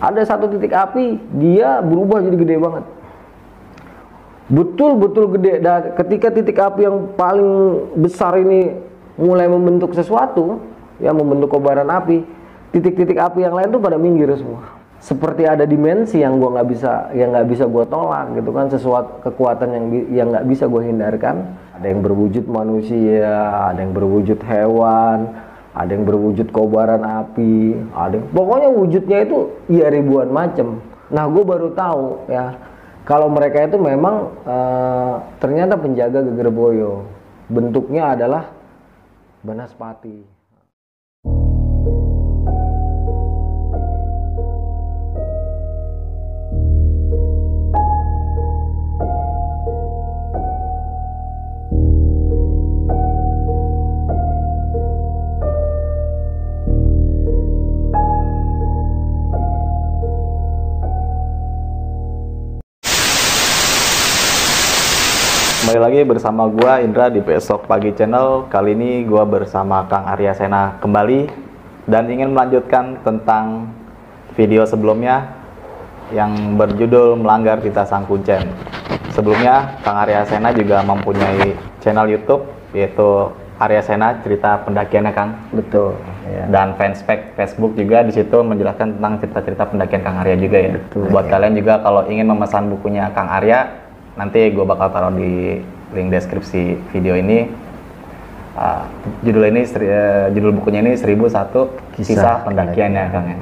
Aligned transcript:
ada 0.00 0.24
satu 0.24 0.48
titik 0.48 0.72
api 0.72 1.20
dia 1.36 1.84
berubah 1.84 2.24
jadi 2.24 2.36
gede 2.40 2.56
banget. 2.56 2.84
Betul-betul 4.50 5.38
gede. 5.38 5.62
Dan 5.62 5.94
ketika 5.94 6.32
titik 6.32 6.58
api 6.58 6.88
yang 6.88 7.12
paling 7.14 7.50
besar 8.00 8.34
ini 8.40 8.74
mulai 9.20 9.46
membentuk 9.46 9.92
sesuatu 9.92 10.58
ya 10.98 11.12
membentuk 11.12 11.52
kobaran 11.52 11.86
api 11.92 12.24
titik-titik 12.72 13.20
api 13.20 13.44
yang 13.44 13.54
lain 13.54 13.68
tuh 13.68 13.78
pada 13.78 14.00
minggir 14.00 14.32
semua. 14.34 14.80
Seperti 15.00 15.48
ada 15.48 15.64
dimensi 15.64 16.20
yang 16.20 16.36
gua 16.40 16.60
nggak 16.60 16.68
bisa 16.72 16.92
yang 17.16 17.32
nggak 17.32 17.48
bisa 17.48 17.64
gua 17.68 17.84
tolak 17.88 18.36
gitu 18.36 18.50
kan 18.52 18.68
sesuatu 18.68 19.20
kekuatan 19.24 19.68
yang 19.72 19.84
yang 20.12 20.26
nggak 20.32 20.46
bisa 20.48 20.64
gua 20.64 20.82
hindarkan. 20.84 21.56
Ada 21.76 21.86
yang 21.92 22.00
berwujud 22.04 22.44
manusia 22.48 23.32
ada 23.72 23.80
yang 23.80 23.92
berwujud 23.92 24.40
hewan 24.44 25.49
ada 25.70 25.90
yang 25.94 26.02
berwujud 26.02 26.50
kobaran 26.50 27.06
api 27.06 27.78
ada 27.94 28.18
yang, 28.18 28.26
pokoknya 28.34 28.68
wujudnya 28.74 29.18
itu 29.22 29.38
ya 29.70 29.86
ribuan 29.86 30.30
macam. 30.34 30.82
Nah 31.10 31.26
gue 31.30 31.42
baru 31.46 31.74
tahu 31.74 32.26
ya 32.30 32.58
kalau 33.06 33.30
mereka 33.30 33.66
itu 33.66 33.78
memang 33.78 34.34
uh, 34.46 35.22
ternyata 35.38 35.78
penjaga 35.78 36.22
Gegerboyo 36.26 37.06
bentuknya 37.50 38.14
adalah 38.14 38.50
banaspati 39.42 40.39
Kembali 65.80 65.96
lagi 65.96 66.12
bersama 66.12 66.44
gua 66.44 66.84
Indra 66.84 67.08
di 67.08 67.24
Besok 67.24 67.64
Pagi 67.64 67.96
Channel. 67.96 68.52
Kali 68.52 68.76
ini 68.76 69.00
gua 69.08 69.24
bersama 69.24 69.88
Kang 69.88 70.04
Arya 70.12 70.36
Sena 70.36 70.76
kembali 70.76 71.24
dan 71.88 72.04
ingin 72.04 72.36
melanjutkan 72.36 73.00
tentang 73.00 73.72
video 74.36 74.68
sebelumnya 74.68 75.32
yang 76.12 76.60
berjudul 76.60 77.16
Melanggar 77.16 77.64
Tita 77.64 77.88
Sang 77.88 78.04
Kuncen. 78.04 78.44
Sebelumnya 79.16 79.80
Kang 79.80 80.04
Arya 80.04 80.28
Sena 80.28 80.52
juga 80.52 80.84
mempunyai 80.84 81.56
channel 81.80 82.12
YouTube 82.12 82.44
yaitu 82.76 83.32
Arya 83.56 83.80
Sena 83.80 84.20
cerita 84.20 84.60
pendakiannya 84.60 85.16
Kang. 85.16 85.32
betul 85.48 85.96
ya. 86.28 86.44
Dan 86.44 86.76
fanspage 86.76 87.32
Facebook 87.40 87.72
juga 87.80 88.04
di 88.04 88.12
situ 88.12 88.36
menjelaskan 88.36 89.00
tentang 89.00 89.16
cerita-cerita 89.16 89.64
pendakian 89.72 90.04
Kang 90.04 90.20
Arya 90.20 90.36
juga 90.36 90.60
ya. 90.60 90.76
Betul, 90.76 91.08
Buat 91.08 91.32
ya. 91.32 91.40
kalian 91.40 91.56
juga 91.56 91.80
kalau 91.80 92.04
ingin 92.04 92.28
memesan 92.28 92.68
bukunya 92.68 93.08
Kang 93.16 93.32
Arya, 93.32 93.88
nanti 94.20 94.52
gue 94.52 94.64
bakal 94.68 94.92
taruh 94.92 95.16
di 95.16 95.64
link 95.96 96.12
deskripsi 96.12 96.76
video 96.92 97.16
ini. 97.16 97.48
Uh, 98.50 98.84
judul 99.24 99.48
ini 99.48 99.62
seri- 99.64 99.88
eh, 99.88 100.26
judul 100.36 100.52
bukunya 100.52 100.84
ini 100.84 100.92
1001 100.92 101.70
kisah, 101.96 102.12
Kisah 102.12 102.36
pendakian. 102.44 102.92
Kang 102.92 103.24
ya. 103.24 103.38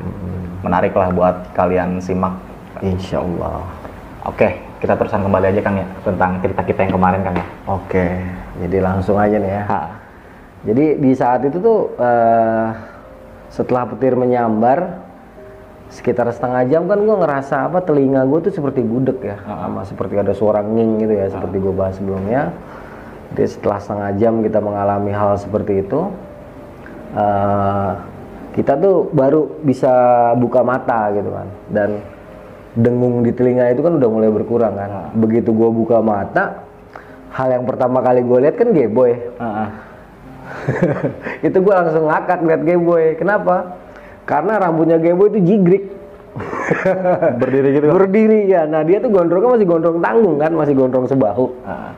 Menarik 0.63 0.95
lah 0.95 1.11
buat 1.11 1.37
kalian 1.57 1.99
simak. 1.99 2.39
Insya 2.79 3.19
Allah 3.19 3.67
Oke, 4.23 4.61
kita 4.79 4.95
teruskan 4.95 5.27
kembali 5.27 5.51
aja 5.51 5.61
Kang 5.65 5.83
ya 5.83 5.87
tentang 6.07 6.39
cerita 6.39 6.63
kita 6.63 6.87
yang 6.87 6.93
kemarin 6.95 7.21
Kang 7.27 7.35
ya. 7.35 7.47
oke 7.67 8.07
jadi 8.63 8.77
langsung 8.79 9.17
aja 9.19 9.35
nih 9.39 9.51
ya 9.51 9.63
Ha. 9.67 9.81
Jadi 10.59 10.85
di 10.99 11.11
saat 11.15 11.43
itu 11.47 11.59
tuh 11.59 11.95
eh, 11.99 12.67
setelah 13.51 13.87
petir 13.87 14.15
menyambar 14.15 15.08
sekitar 15.89 16.29
setengah 16.29 16.69
jam 16.69 16.85
kan 16.85 17.01
gue 17.01 17.17
ngerasa 17.17 17.69
apa 17.73 17.81
telinga 17.81 18.29
gue 18.29 18.49
tuh 18.49 18.53
seperti 18.53 18.85
gudeg 18.85 19.19
ya 19.25 19.41
sama 19.41 19.89
seperti 19.89 20.21
ada 20.21 20.37
suara 20.37 20.61
nging 20.61 21.01
gitu 21.01 21.15
ya 21.17 21.27
seperti 21.33 21.57
gue 21.59 21.73
bahas 21.73 21.97
sebelumnya. 21.97 22.53
Jadi 23.33 23.45
setelah 23.49 23.79
setengah 23.81 24.11
jam 24.17 24.41
kita 24.41 24.59
mengalami 24.61 25.13
hal 25.13 25.37
seperti 25.37 25.85
itu 25.85 26.01
eh, 27.17 27.91
kita 28.57 28.73
tuh 28.81 29.09
baru 29.13 29.49
bisa 29.65 29.93
buka 30.37 30.61
mata 30.65 31.13
gitu 31.13 31.31
kan 31.33 31.49
dan 31.73 31.91
dengung 32.77 33.25
di 33.25 33.33
telinga 33.33 33.73
itu 33.73 33.81
kan 33.81 33.97
udah 33.97 34.09
mulai 34.13 34.31
berkurang 34.33 34.77
kan. 34.77 35.13
Begitu 35.17 35.53
gue 35.53 35.71
buka 35.73 36.05
mata 36.05 36.69
hal 37.33 37.49
yang 37.53 37.65
pertama 37.69 38.01
kali 38.01 38.25
gue 38.25 38.39
lihat 38.41 38.57
kan 38.57 38.73
geboy 38.73 39.13
Ah, 39.37 39.45
ah. 39.45 39.69
itu 41.47 41.59
gue 41.61 41.75
langsung 41.75 42.09
ngakak 42.09 42.41
liat 42.45 42.63
Gameboy. 42.65 43.05
Kenapa? 43.19 43.77
Karena 44.29 44.61
rambutnya 44.61 45.01
Gameboy 45.01 45.33
itu 45.33 45.41
jigrik. 45.41 45.85
Berdiri 47.41 47.69
gitu. 47.81 47.85
Kang? 47.89 47.97
Berdiri 47.97 48.41
ya. 48.45 48.69
Nah 48.69 48.85
dia 48.85 49.01
tuh 49.01 49.09
gondrongnya 49.09 49.57
masih 49.57 49.67
gondrong 49.67 49.99
tanggung 50.05 50.37
kan, 50.37 50.53
masih 50.53 50.75
gondrong 50.77 51.09
sebahu. 51.09 51.57
Ah. 51.65 51.97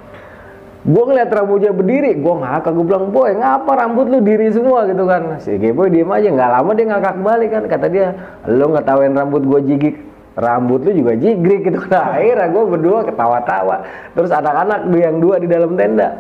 Gue 0.81 1.05
ngeliat 1.05 1.29
rambutnya 1.29 1.77
berdiri, 1.77 2.17
gue 2.17 2.35
ngakak. 2.41 2.73
Gue 2.73 2.87
bilang, 2.89 3.13
boy 3.13 3.37
ngapa 3.37 3.69
rambut 3.85 4.09
lu 4.09 4.25
diri 4.25 4.49
semua 4.49 4.89
gitu 4.89 5.05
kan. 5.05 5.37
Si 5.43 5.59
Gameboy 5.59 5.93
diem 5.93 6.09
aja, 6.09 6.29
nggak 6.31 6.51
lama 6.57 6.71
dia 6.73 6.87
ngakak 6.89 7.17
balik 7.21 7.51
kan. 7.53 7.63
Kata 7.69 7.87
dia, 7.91 8.07
lo 8.49 8.65
nggak 8.73 8.87
tahuin 8.87 9.13
rambut 9.13 9.43
gue 9.45 9.61
jigik. 9.67 9.97
Rambut 10.39 10.81
lu 10.87 10.91
juga 10.95 11.13
jigrik 11.19 11.69
gitu. 11.69 11.85
Nah 11.91 12.17
akhirnya 12.17 12.49
gue 12.49 12.65
berdua 12.65 12.99
ketawa-tawa. 13.05 13.77
Terus 14.17 14.31
anak-anak 14.33 14.89
yang 14.95 15.21
dua 15.21 15.37
di 15.37 15.51
dalam 15.51 15.77
tenda. 15.77 16.17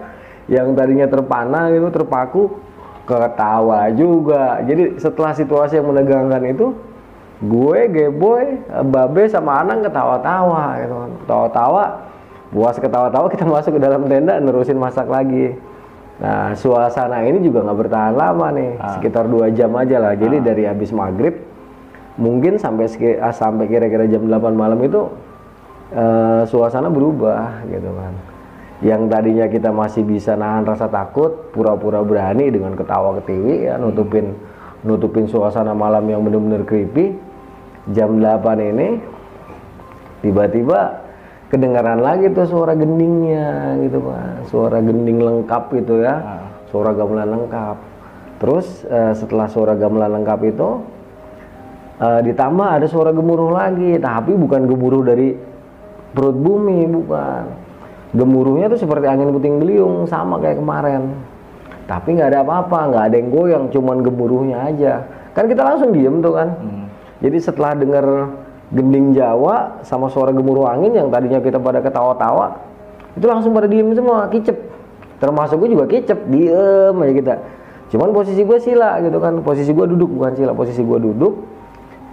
Yang 0.51 0.67
tadinya 0.77 1.07
terpana 1.07 1.71
gitu, 1.71 1.89
terpaku, 1.95 2.43
ketawa 3.19 3.91
juga. 3.91 4.63
Jadi 4.63 5.01
setelah 5.01 5.33
situasi 5.35 5.81
yang 5.83 5.91
menegangkan 5.91 6.43
itu, 6.47 6.77
gue, 7.43 7.81
Geboy, 7.91 8.61
Babe 8.87 9.27
sama 9.27 9.65
Anang 9.65 9.83
ketawa-tawa 9.83 10.79
gitu 10.85 10.95
kan. 10.95 11.11
Ketawa-tawa, 11.25 11.85
puas 12.55 12.77
ketawa-tawa 12.79 13.27
kita 13.33 13.45
masuk 13.49 13.79
ke 13.79 13.81
dalam 13.83 14.07
tenda 14.07 14.39
nerusin 14.39 14.79
masak 14.79 15.11
lagi. 15.11 15.57
Nah, 16.21 16.53
suasana 16.53 17.25
ini 17.25 17.41
juga 17.41 17.65
nggak 17.65 17.79
bertahan 17.81 18.13
lama 18.13 18.53
nih, 18.53 18.77
sekitar 19.01 19.25
dua 19.25 19.49
jam 19.49 19.73
aja 19.73 19.97
lah. 19.97 20.13
Jadi 20.13 20.45
dari 20.45 20.69
habis 20.69 20.93
maghrib, 20.93 21.33
mungkin 22.21 22.61
sampai 22.61 22.85
ah, 23.25 23.33
sampai 23.33 23.65
kira-kira 23.65 24.05
jam 24.05 24.29
8 24.29 24.53
malam 24.53 24.77
itu 24.85 25.09
eh, 25.97 26.45
suasana 26.45 26.93
berubah 26.93 27.65
gitu 27.73 27.89
kan. 27.97 28.30
Yang 28.81 29.13
tadinya 29.13 29.47
kita 29.53 29.69
masih 29.77 30.09
bisa 30.09 30.41
nahan 30.41 30.65
rasa 30.65 30.89
takut, 30.89 31.53
pura-pura 31.53 32.01
berani 32.01 32.49
dengan 32.49 32.73
ketawa 32.73 33.21
ketiwi 33.21 33.69
ya 33.69 33.77
nutupin 33.77 34.33
nutupin 34.81 35.29
suasana 35.29 35.77
malam 35.77 36.09
yang 36.09 36.25
benar-benar 36.25 36.65
creepy. 36.65 37.13
Jam 37.93 38.21
8 38.21 38.41
ini 38.61 38.89
tiba-tiba 40.25 41.01
kedengaran 41.53 42.01
lagi 42.01 42.33
tuh 42.33 42.49
suara 42.49 42.73
gendingnya 42.73 43.77
gitu 43.85 44.01
Pak. 44.01 44.49
Suara 44.49 44.79
gending 44.81 45.21
lengkap 45.21 45.65
itu 45.77 46.01
ya. 46.01 46.41
Suara 46.73 46.97
gamelan 46.97 47.29
lengkap. 47.37 47.77
Terus 48.41 48.89
eh, 48.89 49.13
setelah 49.13 49.45
suara 49.53 49.77
gamelan 49.77 50.25
lengkap 50.25 50.41
itu 50.49 50.69
eh, 52.01 52.21
ditambah 52.33 52.81
ada 52.81 52.87
suara 52.89 53.13
gemuruh 53.13 53.53
lagi, 53.53 54.01
tapi 54.01 54.33
bukan 54.33 54.65
gemuruh 54.65 55.05
dari 55.05 55.37
perut 56.17 56.37
bumi, 56.41 56.89
bukan. 56.89 57.70
Gemuruhnya 58.11 58.67
tuh 58.67 58.81
seperti 58.81 59.07
angin 59.07 59.31
puting 59.31 59.63
beliung 59.63 60.07
sama 60.11 60.43
kayak 60.43 60.59
kemarin. 60.59 61.15
Tapi 61.87 62.19
nggak 62.19 62.31
ada 62.35 62.41
apa-apa, 62.43 62.79
nggak 62.91 63.05
ada 63.11 63.17
yang 63.19 63.29
goyang, 63.31 63.65
cuman 63.71 64.03
gemuruhnya 64.03 64.57
aja. 64.67 64.93
Kan 65.35 65.47
kita 65.47 65.63
langsung 65.63 65.95
diem 65.95 66.19
tuh 66.23 66.35
kan. 66.35 66.49
Jadi 67.23 67.39
setelah 67.39 67.75
dengar 67.75 68.07
gending 68.71 69.15
Jawa 69.15 69.83
sama 69.83 70.07
suara 70.11 70.31
gemuruh 70.31 70.71
angin 70.71 70.95
yang 70.95 71.11
tadinya 71.11 71.43
kita 71.43 71.59
pada 71.59 71.83
ketawa-tawa, 71.83 72.59
itu 73.19 73.27
langsung 73.27 73.51
pada 73.55 73.67
diem 73.67 73.91
semua, 73.95 74.31
kicep. 74.31 74.55
Termasuk 75.19 75.61
gue 75.67 75.75
juga 75.75 75.85
kicep, 75.91 76.19
diem 76.31 76.95
aja 76.95 77.15
kita. 77.15 77.35
Cuman 77.91 78.15
posisi 78.15 78.43
gue 78.47 78.59
sila 78.63 79.03
gitu 79.03 79.19
kan, 79.19 79.43
posisi 79.43 79.71
gue 79.75 79.87
duduk 79.91 80.11
bukan 80.15 80.33
sila, 80.39 80.55
posisi 80.55 80.83
gue 80.83 80.99
duduk, 80.99 81.35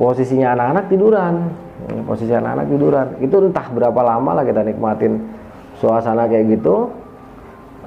posisinya 0.01 0.57
anak-anak 0.57 0.85
tiduran, 0.89 1.35
Hmm, 1.77 2.01
posisi 2.09 2.33
anak-anak 2.33 2.65
tiduran. 2.73 3.07
Itu 3.21 3.37
entah 3.37 3.69
berapa 3.69 4.01
lama 4.01 4.41
lah 4.41 4.43
kita 4.43 4.65
nikmatin 4.65 5.21
suasana 5.81 6.25
kayak 6.25 6.57
gitu. 6.57 6.91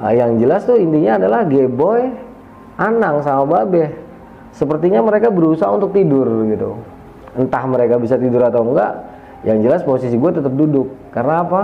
Ah, 0.00 0.16
yang 0.16 0.40
jelas 0.40 0.64
tuh 0.64 0.80
intinya 0.80 1.20
adalah 1.20 1.44
Geboy, 1.44 2.08
Anang 2.80 3.20
sama 3.20 3.44
Babe. 3.44 3.92
Sepertinya 4.56 5.04
mereka 5.04 5.28
berusaha 5.28 5.68
untuk 5.70 5.92
tidur 5.92 6.26
gitu. 6.48 6.80
Entah 7.36 7.62
mereka 7.68 8.00
bisa 8.00 8.16
tidur 8.16 8.42
atau 8.48 8.64
enggak. 8.64 8.96
Yang 9.44 9.58
jelas 9.68 9.80
posisi 9.84 10.16
gue 10.16 10.30
tetap 10.32 10.52
duduk. 10.56 10.88
Karena 11.12 11.44
apa? 11.44 11.62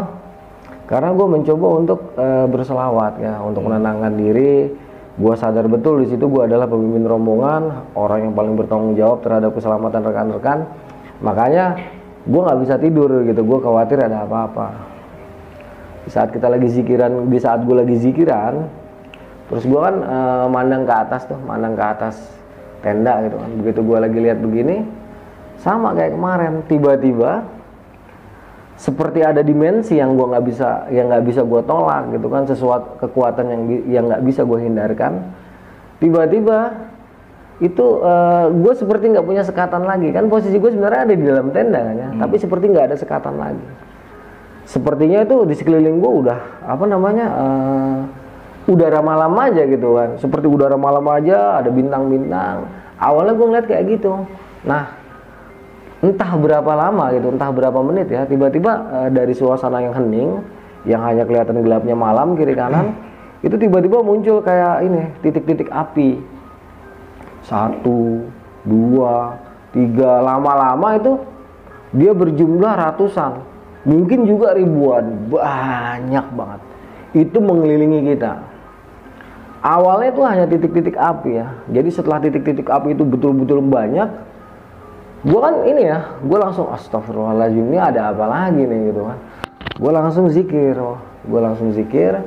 Karena 0.86 1.10
gue 1.16 1.26
mencoba 1.26 1.66
untuk 1.80 1.98
eh, 2.14 2.46
berselawat 2.46 3.18
ya, 3.18 3.42
untuk 3.42 3.66
menenangkan 3.66 4.12
diri. 4.14 4.70
Gue 5.16 5.32
sadar 5.32 5.64
betul 5.64 6.04
di 6.04 6.12
situ 6.12 6.28
gue 6.28 6.44
adalah 6.44 6.68
pemimpin 6.68 7.08
rombongan, 7.08 7.88
orang 7.96 8.28
yang 8.28 8.32
paling 8.36 8.52
bertanggung 8.52 9.00
jawab 9.00 9.24
terhadap 9.24 9.56
keselamatan 9.56 10.04
rekan-rekan. 10.04 10.58
Makanya 11.24 11.80
gue 12.28 12.40
nggak 12.44 12.60
bisa 12.60 12.74
tidur 12.76 13.24
gitu. 13.24 13.40
Gue 13.40 13.58
khawatir 13.64 13.96
ada 14.04 14.28
apa-apa 14.28 14.95
di 16.06 16.10
saat 16.14 16.30
kita 16.30 16.46
lagi 16.46 16.70
zikiran 16.70 17.26
di 17.26 17.38
saat 17.42 17.66
gue 17.66 17.74
lagi 17.74 17.98
zikiran 17.98 18.70
terus 19.50 19.66
gue 19.66 19.80
kan 19.82 19.96
eh, 19.98 20.46
mandang 20.46 20.86
ke 20.86 20.94
atas 20.94 21.26
tuh 21.26 21.38
mandang 21.42 21.74
ke 21.74 21.82
atas 21.82 22.14
tenda 22.80 23.18
gitu 23.26 23.36
kan. 23.42 23.50
Begitu 23.58 23.80
gue 23.82 23.98
lagi 23.98 24.18
lihat 24.22 24.38
begini 24.38 24.86
sama 25.58 25.90
kayak 25.98 26.14
kemarin 26.14 26.52
tiba-tiba 26.70 27.42
seperti 28.76 29.24
ada 29.24 29.40
dimensi 29.40 29.96
yang 29.96 30.20
gua 30.20 30.36
nggak 30.36 30.44
bisa 30.52 30.68
yang 30.92 31.08
nggak 31.08 31.24
bisa 31.24 31.40
gua 31.48 31.64
tolak 31.64 32.12
gitu 32.12 32.28
kan 32.28 32.44
sesuatu 32.44 33.00
kekuatan 33.00 33.48
yang 33.48 33.62
yang 33.88 34.04
nggak 34.04 34.20
bisa 34.20 34.44
gua 34.44 34.60
hindarkan 34.60 35.32
tiba-tiba 35.96 36.76
itu 37.56 37.86
eh, 38.04 38.46
gue 38.52 38.72
seperti 38.76 39.16
nggak 39.16 39.24
punya 39.24 39.40
sekatan 39.40 39.88
lagi. 39.88 40.12
Kan 40.12 40.28
posisi 40.28 40.60
gue 40.60 40.68
sebenarnya 40.68 41.08
ada 41.08 41.14
di 41.16 41.24
dalam 41.24 41.48
tenda 41.56 41.80
kan 41.80 41.96
ya 41.96 42.08
tapi 42.20 42.36
seperti 42.36 42.64
nggak 42.68 42.92
ada 42.92 42.96
sekatan 43.00 43.34
lagi 43.40 43.64
sepertinya 44.66 45.22
itu 45.22 45.46
di 45.46 45.54
sekeliling 45.54 46.02
gue 46.02 46.12
udah 46.26 46.38
apa 46.66 46.84
namanya 46.84 47.26
eh, 47.30 47.98
udara 48.66 48.98
malam 49.00 49.32
aja 49.38 49.62
gitu 49.64 49.94
kan. 49.94 50.18
Seperti 50.18 50.50
udara 50.50 50.74
malam 50.74 51.06
aja 51.06 51.62
ada 51.62 51.70
bintang-bintang. 51.70 52.66
Awalnya 52.98 53.32
gue 53.38 53.46
ngeliat 53.46 53.66
kayak 53.70 53.84
gitu. 53.96 54.26
Nah 54.66 54.90
entah 56.02 56.30
berapa 56.36 56.72
lama 56.76 57.08
gitu 57.16 57.32
entah 57.32 57.48
berapa 57.48 57.80
menit 57.80 58.12
ya 58.12 58.28
tiba-tiba 58.28 58.72
eh, 59.00 59.08
dari 59.14 59.32
suasana 59.32 59.80
yang 59.80 59.94
hening 59.96 60.30
yang 60.84 61.00
hanya 61.00 61.24
kelihatan 61.24 61.64
gelapnya 61.64 61.96
malam 61.96 62.36
kiri 62.36 62.52
kanan 62.52 62.92
itu 63.46 63.56
tiba-tiba 63.56 64.02
muncul 64.02 64.42
kayak 64.42 64.82
ini 64.82 65.02
titik-titik 65.22 65.70
api. 65.70 66.18
Satu 67.46 68.26
dua 68.66 69.38
tiga 69.70 70.18
lama-lama 70.18 70.98
itu 70.98 71.12
dia 71.94 72.10
berjumlah 72.10 72.74
ratusan 72.74 73.55
mungkin 73.86 74.26
juga 74.26 74.52
ribuan 74.58 75.30
banyak 75.30 76.26
banget. 76.34 76.60
Itu 77.14 77.38
mengelilingi 77.38 78.12
kita. 78.12 78.42
Awalnya 79.62 80.08
itu 80.12 80.22
hanya 80.26 80.44
titik-titik 80.50 80.98
api 80.98 81.40
ya. 81.40 81.48
Jadi 81.70 81.88
setelah 81.88 82.18
titik-titik 82.20 82.66
api 82.66 82.92
itu 82.92 83.06
betul-betul 83.06 83.62
banyak 83.62 84.10
gue 85.26 85.40
kan 85.42 85.64
ini 85.66 85.90
ya 85.90 86.06
gue 86.22 86.38
langsung 86.38 86.70
astagfirullahaladzim 86.70 87.66
ini 87.72 87.78
ada 87.80 88.12
apa 88.12 88.26
lagi 88.26 88.62
nih? 88.62 88.92
Gitu 88.92 89.00
kan. 89.06 89.18
Gue 89.78 89.92
langsung 89.94 90.26
zikir 90.28 90.76
gue 91.26 91.40
langsung 91.40 91.70
zikir. 91.72 92.20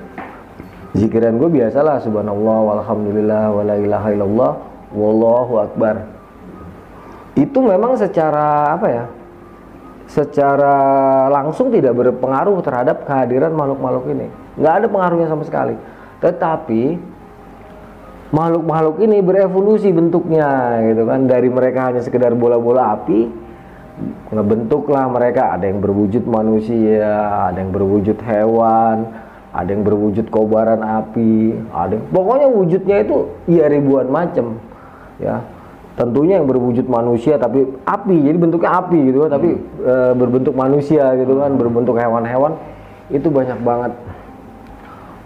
Zikiran 0.90 1.38
gue 1.38 1.50
biasalah 1.54 2.02
subhanallah 2.02 2.58
walhamdulillah 2.66 3.54
wala 3.54 3.76
ilaha 3.78 4.08
illallah 4.10 4.54
wallahu 4.90 5.54
akbar. 5.62 6.02
Itu 7.38 7.62
memang 7.62 7.94
secara 7.96 8.74
apa 8.74 8.88
ya 8.90 9.06
secara 10.10 10.76
langsung 11.30 11.70
tidak 11.70 11.94
berpengaruh 11.94 12.58
terhadap 12.66 13.06
kehadiran 13.06 13.54
makhluk-makhluk 13.54 14.10
ini. 14.10 14.28
Nggak 14.58 14.74
ada 14.84 14.88
pengaruhnya 14.90 15.28
sama 15.30 15.44
sekali. 15.46 15.78
Tetapi 16.20 16.84
makhluk-makhluk 18.34 19.06
ini 19.06 19.22
berevolusi 19.22 19.94
bentuknya 19.94 20.82
gitu 20.90 21.06
kan. 21.06 21.30
Dari 21.30 21.50
mereka 21.54 21.94
hanya 21.94 22.02
sekedar 22.02 22.34
bola-bola 22.34 22.98
api 22.98 23.30
ngebentuklah 24.34 25.06
mereka. 25.14 25.54
Ada 25.54 25.70
yang 25.70 25.80
berwujud 25.80 26.26
manusia 26.26 27.06
ada 27.54 27.58
yang 27.62 27.70
berwujud 27.70 28.18
hewan 28.26 29.30
ada 29.50 29.70
yang 29.74 29.82
berwujud 29.82 30.30
kobaran 30.30 30.82
api 30.86 31.58
ada 31.74 31.98
yang, 31.98 32.06
pokoknya 32.14 32.48
wujudnya 32.54 32.98
itu 33.02 33.18
ya 33.50 33.66
ribuan 33.66 34.06
macam 34.06 34.62
ya 35.18 35.42
tentunya 36.00 36.40
yang 36.40 36.48
berwujud 36.48 36.88
manusia 36.88 37.36
tapi 37.36 37.68
api 37.84 38.16
jadi 38.24 38.38
bentuknya 38.40 38.72
api 38.72 39.12
gitu 39.12 39.28
kan 39.28 39.36
tapi 39.36 39.60
e, 39.84 39.96
berbentuk 40.16 40.56
manusia 40.56 41.12
gitu 41.20 41.36
kan 41.36 41.60
berbentuk 41.60 42.00
hewan-hewan 42.00 42.56
itu 43.12 43.28
banyak 43.28 43.60
banget. 43.68 43.92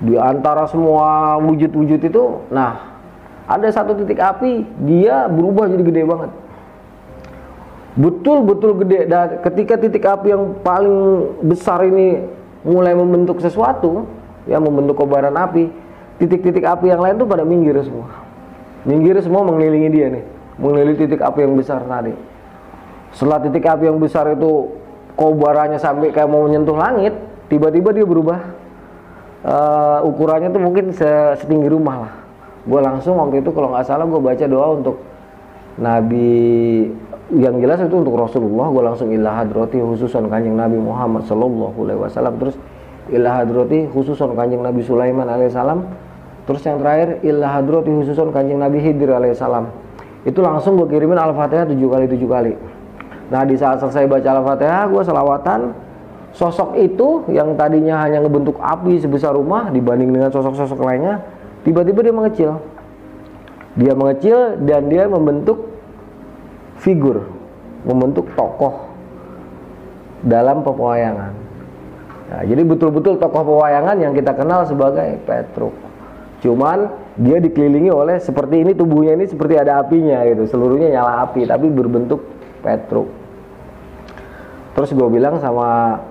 Di 0.02 0.18
antara 0.18 0.66
semua 0.66 1.38
wujud-wujud 1.46 2.02
itu 2.02 2.24
nah 2.50 2.98
ada 3.46 3.70
satu 3.70 3.94
titik 4.02 4.18
api 4.18 4.66
dia 4.82 5.30
berubah 5.30 5.70
jadi 5.70 5.84
gede 5.86 6.04
banget. 6.10 6.32
Betul-betul 7.94 8.82
gede 8.82 9.06
dan 9.06 9.46
ketika 9.46 9.78
titik 9.78 10.02
api 10.10 10.34
yang 10.34 10.58
paling 10.66 10.98
besar 11.46 11.86
ini 11.86 12.26
mulai 12.66 12.98
membentuk 12.98 13.38
sesuatu 13.46 14.10
ya 14.50 14.58
membentuk 14.58 14.98
kobaran 14.98 15.38
api 15.38 15.70
titik-titik 16.18 16.66
api 16.66 16.90
yang 16.90 16.98
lain 16.98 17.22
tuh 17.22 17.30
pada 17.30 17.46
minggir 17.46 17.78
semua. 17.86 18.10
Minggir 18.90 19.22
semua 19.22 19.46
mengelilingi 19.46 19.90
dia 19.94 20.10
nih 20.10 20.33
mengelilingi 20.58 21.06
titik 21.06 21.22
api 21.22 21.46
yang 21.46 21.54
besar 21.58 21.82
tadi. 21.86 22.14
Setelah 23.14 23.40
titik 23.46 23.66
api 23.66 23.84
yang 23.90 23.98
besar 24.02 24.30
itu 24.34 24.74
kobarannya 25.14 25.78
sampai 25.78 26.10
kayak 26.10 26.30
mau 26.30 26.46
menyentuh 26.46 26.74
langit 26.78 27.14
tiba-tiba 27.50 27.94
dia 27.94 28.06
berubah. 28.06 28.40
Uh, 29.44 30.00
ukurannya 30.08 30.56
tuh 30.56 30.62
mungkin 30.64 30.96
se- 30.96 31.36
setinggi 31.44 31.68
rumah 31.68 32.08
lah. 32.08 32.14
Gue 32.64 32.80
langsung 32.80 33.20
waktu 33.20 33.44
itu 33.44 33.52
kalau 33.52 33.76
nggak 33.76 33.84
salah 33.84 34.08
gue 34.08 34.22
baca 34.24 34.46
doa 34.48 34.68
untuk 34.80 35.04
Nabi 35.76 36.88
yang 37.36 37.60
jelas 37.60 37.84
itu 37.84 37.92
untuk 37.92 38.16
Rasulullah. 38.16 38.72
Gue 38.72 38.84
langsung 38.88 39.12
ilah 39.12 39.44
hadrati 39.44 39.84
khususan 39.84 40.32
kanjeng 40.32 40.56
Nabi 40.56 40.80
Muhammad 40.80 41.28
Sallallahu 41.28 41.76
Alaihi 41.76 42.00
Wasallam. 42.08 42.40
Terus 42.40 42.56
ilah 43.12 43.44
hadrati 43.44 43.92
khususan 43.92 44.32
kanjeng 44.32 44.64
Nabi 44.64 44.80
Sulaiman 44.86 45.28
alaihissalam 45.28 45.84
terus 46.48 46.64
yang 46.64 46.80
terakhir 46.80 47.20
ilah 47.24 47.60
hadrati 47.60 47.92
khususan 47.92 48.32
kanjeng 48.32 48.60
Nabi 48.64 48.80
Hidir 48.80 49.12
alaihissalam 49.12 49.68
itu 50.24 50.40
langsung 50.40 50.80
gue 50.80 50.88
kirimin 50.88 51.20
al-fatihah 51.20 51.68
tujuh 51.68 51.88
kali 51.92 52.06
tujuh 52.08 52.30
kali. 52.32 52.54
Nah 53.28 53.44
di 53.44 53.56
saat 53.60 53.84
selesai 53.84 54.08
baca 54.08 54.30
al-fatihah 54.40 54.84
gue 54.88 55.02
selawatan 55.04 55.60
sosok 56.34 56.80
itu 56.80 57.28
yang 57.30 57.54
tadinya 57.60 58.02
hanya 58.04 58.24
ngebentuk 58.24 58.58
api 58.58 58.98
sebesar 59.04 59.36
rumah 59.36 59.70
dibanding 59.70 60.10
dengan 60.10 60.32
sosok-sosok 60.32 60.80
lainnya 60.80 61.20
tiba-tiba 61.68 62.00
dia 62.04 62.16
mengecil. 62.16 62.52
Dia 63.74 63.94
mengecil 63.98 64.62
dan 64.64 64.86
dia 64.88 65.10
membentuk 65.10 65.74
figur 66.80 67.26
membentuk 67.84 68.32
tokoh 68.38 68.92
dalam 70.24 70.64
pewayangan. 70.64 71.32
Nah, 72.32 72.42
jadi 72.48 72.64
betul-betul 72.64 73.20
tokoh 73.20 73.44
pewayangan 73.44 74.00
yang 74.00 74.16
kita 74.16 74.32
kenal 74.32 74.64
sebagai 74.64 75.20
Petruk. 75.28 75.76
Cuman 76.40 76.88
dia 77.14 77.38
dikelilingi 77.38 77.94
oleh 77.94 78.18
seperti 78.18 78.66
ini 78.66 78.72
tubuhnya 78.74 79.14
ini 79.14 79.30
seperti 79.30 79.58
ada 79.58 79.82
apinya 79.82 80.26
gitu. 80.26 80.50
Seluruhnya 80.50 80.90
nyala 80.94 81.30
api 81.30 81.46
tapi 81.46 81.70
berbentuk 81.70 82.22
Petruk 82.64 83.24
terus 84.74 84.90
gue 84.90 85.10
bilang 85.10 85.38
sama 85.38 86.02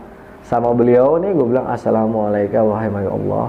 sama 0.42 0.70
beliau 0.74 1.18
nih 1.18 1.34
gue 1.34 1.46
bilang 1.46 1.66
assalamualaikum 1.70 2.70
wahai 2.70 2.90
makhluk 2.90 3.14
Allah. 3.14 3.48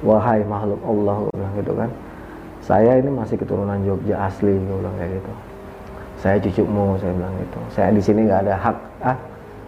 Wahai 0.00 0.40
makhluk 0.48 0.80
Allah 0.84 1.14
gue 1.28 1.32
bilang 1.36 1.54
gitu 1.60 1.72
kan. 1.76 1.90
Saya 2.60 2.92
ini 3.00 3.10
masih 3.12 3.36
keturunan 3.40 3.76
Jogja 3.84 4.16
asli 4.28 4.52
gue 4.52 4.76
bilang 4.80 4.96
kayak 4.96 5.20
gitu. 5.20 5.32
Saya 6.20 6.36
cucumu 6.40 6.96
saya 7.00 7.12
bilang 7.16 7.34
gitu. 7.40 7.60
Saya 7.72 7.88
di 7.92 8.02
sini 8.04 8.20
nggak 8.28 8.40
ada 8.48 8.54
hak 8.56 8.76
ah 9.00 9.16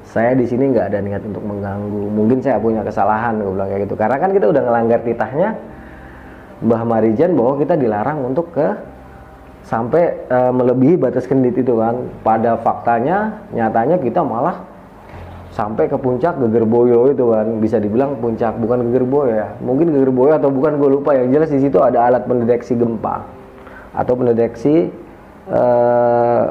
saya 0.02 0.36
di 0.36 0.44
sini 0.44 0.72
nggak 0.72 0.86
ada 0.92 0.98
niat 1.00 1.22
untuk 1.24 1.44
mengganggu. 1.44 2.04
Mungkin 2.12 2.38
saya 2.40 2.56
punya 2.60 2.80
kesalahan 2.84 3.40
gue 3.40 3.52
bilang 3.52 3.68
kayak 3.68 3.88
gitu. 3.88 3.94
Karena 3.96 4.16
kan 4.20 4.30
kita 4.32 4.46
udah 4.48 4.62
ngelanggar 4.64 5.00
titahnya 5.04 5.50
Mbah 6.62 6.82
Marijan 6.86 7.34
bahwa 7.34 7.58
kita 7.58 7.74
dilarang 7.74 8.22
untuk 8.22 8.54
ke 8.54 8.70
sampai 9.66 10.26
e, 10.26 10.38
melebihi 10.54 10.94
batas 10.98 11.26
kendit 11.26 11.58
itu 11.58 11.74
kan. 11.74 12.06
Pada 12.22 12.58
faktanya 12.62 13.42
nyatanya 13.50 13.98
kita 13.98 14.22
malah 14.22 14.62
sampai 15.50 15.90
ke 15.90 15.98
puncak 15.98 16.38
Gegerboyo 16.38 17.10
itu 17.10 17.24
kan. 17.34 17.46
Bisa 17.58 17.82
dibilang 17.82 18.18
puncak 18.22 18.54
bukan 18.62 18.90
Gegerboyo 18.90 19.34
ya. 19.34 19.48
Mungkin 19.58 19.90
Gegerboyo 19.90 20.38
atau 20.38 20.50
bukan 20.54 20.78
gue 20.78 20.90
lupa. 21.02 21.18
Yang 21.18 21.28
jelas 21.34 21.50
di 21.50 21.60
situ 21.66 21.78
ada 21.82 21.98
alat 22.06 22.22
pendeteksi 22.30 22.78
gempa 22.78 23.26
atau 23.92 24.14
pendeteksi 24.16 24.88
eh, 25.50 26.44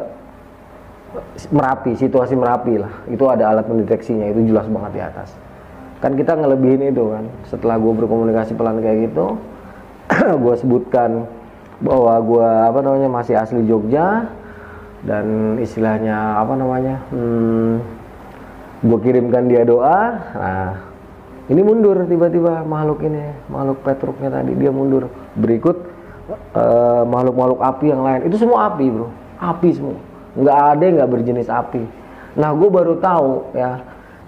merapi 1.55 1.91
situasi 1.95 2.35
merapi 2.35 2.83
lah. 2.83 2.93
Itu 3.07 3.31
ada 3.31 3.47
alat 3.47 3.63
pendeteksinya 3.63 4.27
itu 4.27 4.51
jelas 4.51 4.67
banget 4.67 4.91
di 4.91 5.01
atas. 5.03 5.29
Kan 6.03 6.19
kita 6.19 6.35
ngelebihin 6.35 6.91
itu 6.91 7.15
kan. 7.15 7.23
Setelah 7.47 7.79
gue 7.79 7.93
berkomunikasi 7.95 8.59
pelan 8.59 8.83
kayak 8.83 9.11
gitu 9.11 9.39
gue 10.43 10.55
sebutkan 10.59 11.25
bahwa 11.81 12.13
gue 12.21 12.49
apa 12.69 12.79
namanya 12.85 13.09
masih 13.09 13.35
asli 13.39 13.65
Jogja 13.65 14.29
dan 15.01 15.57
istilahnya 15.57 16.37
apa 16.37 16.53
namanya 16.53 17.01
hmm, 17.09 17.73
gue 18.85 18.99
kirimkan 19.01 19.49
dia 19.49 19.65
doa. 19.65 19.99
Nah 20.37 20.71
ini 21.49 21.61
mundur 21.65 21.97
tiba-tiba 22.05 22.61
makhluk 22.63 23.01
ini 23.01 23.33
makhluk 23.49 23.81
Petruknya 23.81 24.29
tadi 24.29 24.53
dia 24.53 24.69
mundur. 24.69 25.09
Berikut 25.33 25.77
eh, 26.53 27.03
makhluk-makhluk 27.07 27.59
api 27.59 27.85
yang 27.89 28.01
lain. 28.05 28.21
Itu 28.29 28.37
semua 28.37 28.71
api 28.73 28.85
bro. 28.93 29.09
Api 29.41 29.69
semua. 29.73 29.97
Nggak 30.37 30.59
ada 30.77 30.85
nggak 30.85 31.09
berjenis 31.09 31.49
api. 31.49 31.83
Nah 32.37 32.53
gue 32.53 32.69
baru 32.69 33.01
tahu 33.01 33.57
ya 33.57 33.81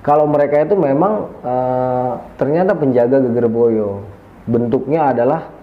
kalau 0.04 0.26
mereka 0.26 0.58
itu 0.58 0.74
memang 0.74 1.30
eh, 1.46 2.12
ternyata 2.42 2.74
penjaga 2.74 3.22
Gegerboyo 3.22 4.02
bentuknya 4.50 5.16
adalah 5.16 5.63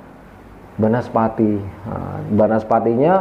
Banaspati. 0.80 1.54
Nah, 1.60 2.18
Banaspatinya 2.32 3.14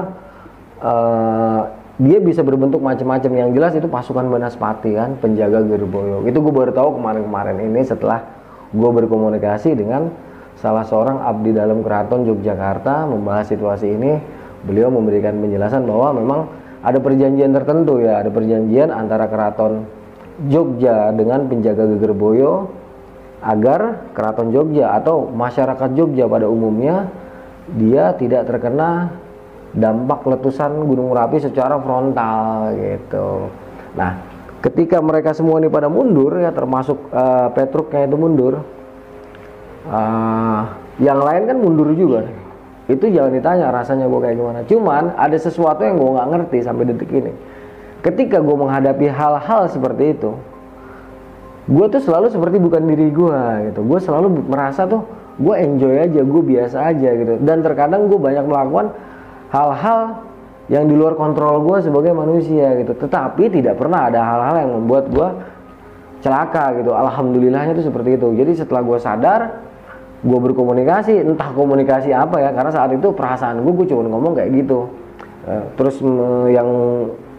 eh, 0.79 1.61
dia 1.99 2.17
bisa 2.23 2.41
berbentuk 2.41 2.79
macam-macam. 2.79 3.31
Yang 3.35 3.49
jelas 3.59 3.73
itu 3.75 3.87
pasukan 3.91 4.25
Banaspati 4.31 4.95
kan 4.95 5.19
penjaga 5.19 5.59
Gerboyo. 5.67 6.23
Itu 6.23 6.39
gue 6.39 6.53
baru 6.55 6.71
tahu 6.71 6.95
kemarin-kemarin 6.95 7.59
ini 7.59 7.83
setelah 7.83 8.23
gue 8.71 8.89
berkomunikasi 9.03 9.75
dengan 9.75 10.07
salah 10.55 10.87
seorang 10.87 11.19
abdi 11.19 11.51
dalam 11.51 11.83
keraton 11.83 12.23
Yogyakarta 12.23 13.03
membahas 13.03 13.51
situasi 13.51 13.91
ini. 13.91 14.15
Beliau 14.59 14.91
memberikan 14.91 15.39
penjelasan 15.39 15.87
bahwa 15.87 16.19
memang 16.19 16.39
ada 16.83 16.99
perjanjian 16.99 17.51
tertentu 17.51 17.99
ya, 17.99 18.23
ada 18.23 18.31
perjanjian 18.31 18.91
antara 18.91 19.27
keraton 19.27 19.87
Jogja 20.47 21.11
dengan 21.11 21.51
penjaga 21.51 21.83
Gegerboyo 21.83 22.71
agar 23.43 24.11
keraton 24.15 24.55
Jogja 24.55 24.95
atau 24.95 25.27
masyarakat 25.27 25.95
Jogja 25.95 26.27
pada 26.31 26.47
umumnya 26.47 27.11
dia 27.77 28.15
tidak 28.17 28.49
terkena 28.49 29.13
dampak 29.75 30.25
letusan 30.25 30.73
Gunung 30.81 31.13
Merapi 31.13 31.37
secara 31.37 31.77
frontal 31.77 32.73
gitu. 32.73 33.53
Nah, 33.93 34.17
ketika 34.65 34.97
mereka 34.97 35.33
semua 35.37 35.61
ini 35.61 35.69
pada 35.69 35.85
mundur 35.91 36.33
ya 36.41 36.49
termasuk 36.49 36.97
uh, 37.13 37.53
Petruknya 37.53 38.09
itu 38.09 38.17
mundur, 38.17 38.65
uh, 39.85 40.61
yang 40.97 41.19
lain 41.21 41.43
kan 41.45 41.57
mundur 41.61 41.93
juga. 41.93 42.25
Itu 42.89 43.05
jangan 43.05 43.37
ditanya 43.37 43.69
rasanya 43.69 44.09
gue 44.09 44.19
kayak 44.19 44.35
gimana. 44.35 44.59
Cuman 44.65 45.13
ada 45.13 45.37
sesuatu 45.37 45.85
yang 45.85 46.01
gue 46.01 46.09
nggak 46.09 46.29
ngerti 46.33 46.57
sampai 46.65 46.83
detik 46.89 47.11
ini. 47.13 47.31
Ketika 48.01 48.41
gue 48.41 48.55
menghadapi 48.57 49.05
hal-hal 49.11 49.69
seperti 49.69 50.17
itu, 50.17 50.33
gue 51.69 51.85
tuh 51.93 52.01
selalu 52.01 52.33
seperti 52.33 52.57
bukan 52.57 52.81
diri 52.89 53.13
gue 53.13 53.41
gitu. 53.69 53.85
Gue 53.85 53.99
selalu 54.01 54.41
merasa 54.49 54.89
tuh 54.89 55.05
gue 55.39 55.55
enjoy 55.55 55.95
aja, 56.03 56.21
gue 56.21 56.43
biasa 56.43 56.77
aja 56.91 57.09
gitu. 57.15 57.33
Dan 57.39 57.63
terkadang 57.63 58.11
gue 58.11 58.19
banyak 58.19 58.43
melakukan 58.43 58.91
hal-hal 59.49 60.27
yang 60.69 60.85
di 60.85 60.93
luar 60.93 61.17
kontrol 61.17 61.65
gue 61.65 61.81
sebagai 61.81 62.13
manusia 62.13 62.75
gitu. 62.77 62.93
Tetapi 62.93 63.49
tidak 63.49 63.79
pernah 63.79 64.11
ada 64.11 64.21
hal-hal 64.21 64.55
yang 64.67 64.71
membuat 64.83 65.09
gue 65.09 65.27
celaka 66.19 66.75
gitu. 66.83 66.91
Alhamdulillahnya 66.91 67.73
itu 67.73 67.87
seperti 67.87 68.19
itu. 68.19 68.27
Jadi 68.35 68.51
setelah 68.59 68.83
gue 68.83 68.99
sadar 68.99 69.41
gue 70.19 70.35
berkomunikasi 70.35 71.23
entah 71.23 71.55
komunikasi 71.55 72.11
apa 72.11 72.43
ya 72.43 72.51
karena 72.51 72.75
saat 72.75 72.91
itu 72.91 73.15
perasaan 73.15 73.63
gue 73.63 73.71
gue 73.71 73.87
cuma 73.87 74.03
ngomong 74.05 74.35
kayak 74.35 74.51
gitu. 74.51 74.91
Eh, 75.47 75.63
terus 75.79 76.03
yang 76.51 76.67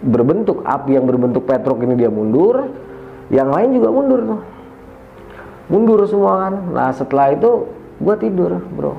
berbentuk 0.01 0.65
api 0.65 0.97
yang 0.97 1.05
berbentuk 1.05 1.45
petruk 1.45 1.85
ini 1.85 1.93
dia 1.93 2.09
mundur 2.09 2.73
yang 3.29 3.53
lain 3.53 3.77
juga 3.77 3.89
mundur 3.93 4.21
tuh. 4.25 4.41
Mundur 5.71 6.01
semua 6.09 6.49
kan. 6.49 6.55
Nah 6.75 6.91
setelah 6.91 7.31
itu 7.37 7.69
gue 8.01 8.15
tidur 8.17 8.57
bro. 8.73 8.97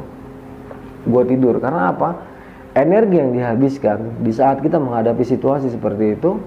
Gue 1.01 1.23
tidur 1.25 1.57
karena 1.57 1.89
apa? 1.89 2.29
Energi 2.71 3.19
yang 3.19 3.35
dihabiskan 3.35 4.23
di 4.23 4.31
saat 4.31 4.63
kita 4.63 4.79
menghadapi 4.79 5.25
situasi 5.25 5.73
seperti 5.73 6.15
itu 6.15 6.39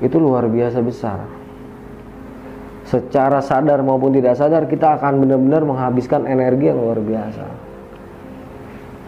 itu 0.00 0.16
luar 0.16 0.46
biasa 0.48 0.78
besar. 0.80 1.18
Secara 2.88 3.44
sadar 3.44 3.84
maupun 3.84 4.16
tidak 4.16 4.38
sadar 4.38 4.64
kita 4.64 4.96
akan 4.96 5.20
benar-benar 5.20 5.60
menghabiskan 5.66 6.24
energi 6.24 6.72
yang 6.72 6.80
luar 6.80 7.02
biasa. 7.04 7.44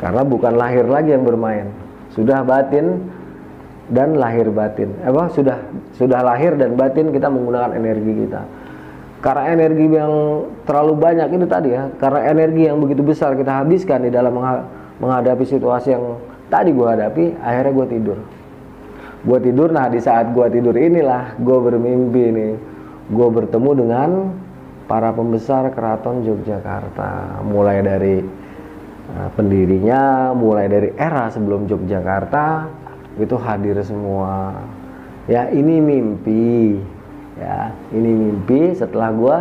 Karena 0.05 0.21
bukan 0.21 0.53
lahir 0.53 0.85
lagi 0.85 1.17
yang 1.17 1.25
bermain. 1.25 1.73
Sudah 2.13 2.45
batin 2.45 3.09
dan 3.89 4.21
lahir 4.21 4.53
batin. 4.53 4.93
Apa? 5.01 5.33
Sudah 5.33 5.65
sudah 5.97 6.21
lahir 6.21 6.61
dan 6.61 6.77
batin 6.77 7.09
kita 7.09 7.33
menggunakan 7.33 7.73
energi 7.73 8.27
kita 8.27 8.60
karena 9.21 9.53
energi 9.53 9.85
yang 9.85 10.13
terlalu 10.65 10.97
banyak 10.97 11.29
itu 11.37 11.45
tadi 11.45 11.77
ya 11.77 11.93
karena 12.01 12.21
energi 12.33 12.63
yang 12.73 12.81
begitu 12.81 13.05
besar 13.05 13.37
kita 13.37 13.61
habiskan 13.61 14.09
di 14.09 14.11
dalam 14.11 14.33
menghadapi 14.97 15.45
situasi 15.45 15.93
yang 15.93 16.17
tadi 16.49 16.73
gue 16.73 16.89
hadapi 16.89 17.25
akhirnya 17.37 17.73
gue 17.77 17.87
tidur. 17.93 18.19
Gue 19.21 19.39
tidur 19.45 19.69
nah 19.69 19.93
di 19.93 20.01
saat 20.01 20.33
gue 20.33 20.47
tidur 20.49 20.73
inilah 20.73 21.37
gue 21.37 21.59
bermimpi 21.61 22.25
nih 22.33 22.53
gue 23.13 23.29
bertemu 23.29 23.71
dengan 23.77 24.11
para 24.89 25.13
pembesar 25.13 25.69
keraton 25.77 26.25
Yogyakarta. 26.25 27.45
Mulai 27.45 27.85
dari 27.85 28.17
uh, 29.21 29.29
pendirinya 29.37 30.33
mulai 30.33 30.65
dari 30.73 30.97
era 30.97 31.29
sebelum 31.29 31.69
Yogyakarta 31.69 32.73
itu 33.21 33.37
hadir 33.37 33.77
semua. 33.85 34.57
Ya 35.29 35.53
ini 35.53 35.77
mimpi 35.77 36.81
ya 37.41 37.73
ini 37.97 38.11
mimpi 38.13 38.77
setelah 38.77 39.11
gue 39.11 39.37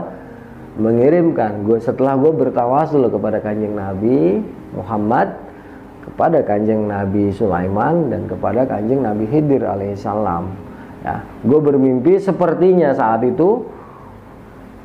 mengirimkan 0.80 1.68
gue 1.68 1.78
setelah 1.84 2.16
gue 2.16 2.32
bertawasul 2.32 3.12
kepada 3.12 3.44
kanjeng 3.44 3.76
Nabi 3.76 4.40
Muhammad 4.72 5.50
kepada 6.10 6.42
kanjeng 6.42 6.90
Nabi 6.90 7.30
Sulaiman 7.30 8.10
dan 8.10 8.26
kepada 8.26 8.66
kanjeng 8.66 9.06
Nabi 9.06 9.30
Khidir 9.30 9.62
alaihissalam. 9.62 10.50
Ya, 11.06 11.24
gue 11.46 11.60
bermimpi 11.62 12.20
sepertinya 12.20 12.92
saat 12.92 13.24
itu 13.24 13.64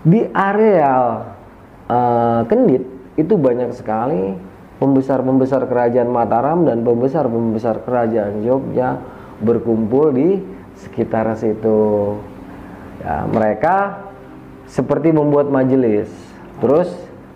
di 0.05 0.23
area 0.31 1.25
uh, 1.91 2.41
Kendit 2.47 2.85
itu 3.19 3.35
banyak 3.35 3.75
sekali 3.75 4.37
pembesar-pembesar 4.79 5.67
kerajaan 5.67 6.13
Mataram 6.13 6.69
dan 6.69 6.87
pembesar-pembesar 6.87 7.83
kerajaan 7.83 8.45
Jogja 8.45 9.01
berkumpul 9.43 10.15
di 10.15 10.29
sekitar 10.79 11.35
situ. 11.35 12.15
Ya, 13.03 13.27
mereka 13.27 14.07
seperti 14.71 15.11
membuat 15.11 15.51
majelis. 15.51 16.11
Terus 16.63 16.89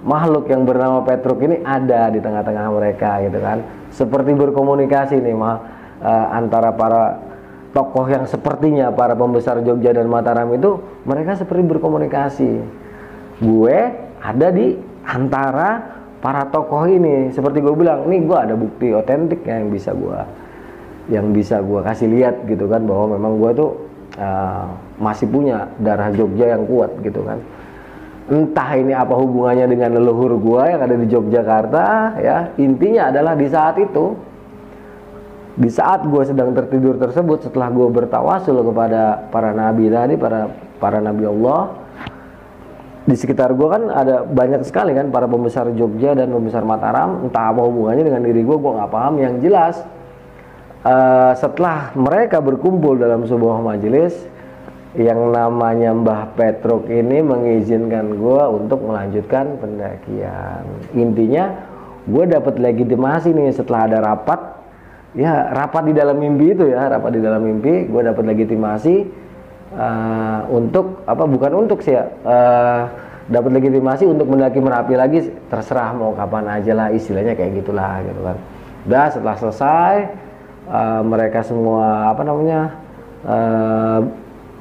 makhluk 0.07 0.47
yang 0.47 0.63
bernama 0.63 1.03
Petruk 1.03 1.43
ini 1.43 1.59
ada 1.67 2.09
di 2.13 2.23
tengah-tengah 2.23 2.67
mereka 2.71 3.19
gitu 3.27 3.39
kan. 3.43 3.59
Seperti 3.91 4.31
berkomunikasi 4.37 5.19
nih 5.19 5.35
mah 5.35 5.57
uh, 5.99 6.27
antara 6.31 6.71
para 6.71 7.19
tokoh 7.75 8.07
yang 8.07 8.25
sepertinya 8.25 8.95
para 8.95 9.19
pembesar 9.19 9.61
Jogja 9.61 9.93
dan 9.93 10.07
Mataram 10.07 10.49
itu 10.55 10.79
mereka 11.03 11.35
seperti 11.35 11.67
berkomunikasi. 11.67 12.53
Gue 13.43 13.79
ada 14.23 14.49
di 14.55 14.79
antara 15.03 15.99
para 16.23 16.47
tokoh 16.49 16.87
ini. 16.87 17.35
Seperti 17.35 17.59
gue 17.59 17.75
bilang 17.75 18.07
nih 18.07 18.23
gue 18.23 18.39
ada 18.39 18.55
bukti 18.55 18.95
otentik 18.95 19.43
yang 19.45 19.69
bisa 19.69 19.91
gue 19.93 20.47
yang 21.09 21.33
bisa 21.33 21.65
gue 21.65 21.81
kasih 21.81 22.09
lihat 22.13 22.45
gitu 22.45 22.69
kan 22.69 22.85
bahwa 22.85 23.17
memang 23.17 23.41
gue 23.41 23.51
tuh 23.57 23.88
uh, 24.19 24.67
masih 24.99 25.31
punya 25.31 25.71
darah 25.79 26.11
Jogja 26.13 26.59
yang 26.59 26.67
kuat 26.67 26.91
gitu 27.01 27.23
kan. 27.23 27.39
Entah 28.29 28.77
ini 28.77 28.93
apa 28.93 29.17
hubungannya 29.17 29.65
dengan 29.73 29.97
leluhur 29.97 30.37
gua 30.37 30.69
yang 30.69 30.85
ada 30.85 30.93
di 30.93 31.09
Yogyakarta 31.09 31.87
ya 32.21 32.53
intinya 32.61 33.09
adalah 33.09 33.33
di 33.33 33.49
saat 33.49 33.81
itu 33.81 34.13
di 35.57 35.71
saat 35.73 36.05
gua 36.05 36.29
sedang 36.29 36.53
tertidur 36.53 37.01
tersebut 37.01 37.49
setelah 37.49 37.73
gua 37.73 37.89
bertawasul 37.89 38.61
kepada 38.69 39.33
para 39.33 39.57
nabi 39.57 39.89
tadi 39.89 40.21
para 40.21 40.53
para 40.77 41.01
nabi 41.01 41.25
Allah 41.25 41.73
di 43.09 43.17
sekitar 43.17 43.57
gua 43.57 43.81
kan 43.81 43.83
ada 43.89 44.29
banyak 44.29 44.61
sekali 44.69 44.93
kan 44.93 45.09
para 45.09 45.25
pembesar 45.25 45.73
Jogja 45.73 46.13
dan 46.13 46.29
pembesar 46.29 46.61
Mataram 46.69 47.25
entah 47.25 47.49
apa 47.49 47.65
hubungannya 47.65 48.05
dengan 48.05 48.21
diri 48.29 48.45
gua 48.45 48.61
gua 48.61 48.73
nggak 48.85 48.93
paham. 48.93 49.15
Yang 49.17 49.35
jelas 49.49 49.75
uh, 50.89 51.33
setelah 51.37 51.93
mereka 51.93 52.41
berkumpul 52.41 52.97
dalam 52.97 53.29
sebuah 53.29 53.61
majelis 53.61 54.17
yang 54.97 55.31
namanya 55.31 55.93
Mbah 55.93 56.33
Petruk 56.33 56.89
ini 56.89 57.21
mengizinkan 57.21 58.17
gue 58.17 58.43
untuk 58.49 58.83
melanjutkan 58.89 59.61
pendakian. 59.61 60.65
Intinya 60.97 61.55
gue 62.09 62.25
dapat 62.25 62.57
legitimasi 62.57 63.37
nih 63.37 63.53
setelah 63.53 63.85
ada 63.85 63.99
rapat, 64.01 64.41
ya 65.13 65.53
rapat 65.53 65.93
di 65.93 65.95
dalam 65.95 66.17
mimpi 66.17 66.57
itu 66.57 66.65
ya 66.73 66.89
rapat 66.89 67.15
di 67.15 67.21
dalam 67.21 67.45
mimpi, 67.45 67.85
gue 67.85 68.03
dapat 68.03 68.25
legitimasi 68.33 68.97
uh, 69.77 70.41
untuk 70.49 71.05
apa 71.05 71.25
bukan 71.29 71.53
untuk 71.69 71.85
sih 71.85 71.95
ya. 71.95 72.09
Uh, 72.25 72.83
dapat 73.29 73.61
legitimasi 73.61 74.09
untuk 74.09 74.25
mendaki 74.25 74.57
merapi 74.57 74.97
lagi 74.97 75.29
terserah 75.53 75.93
mau 75.93 76.17
kapan 76.17 76.49
aja 76.49 76.73
lah 76.73 76.89
istilahnya 76.89 77.37
kayak 77.37 77.61
gitulah 77.61 78.01
gitu 78.01 78.21
kan 78.25 78.37
udah 78.89 79.07
setelah 79.13 79.37
selesai 79.37 79.95
uh, 80.69 81.03
mereka 81.03 81.43
semua 81.43 82.13
apa 82.13 82.23
namanya 82.23 82.61
uh, 83.25 84.01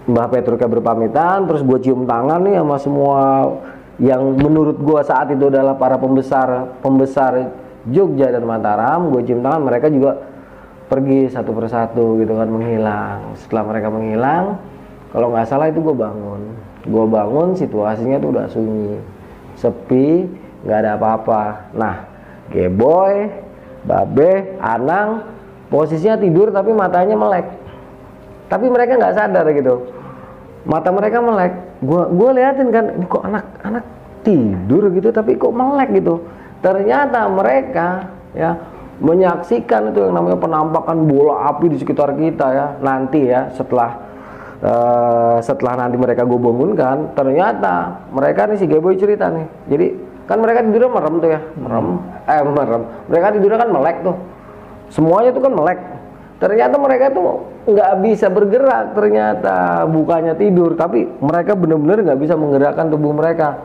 Mbah 0.07 0.27
Petruknya 0.31 0.71
berpamitan, 0.71 1.51
terus 1.51 1.67
gue 1.67 1.79
cium 1.83 2.07
tangan 2.07 2.39
nih 2.47 2.63
sama 2.63 2.77
semua 2.79 3.21
yang 3.99 4.39
menurut 4.39 4.79
gue 4.79 5.01
saat 5.03 5.27
itu 5.35 5.51
adalah 5.51 5.75
para 5.75 5.99
pembesar 5.99 6.79
pembesar 6.79 7.51
Jogja 7.91 8.31
dan 8.31 8.47
Mataram. 8.47 9.11
Gue 9.11 9.27
cium 9.27 9.43
tangan, 9.43 9.67
mereka 9.67 9.91
juga 9.91 10.15
pergi 10.87 11.27
satu 11.27 11.51
persatu 11.51 12.23
gitu 12.23 12.39
kan 12.39 12.47
menghilang. 12.47 13.35
Setelah 13.35 13.63
mereka 13.67 13.87
menghilang, 13.91 14.55
kalau 15.11 15.27
nggak 15.35 15.47
salah 15.47 15.67
itu 15.67 15.83
gue 15.83 15.95
bangun. 15.95 16.41
Gue 16.87 17.03
bangun, 17.03 17.59
situasinya 17.59 18.15
tuh 18.23 18.31
udah 18.31 18.47
sunyi, 18.47 18.95
sepi, 19.59 20.23
nggak 20.63 20.79
ada 20.87 20.91
apa-apa. 20.95 21.43
Nah, 21.75 21.95
Geboy, 22.47 23.27
Babe, 23.83 24.55
Anang, 24.63 25.35
posisinya 25.67 26.17
tidur 26.19 26.51
tapi 26.51 26.71
matanya 26.71 27.15
melek. 27.15 27.47
Tapi 28.47 28.65
mereka 28.71 28.95
nggak 28.95 29.15
sadar 29.15 29.45
gitu. 29.51 29.91
Mata 30.67 30.89
mereka 30.91 31.19
melek. 31.19 31.53
Gua 31.83 32.07
gua 32.07 32.29
liatin 32.36 32.71
kan 32.71 32.86
ini 32.95 33.05
kok 33.07 33.24
anak-anak 33.24 33.83
tidur 34.24 34.83
gitu 34.91 35.09
tapi 35.12 35.36
kok 35.36 35.51
melek 35.51 35.91
gitu. 35.95 36.24
Ternyata 36.63 37.27
mereka 37.29 38.12
ya 38.33 38.57
menyaksikan 38.97 39.93
itu 39.93 40.09
yang 40.09 40.17
namanya 40.17 40.41
penampakan 40.41 41.05
bola 41.05 41.53
api 41.53 41.69
di 41.69 41.77
sekitar 41.77 42.17
kita 42.17 42.47
ya 42.50 42.65
nanti 42.81 43.29
ya 43.29 43.53
setelah 43.53 43.93
uh, 44.65 45.38
setelah 45.38 45.86
nanti 45.86 46.01
mereka 46.01 46.25
gue 46.25 46.39
bangunkan 46.41 47.13
ternyata 47.13 48.01
mereka 48.09 48.50
nih 48.50 48.57
si 48.57 48.65
Geboy 48.65 48.97
cerita 48.97 49.29
nih. 49.29 49.45
Jadi 49.69 49.88
kan 50.25 50.41
mereka 50.41 50.65
tidur 50.65 50.89
merem 50.89 51.13
tuh 51.21 51.29
ya 51.29 51.39
merem. 51.62 51.88
Eh 52.25 52.41
merem. 52.41 52.81
Mereka 53.12 53.27
tidur 53.38 53.51
kan 53.53 53.69
melek 53.69 53.97
tuh 54.01 54.17
semuanya 54.94 55.32
tuh 55.34 55.44
kan 55.44 55.53
melek. 55.53 55.79
Ternyata 56.38 56.75
mereka 56.77 57.10
tuh 57.10 57.50
nggak 57.65 57.91
bisa 58.06 58.27
bergerak. 58.29 58.94
Ternyata 58.94 59.86
bukannya 59.89 60.38
tidur 60.38 60.77
tapi 60.77 61.06
mereka 61.20 61.58
benar-benar 61.58 62.03
nggak 62.06 62.20
bisa 62.22 62.38
menggerakkan 62.38 62.94
tubuh 62.94 63.13
mereka. 63.13 63.58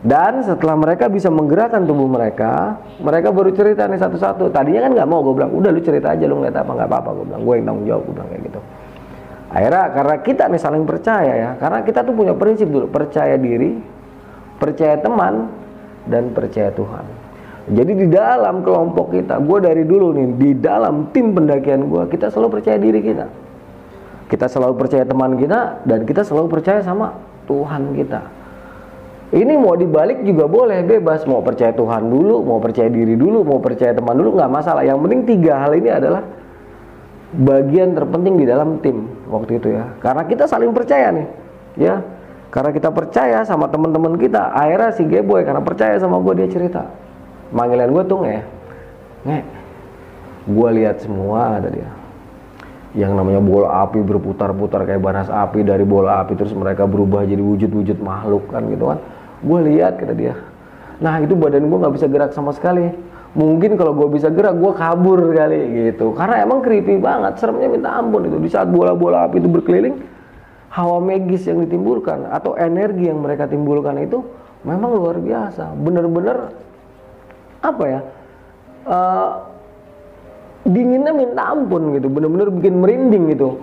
Dan 0.00 0.40
setelah 0.40 0.80
mereka 0.80 1.12
bisa 1.12 1.28
menggerakkan 1.28 1.84
tubuh 1.84 2.08
mereka 2.08 2.80
mereka 3.04 3.28
baru 3.32 3.52
cerita 3.52 3.84
nih 3.84 4.00
satu-satu. 4.00 4.48
Tadinya 4.48 4.88
kan 4.88 4.92
nggak 4.96 5.08
mau 5.08 5.20
gue 5.24 5.34
bilang 5.36 5.52
udah 5.52 5.70
lu 5.72 5.80
cerita 5.84 6.12
aja 6.16 6.24
lu 6.24 6.40
ngeliat 6.40 6.56
apa 6.56 6.72
nggak 6.72 6.88
apa-apa 6.88 7.10
gue 7.20 7.24
bilang. 7.28 7.42
Gue 7.44 7.54
yang 7.60 7.66
tanggung 7.68 7.86
jawab 7.88 8.02
gue 8.08 8.14
bilang 8.16 8.28
kayak 8.32 8.42
gitu. 8.48 8.60
Akhirnya 9.50 9.84
karena 9.90 10.16
kita 10.22 10.44
nih 10.46 10.60
saling 10.62 10.84
percaya 10.86 11.32
ya 11.34 11.50
karena 11.58 11.82
kita 11.82 12.06
tuh 12.06 12.14
punya 12.14 12.38
prinsip 12.38 12.70
dulu 12.70 12.86
percaya 12.86 13.34
diri 13.34 13.82
percaya 14.62 14.94
teman 15.02 15.50
dan 16.06 16.30
percaya 16.30 16.70
Tuhan 16.70 17.19
jadi 17.70 17.92
di 17.94 18.06
dalam 18.10 18.66
kelompok 18.66 19.14
kita, 19.14 19.38
gue 19.38 19.58
dari 19.62 19.86
dulu 19.86 20.10
nih 20.10 20.26
di 20.34 20.50
dalam 20.58 21.06
tim 21.14 21.30
pendakian 21.30 21.86
gue, 21.86 22.02
kita 22.10 22.26
selalu 22.26 22.58
percaya 22.58 22.82
diri 22.82 22.98
kita. 22.98 23.26
Kita 24.26 24.46
selalu 24.50 24.74
percaya 24.74 25.06
teman 25.06 25.38
kita 25.38 25.86
dan 25.86 26.02
kita 26.02 26.26
selalu 26.26 26.50
percaya 26.50 26.82
sama 26.82 27.14
Tuhan 27.46 27.94
kita. 27.94 28.26
Ini 29.30 29.54
mau 29.54 29.78
dibalik 29.78 30.26
juga 30.26 30.50
boleh 30.50 30.82
bebas 30.82 31.22
mau 31.30 31.38
percaya 31.46 31.70
Tuhan 31.70 32.10
dulu, 32.10 32.42
mau 32.42 32.58
percaya 32.58 32.90
diri 32.90 33.14
dulu, 33.14 33.46
mau 33.46 33.62
percaya 33.62 33.94
teman 33.94 34.18
dulu 34.18 34.34
nggak 34.34 34.50
masalah. 34.50 34.82
Yang 34.82 34.98
penting 35.06 35.20
tiga 35.30 35.62
hal 35.62 35.70
ini 35.70 35.90
adalah 35.94 36.22
bagian 37.30 37.94
terpenting 37.94 38.34
di 38.34 38.50
dalam 38.50 38.82
tim 38.82 39.06
waktu 39.30 39.62
itu 39.62 39.78
ya. 39.78 39.94
Karena 40.02 40.26
kita 40.26 40.50
saling 40.50 40.74
percaya 40.74 41.14
nih, 41.14 41.26
ya. 41.78 42.02
Karena 42.50 42.74
kita 42.74 42.90
percaya 42.90 43.46
sama 43.46 43.70
teman-teman 43.70 44.18
kita, 44.18 44.50
akhirnya 44.50 44.90
si 44.90 45.06
Geboy 45.06 45.46
karena 45.46 45.62
percaya 45.62 45.94
sama 46.02 46.18
gue 46.18 46.34
dia 46.42 46.50
cerita 46.50 47.09
Manggilan 47.50 47.90
gue 47.90 48.04
tuh 48.06 48.18
nge, 48.22 48.38
nge, 49.26 49.40
gue 50.46 50.68
lihat 50.78 50.96
semua 51.02 51.58
ada 51.58 51.68
dia. 51.70 51.90
Yang 52.90 53.12
namanya 53.14 53.38
bola 53.42 53.86
api 53.86 54.02
berputar-putar 54.02 54.82
kayak 54.82 55.02
banas 55.02 55.30
api 55.30 55.62
dari 55.62 55.86
bola 55.86 56.22
api 56.22 56.34
terus 56.34 56.50
mereka 56.54 56.86
berubah 56.90 57.22
jadi 57.22 57.38
wujud-wujud 57.38 58.02
makhluk 58.02 58.50
kan 58.50 58.66
gitu 58.66 58.90
kan. 58.90 58.98
Gue 59.42 59.58
lihat 59.66 59.98
kata 59.98 60.14
dia. 60.14 60.34
Nah 60.98 61.22
itu 61.22 61.34
badan 61.38 61.70
gue 61.70 61.78
nggak 61.78 61.94
bisa 61.94 62.06
gerak 62.10 62.30
sama 62.34 62.50
sekali. 62.54 62.90
Mungkin 63.30 63.78
kalau 63.78 63.94
gue 63.94 64.10
bisa 64.10 64.26
gerak 64.26 64.58
gue 64.58 64.72
kabur 64.74 65.22
kali 65.30 65.90
gitu. 65.90 66.10
Karena 66.18 66.42
emang 66.42 66.66
creepy 66.66 66.98
banget, 66.98 67.38
seremnya 67.38 67.70
minta 67.70 67.94
ampun 67.94 68.26
itu. 68.26 68.42
Di 68.42 68.50
saat 68.50 68.66
bola-bola 68.66 69.30
api 69.30 69.38
itu 69.38 69.46
berkeliling, 69.46 70.02
hawa 70.74 70.98
magis 70.98 71.46
yang 71.46 71.62
ditimbulkan 71.62 72.26
atau 72.26 72.58
energi 72.58 73.06
yang 73.06 73.22
mereka 73.22 73.46
timbulkan 73.46 74.02
itu 74.02 74.26
memang 74.66 74.98
luar 74.98 75.22
biasa. 75.22 75.78
Bener-bener 75.78 76.50
apa 77.60 77.84
ya 77.84 78.00
uh, 78.88 79.30
dinginnya 80.64 81.12
minta 81.12 81.52
ampun 81.52 81.96
gitu 81.96 82.08
bener-bener 82.12 82.48
bikin 82.52 82.74
merinding 82.80 83.24
gitu. 83.32 83.56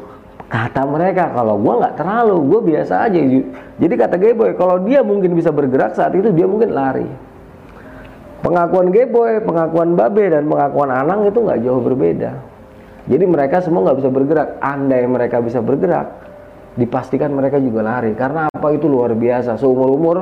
Kata 0.47 0.87
mereka 0.87 1.35
kalau 1.35 1.59
gue 1.59 1.73
nggak 1.75 1.99
terlalu 1.99 2.35
gue 2.47 2.59
biasa 2.71 3.11
aja. 3.11 3.19
Jadi 3.77 3.93
kata 3.99 4.15
Geboy 4.15 4.55
kalau 4.55 4.79
dia 4.79 5.03
mungkin 5.03 5.35
bisa 5.35 5.51
bergerak 5.51 5.93
saat 5.93 6.15
itu 6.15 6.31
dia 6.31 6.47
mungkin 6.47 6.71
lari. 6.71 7.07
Pengakuan 8.39 8.95
Geboy 8.95 9.43
pengakuan 9.43 9.99
Babe 9.99 10.31
dan 10.31 10.47
pengakuan 10.47 10.87
Anang 10.87 11.27
itu 11.27 11.43
nggak 11.43 11.59
jauh 11.67 11.83
berbeda. 11.83 12.31
Jadi 13.11 13.23
mereka 13.27 13.59
semua 13.59 13.91
nggak 13.91 13.97
bisa 13.99 14.09
bergerak. 14.09 14.49
Andai 14.63 15.03
mereka 15.03 15.43
bisa 15.43 15.59
bergerak 15.59 16.07
dipastikan 16.79 17.35
mereka 17.35 17.59
juga 17.59 17.83
lari. 17.83 18.15
Karena 18.15 18.47
apa? 18.47 18.71
Itu 18.71 18.87
luar 18.87 19.11
biasa. 19.19 19.59
Seumur 19.59 19.91
umur 19.91 20.17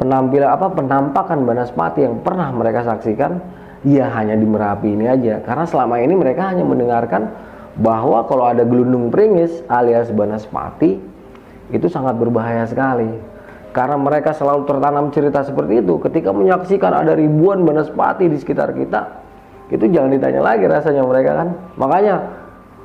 penampilan 0.00 0.50
apa 0.50 0.66
penampakan 0.72 1.46
Banaspati 1.46 2.04
yang 2.04 2.20
pernah 2.20 2.50
mereka 2.50 2.82
saksikan 2.84 3.38
ya 3.86 4.10
hanya 4.14 4.34
di 4.34 4.46
Merapi 4.46 4.88
ini 4.94 5.06
aja. 5.06 5.42
Karena 5.44 5.64
selama 5.68 6.00
ini 6.00 6.14
mereka 6.16 6.50
hanya 6.50 6.64
mendengarkan 6.66 7.30
bahwa 7.78 8.22
kalau 8.30 8.46
ada 8.46 8.62
gelundung 8.62 9.10
pringis 9.10 9.62
alias 9.66 10.10
Banaspati 10.10 10.98
itu 11.70 11.86
sangat 11.90 12.18
berbahaya 12.18 12.66
sekali. 12.66 13.10
Karena 13.74 13.98
mereka 13.98 14.30
selalu 14.30 14.70
tertanam 14.70 15.10
cerita 15.10 15.42
seperti 15.42 15.82
itu. 15.82 15.98
Ketika 15.98 16.30
menyaksikan 16.30 16.94
ada 16.94 17.18
ribuan 17.18 17.66
Banaspati 17.66 18.30
di 18.30 18.38
sekitar 18.38 18.70
kita 18.74 19.22
itu 19.72 19.90
jangan 19.90 20.12
ditanya 20.12 20.44
lagi 20.44 20.64
rasanya 20.68 21.02
mereka 21.02 21.30
kan? 21.42 21.48
Makanya 21.74 22.14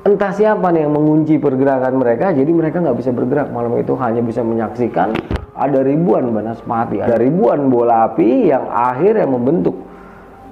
entah 0.00 0.32
siapa 0.32 0.72
nih 0.72 0.88
yang 0.88 0.96
mengunci 0.96 1.36
pergerakan 1.36 2.00
mereka 2.00 2.32
jadi 2.32 2.48
mereka 2.48 2.80
nggak 2.80 2.96
bisa 2.96 3.10
bergerak 3.12 3.52
malam 3.52 3.76
itu 3.76 3.92
hanya 4.00 4.24
bisa 4.24 4.40
menyaksikan 4.40 5.12
ada 5.60 5.84
ribuan 5.84 6.32
banaspati, 6.32 7.04
ada 7.04 7.20
ribuan 7.20 7.68
bola 7.68 8.08
api 8.08 8.48
yang 8.48 8.64
akhirnya 8.72 9.28
membentuk 9.28 9.76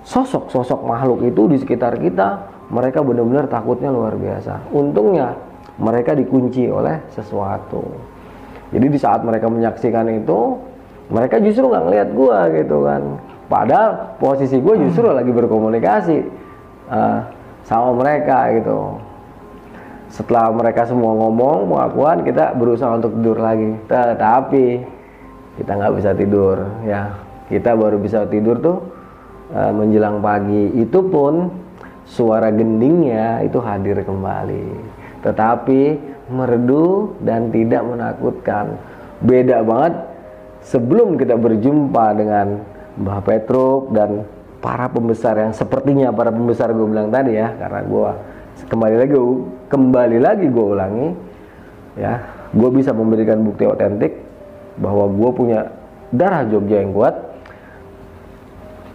sosok-sosok 0.04 0.84
makhluk 0.84 1.24
itu 1.24 1.48
di 1.48 1.56
sekitar 1.56 1.96
kita. 1.96 2.60
Mereka 2.68 3.00
benar-benar 3.00 3.48
takutnya 3.48 3.88
luar 3.88 4.12
biasa. 4.12 4.68
Untungnya 4.76 5.32
mereka 5.80 6.12
dikunci 6.12 6.68
oleh 6.68 7.00
sesuatu. 7.16 7.80
Jadi 8.68 8.86
di 8.92 8.98
saat 9.00 9.24
mereka 9.24 9.48
menyaksikan 9.48 10.04
itu, 10.12 10.60
mereka 11.08 11.40
justru 11.40 11.72
nggak 11.72 11.84
ngeliat 11.88 12.08
gua 12.12 12.38
gitu 12.52 12.84
kan. 12.84 13.02
Padahal 13.48 14.20
posisi 14.20 14.60
gue 14.60 14.76
justru 14.84 15.08
lagi 15.08 15.32
berkomunikasi 15.32 16.20
uh, 16.92 17.24
sama 17.64 17.96
mereka 17.96 18.52
gitu 18.52 19.00
setelah 20.08 20.48
mereka 20.52 20.88
semua 20.88 21.12
ngomong 21.12 21.68
pengakuan 21.68 22.24
kita 22.24 22.56
berusaha 22.56 22.96
untuk 22.96 23.12
tidur 23.20 23.36
lagi 23.36 23.76
tetapi 23.88 24.97
kita 25.58 25.74
nggak 25.74 25.94
bisa 25.98 26.10
tidur 26.14 26.56
ya. 26.86 27.10
Kita 27.50 27.74
baru 27.74 27.98
bisa 27.98 28.28
tidur 28.30 28.62
tuh 28.62 28.78
uh, 29.50 29.72
menjelang 29.74 30.22
pagi. 30.22 30.70
Itu 30.78 31.02
pun 31.10 31.50
suara 32.06 32.54
gendingnya 32.54 33.42
itu 33.42 33.58
hadir 33.58 33.98
kembali. 34.06 34.66
Tetapi 35.26 35.80
merdu 36.30 37.18
dan 37.26 37.50
tidak 37.50 37.82
menakutkan. 37.82 38.78
Beda 39.18 39.66
banget 39.66 39.98
sebelum 40.62 41.18
kita 41.18 41.34
berjumpa 41.34 42.04
dengan 42.14 42.62
Mbah 43.00 43.20
Petruk 43.26 43.90
dan 43.96 44.28
para 44.62 44.86
pembesar 44.86 45.42
yang 45.42 45.54
sepertinya 45.56 46.14
para 46.14 46.30
pembesar 46.30 46.70
gue 46.70 46.86
bilang 46.86 47.10
tadi 47.10 47.38
ya 47.38 47.54
karena 47.56 47.80
gue 47.86 48.10
kembali 48.66 48.96
lagi 48.98 49.14
kembali 49.70 50.18
lagi 50.22 50.46
gue 50.46 50.66
ulangi 50.70 51.08
ya. 51.98 52.14
Gue 52.54 52.70
bisa 52.72 52.92
memberikan 52.94 53.42
bukti 53.42 53.64
otentik 53.66 54.27
bahwa 54.78 55.10
gue 55.10 55.30
punya 55.34 55.60
darah 56.14 56.46
Jogja 56.48 56.82
yang 56.82 56.94
kuat. 56.94 57.14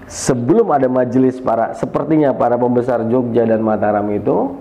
Sebelum 0.03 0.69
ada 0.69 0.85
majelis 0.91 1.39
para 1.41 1.73
sepertinya 1.73 2.35
para 2.35 2.59
pembesar 2.59 3.07
Jogja 3.07 3.47
dan 3.47 3.63
Mataram 3.63 4.05
itu 4.13 4.59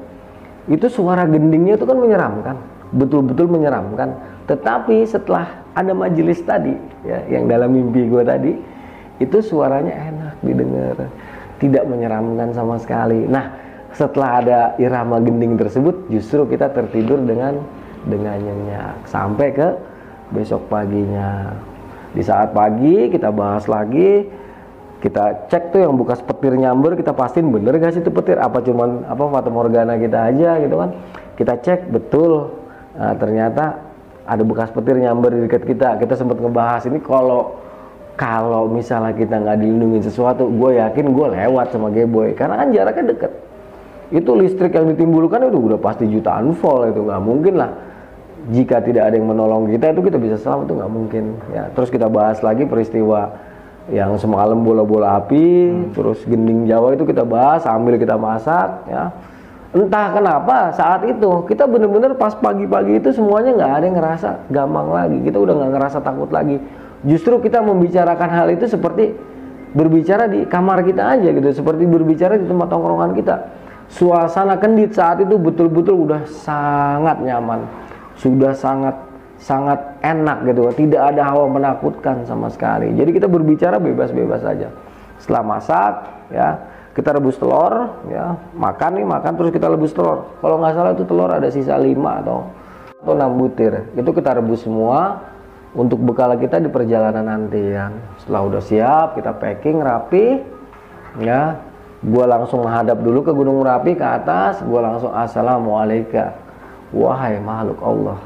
itu 0.71 0.87
suara 0.87 1.27
gendingnya 1.27 1.75
itu 1.75 1.85
kan 1.85 1.99
menyeramkan. 1.99 2.57
Betul-betul 2.95 3.51
menyeramkan. 3.51 4.17
Tetapi 4.47 5.03
setelah 5.05 5.67
ada 5.75 5.93
majelis 5.93 6.41
tadi 6.45 6.77
ya 7.03 7.25
yang 7.29 7.49
dalam 7.49 7.73
mimpi 7.73 8.07
gue 8.07 8.23
tadi 8.23 8.53
itu 9.19 9.39
suaranya 9.43 9.93
enak 9.93 10.35
didengar. 10.41 10.97
Tidak 11.59 11.85
menyeramkan 11.87 12.55
sama 12.55 12.79
sekali. 12.79 13.27
Nah 13.27 13.53
setelah 13.93 14.41
ada 14.41 14.59
irama 14.81 15.21
gending 15.21 15.61
tersebut 15.61 16.09
justru 16.09 16.49
kita 16.49 16.73
tertidur 16.73 17.21
dengan 17.21 17.61
dengan 18.09 18.41
nyenyak. 18.41 19.05
Sampai 19.05 19.53
ke 19.53 19.69
besok 20.33 20.67
paginya. 20.73 21.53
Di 22.13 22.21
saat 22.25 22.53
pagi 22.53 23.09
kita 23.09 23.33
bahas 23.33 23.65
lagi 23.69 24.29
kita 25.03 25.51
cek 25.51 25.75
tuh 25.75 25.81
yang 25.83 25.99
bekas 25.99 26.23
petir 26.23 26.55
nyamber 26.55 26.95
kita 26.95 27.11
pastiin 27.11 27.51
bener 27.51 27.75
gak 27.81 27.97
sih 27.97 28.03
itu 28.05 28.13
petir? 28.13 28.39
Apa 28.39 28.63
cuman 28.63 29.05
apa 29.09 29.23
fata 29.33 29.51
morgana 29.51 29.97
kita 30.01 30.33
aja 30.33 30.61
gitu 30.61 30.77
kan? 30.77 30.91
Kita 31.37 31.59
cek 31.59 31.91
betul. 31.91 32.53
Nah, 32.93 33.17
ternyata 33.17 33.81
ada 34.23 34.43
bekas 34.45 34.71
petir 34.71 35.01
nyamber 35.01 35.35
di 35.35 35.41
dekat 35.49 35.65
kita. 35.67 35.99
Kita 35.99 36.15
sempat 36.15 36.39
ngebahas 36.39 36.87
ini 36.87 37.01
kalau 37.03 37.59
kalau 38.15 38.69
misalnya 38.69 39.17
kita 39.17 39.41
nggak 39.41 39.57
dilindungi 39.57 40.05
sesuatu 40.05 40.47
gue 40.53 40.79
yakin 40.79 41.17
gue 41.17 41.27
lewat 41.33 41.73
sama 41.73 41.89
Geboy 41.91 42.37
karena 42.37 42.61
kan 42.61 42.69
jaraknya 42.71 43.17
deket. 43.17 43.33
Itu 44.13 44.37
listrik 44.37 44.77
yang 44.77 44.93
ditimbulkan 44.93 45.49
itu 45.49 45.57
udah 45.57 45.81
pasti 45.81 46.05
jutaan 46.07 46.53
volt 46.53 46.93
itu 46.93 47.01
nggak 47.09 47.23
mungkin 47.25 47.57
lah 47.57 47.73
jika 48.51 48.83
tidak 48.83 49.13
ada 49.13 49.15
yang 49.15 49.31
menolong 49.31 49.71
kita 49.71 49.95
itu 49.95 50.03
kita 50.03 50.19
bisa 50.19 50.35
selamat 50.41 50.67
itu 50.67 50.75
nggak 50.83 50.93
mungkin. 50.93 51.25
Ya 51.55 51.71
terus 51.71 51.93
kita 51.95 52.11
bahas 52.11 52.43
lagi 52.43 52.67
peristiwa 52.67 53.39
yang 53.91 54.19
semalam 54.19 54.63
bola-bola 54.63 55.19
api 55.23 55.71
hmm. 55.71 55.95
terus 55.95 56.23
gending 56.27 56.67
Jawa 56.67 56.95
itu 56.95 57.07
kita 57.07 57.23
bahas 57.23 57.63
sambil 57.63 57.95
kita 57.95 58.19
masak 58.19 58.83
ya. 58.91 59.15
Entah 59.73 60.13
kenapa 60.13 60.75
saat 60.75 61.07
itu 61.09 61.49
kita 61.49 61.65
bener-bener 61.65 62.13
pas 62.19 62.37
pagi-pagi 62.37 63.01
itu 63.01 63.09
semuanya 63.15 63.57
nggak 63.57 63.73
ada 63.73 63.85
yang 63.87 63.97
ngerasa 63.97 64.31
gampang 64.51 64.89
lagi. 64.91 65.19
Kita 65.23 65.39
udah 65.39 65.55
nggak 65.63 65.71
ngerasa 65.79 65.99
takut 66.03 66.29
lagi. 66.35 66.59
Justru 67.07 67.39
kita 67.41 67.63
membicarakan 67.63 68.31
hal 68.31 68.49
itu 68.53 68.69
seperti 68.69 69.15
berbicara 69.73 70.29
di 70.29 70.45
kamar 70.45 70.85
kita 70.85 71.17
aja 71.17 71.29
gitu 71.33 71.49
seperti 71.57 71.89
berbicara 71.89 72.37
di 72.37 72.45
tempat 72.45 72.69
tongkrongan 72.69 73.17
kita. 73.17 73.37
Suasana 73.93 74.57
kendit 74.61 74.93
saat 74.93 75.21
itu 75.25 75.37
betul-betul 75.37 76.09
udah 76.09 76.25
sangat 76.29 77.21
nyaman 77.25 77.65
sudah 78.23 78.55
sangat 78.55 78.95
sangat 79.43 79.99
enak 80.07 80.47
gitu. 80.47 80.71
Tidak 80.71 81.03
ada 81.03 81.27
hawa 81.27 81.51
menakutkan 81.51 82.23
sama 82.23 82.47
sekali. 82.47 82.95
Jadi 82.95 83.11
kita 83.11 83.27
berbicara 83.27 83.83
bebas-bebas 83.83 84.47
saja. 84.47 84.71
Setelah 85.19 85.43
masak 85.43 85.93
ya 86.31 86.49
kita 86.95 87.17
rebus 87.19 87.41
telur 87.41 88.05
ya 88.13 88.37
makan 88.55 89.01
nih 89.01 89.07
makan 89.07 89.33
terus 89.35 89.51
kita 89.51 89.67
rebus 89.67 89.91
telur. 89.91 90.39
Kalau 90.39 90.63
nggak 90.63 90.73
salah 90.79 90.93
itu 90.95 91.05
telur 91.05 91.31
ada 91.35 91.49
sisa 91.51 91.75
5 91.75 91.91
atau 92.23 92.47
atau 93.03 93.13
6 93.19 93.41
butir. 93.43 93.91
Itu 93.99 94.15
kita 94.15 94.39
rebus 94.39 94.63
semua 94.63 95.27
untuk 95.75 95.99
bekal 96.07 96.39
kita 96.39 96.63
di 96.63 96.71
perjalanan 96.71 97.27
nanti 97.27 97.59
ya. 97.59 97.91
Setelah 98.23 98.41
udah 98.47 98.63
siap 98.63 99.19
kita 99.19 99.35
packing 99.35 99.83
rapi 99.83 100.27
ya. 101.19 101.59
Gua 102.03 102.27
langsung 102.27 102.67
menghadap 102.67 102.99
dulu 102.99 103.23
ke 103.23 103.31
Gunung 103.31 103.63
Merapi 103.63 103.95
ke 103.95 104.03
atas 104.03 104.59
gua 104.67 104.91
langsung 104.91 105.15
assalamualaikum 105.15 106.42
wahai 106.93 107.41
makhluk 107.41 107.81
Allah 107.81 108.19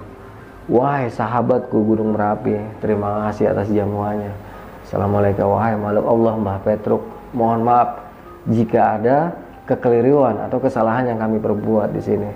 wahai 0.66 1.06
sahabatku 1.08 1.74
Gunung 1.74 2.18
Merapi 2.18 2.58
terima 2.82 3.26
kasih 3.30 3.54
atas 3.54 3.70
jamuannya 3.70 4.34
assalamualaikum 4.82 5.46
wahai 5.46 5.78
makhluk 5.78 6.06
Allah 6.06 6.32
Mbah 6.36 6.58
Petruk 6.66 7.02
mohon 7.32 7.62
maaf 7.62 8.06
jika 8.46 8.98
ada 8.98 9.46
kekeliruan 9.66 10.38
atau 10.46 10.62
kesalahan 10.62 11.10
yang 11.10 11.18
kami 11.18 11.42
perbuat 11.42 11.90
di 11.90 12.00
sini. 12.00 12.30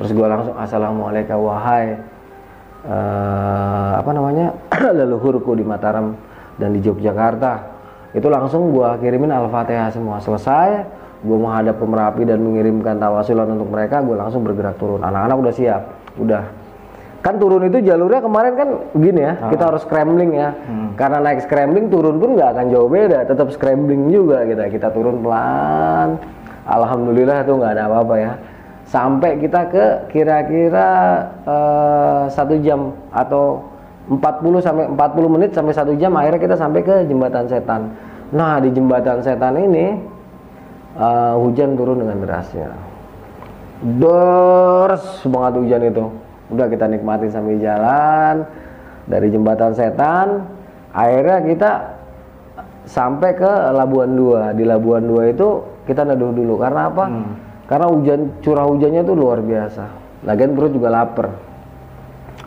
Terus 0.00 0.10
gue 0.16 0.26
langsung 0.26 0.56
assalamualaikum 0.56 1.38
wahai 1.44 2.00
uh, 2.88 4.00
apa 4.00 4.10
namanya 4.16 4.56
leluhurku 4.98 5.52
di 5.52 5.62
Mataram 5.62 6.16
dan 6.56 6.72
di 6.72 6.80
Yogyakarta. 6.80 7.70
Itu 8.16 8.28
langsung 8.32 8.72
gue 8.72 8.88
kirimin 9.04 9.30
al-fatihah 9.30 9.92
semua 9.92 10.18
selesai. 10.20 10.84
Gue 11.22 11.38
menghadap 11.38 11.78
ke 11.78 11.86
Merapi 11.86 12.22
dan 12.26 12.42
mengirimkan 12.42 12.98
tawasulan 12.98 13.54
untuk 13.54 13.70
mereka. 13.70 14.02
Gue 14.02 14.18
langsung 14.18 14.42
bergerak 14.42 14.74
turun. 14.76 15.00
Anak-anak 15.06 15.36
udah 15.38 15.54
siap, 15.54 15.82
udah 16.18 16.62
kan 17.22 17.38
turun 17.38 17.62
itu 17.70 17.78
jalurnya 17.86 18.18
kemarin 18.18 18.52
kan 18.58 18.68
begini 18.98 19.20
ya, 19.22 19.32
ah. 19.38 19.50
kita 19.54 19.62
harus 19.70 19.86
scrambling 19.86 20.34
ya. 20.34 20.50
Hmm. 20.66 20.98
Karena 20.98 21.22
naik 21.22 21.46
scrambling 21.46 21.86
turun 21.86 22.18
pun 22.18 22.34
nggak 22.34 22.50
akan 22.58 22.66
jauh 22.74 22.90
beda, 22.90 23.22
tetap 23.30 23.48
scrambling 23.54 24.10
juga 24.10 24.42
kita. 24.42 24.66
Kita 24.68 24.90
turun 24.90 25.22
pelan. 25.22 26.18
Alhamdulillah 26.66 27.46
itu 27.46 27.52
nggak 27.54 27.72
ada 27.78 27.82
apa-apa 27.86 28.14
ya. 28.18 28.32
Sampai 28.90 29.38
kita 29.38 29.70
ke 29.70 29.84
kira-kira 30.10 30.88
uh, 31.46 32.26
satu 32.26 32.58
jam 32.58 32.90
atau 33.14 33.70
40 34.10 34.18
sampai 34.58 34.84
40 34.90 35.34
menit 35.38 35.50
sampai 35.54 35.72
satu 35.72 35.94
jam 35.94 36.10
akhirnya 36.18 36.42
kita 36.42 36.56
sampai 36.58 36.82
ke 36.82 37.06
jembatan 37.06 37.46
setan. 37.46 37.94
Nah 38.34 38.58
di 38.58 38.74
jembatan 38.74 39.22
setan 39.22 39.54
ini 39.62 39.94
uh, 40.96 41.34
hujan 41.40 41.76
turun 41.76 42.02
dengan 42.04 42.16
derasnya. 42.24 42.72
Ders 43.82 45.26
banget 45.26 45.52
hujan 45.58 45.82
itu. 45.88 46.04
Udah 46.52 46.66
kita 46.68 46.84
nikmatin 46.86 47.32
sambil 47.32 47.56
jalan 47.58 48.44
dari 49.08 49.32
jembatan 49.32 49.72
setan 49.74 50.46
akhirnya 50.92 51.38
kita 51.42 51.70
sampai 52.86 53.30
ke 53.34 53.52
Labuan 53.72 54.14
Dua. 54.14 54.52
Di 54.54 54.62
Labuan 54.62 55.08
Dua 55.08 55.32
itu 55.32 55.64
kita 55.88 56.06
neduh 56.06 56.30
dulu. 56.30 56.54
Karena 56.60 56.88
apa? 56.88 57.06
Hmm. 57.08 57.34
karena 57.62 57.88
hujan 57.88 58.20
curah 58.44 58.68
hujannya 58.68 59.00
itu 59.00 59.14
luar 59.16 59.40
biasa. 59.40 59.84
Lagian 60.28 60.52
perut 60.52 60.76
juga 60.76 60.92
lapar. 60.92 61.32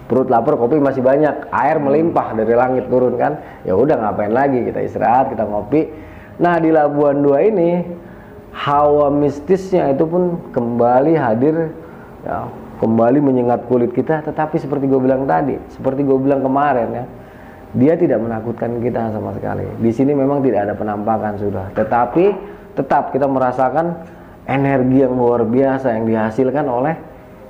Perut 0.05 0.29
lapar 0.29 0.53
kopi 0.53 0.77
masih 0.77 1.01
banyak. 1.01 1.49
Air 1.49 1.81
melimpah 1.81 2.37
dari 2.37 2.53
langit 2.53 2.85
turun 2.93 3.17
kan? 3.17 3.41
Ya 3.65 3.73
udah 3.73 4.05
ngapain 4.05 4.29
lagi? 4.29 4.61
Kita 4.69 4.85
istirahat 4.85 5.33
kita 5.33 5.49
ngopi. 5.49 5.89
Nah 6.37 6.61
di 6.61 6.69
Labuan 6.69 7.25
Dua 7.25 7.41
ini 7.41 7.81
hawa 8.55 9.11
mistisnya 9.11 9.91
itu 9.91 10.07
pun 10.07 10.39
kembali 10.55 11.19
hadir 11.19 11.75
ya 12.23 12.47
kembali 12.79 13.19
menyengat 13.19 13.67
kulit 13.67 13.91
kita. 13.91 14.23
Tetapi 14.23 14.55
seperti 14.59 14.87
gue 14.87 14.99
bilang 14.99 15.27
tadi 15.27 15.59
seperti 15.75 16.07
gue 16.07 16.15
bilang 16.15 16.39
kemarin 16.39 16.87
ya 16.95 17.05
dia 17.75 17.93
tidak 17.99 18.23
menakutkan 18.23 18.79
kita 18.79 19.11
sama 19.11 19.35
sekali. 19.35 19.67
Di 19.83 19.91
sini 19.91 20.15
memang 20.15 20.39
tidak 20.39 20.71
ada 20.71 20.73
penampakan 20.79 21.35
sudah. 21.35 21.75
Tetapi 21.75 22.25
tetap 22.79 23.11
kita 23.11 23.27
merasakan 23.27 24.07
energi 24.47 25.03
yang 25.03 25.11
luar 25.11 25.43
biasa 25.43 25.91
yang 25.91 26.07
dihasilkan 26.07 26.63
oleh 26.63 26.95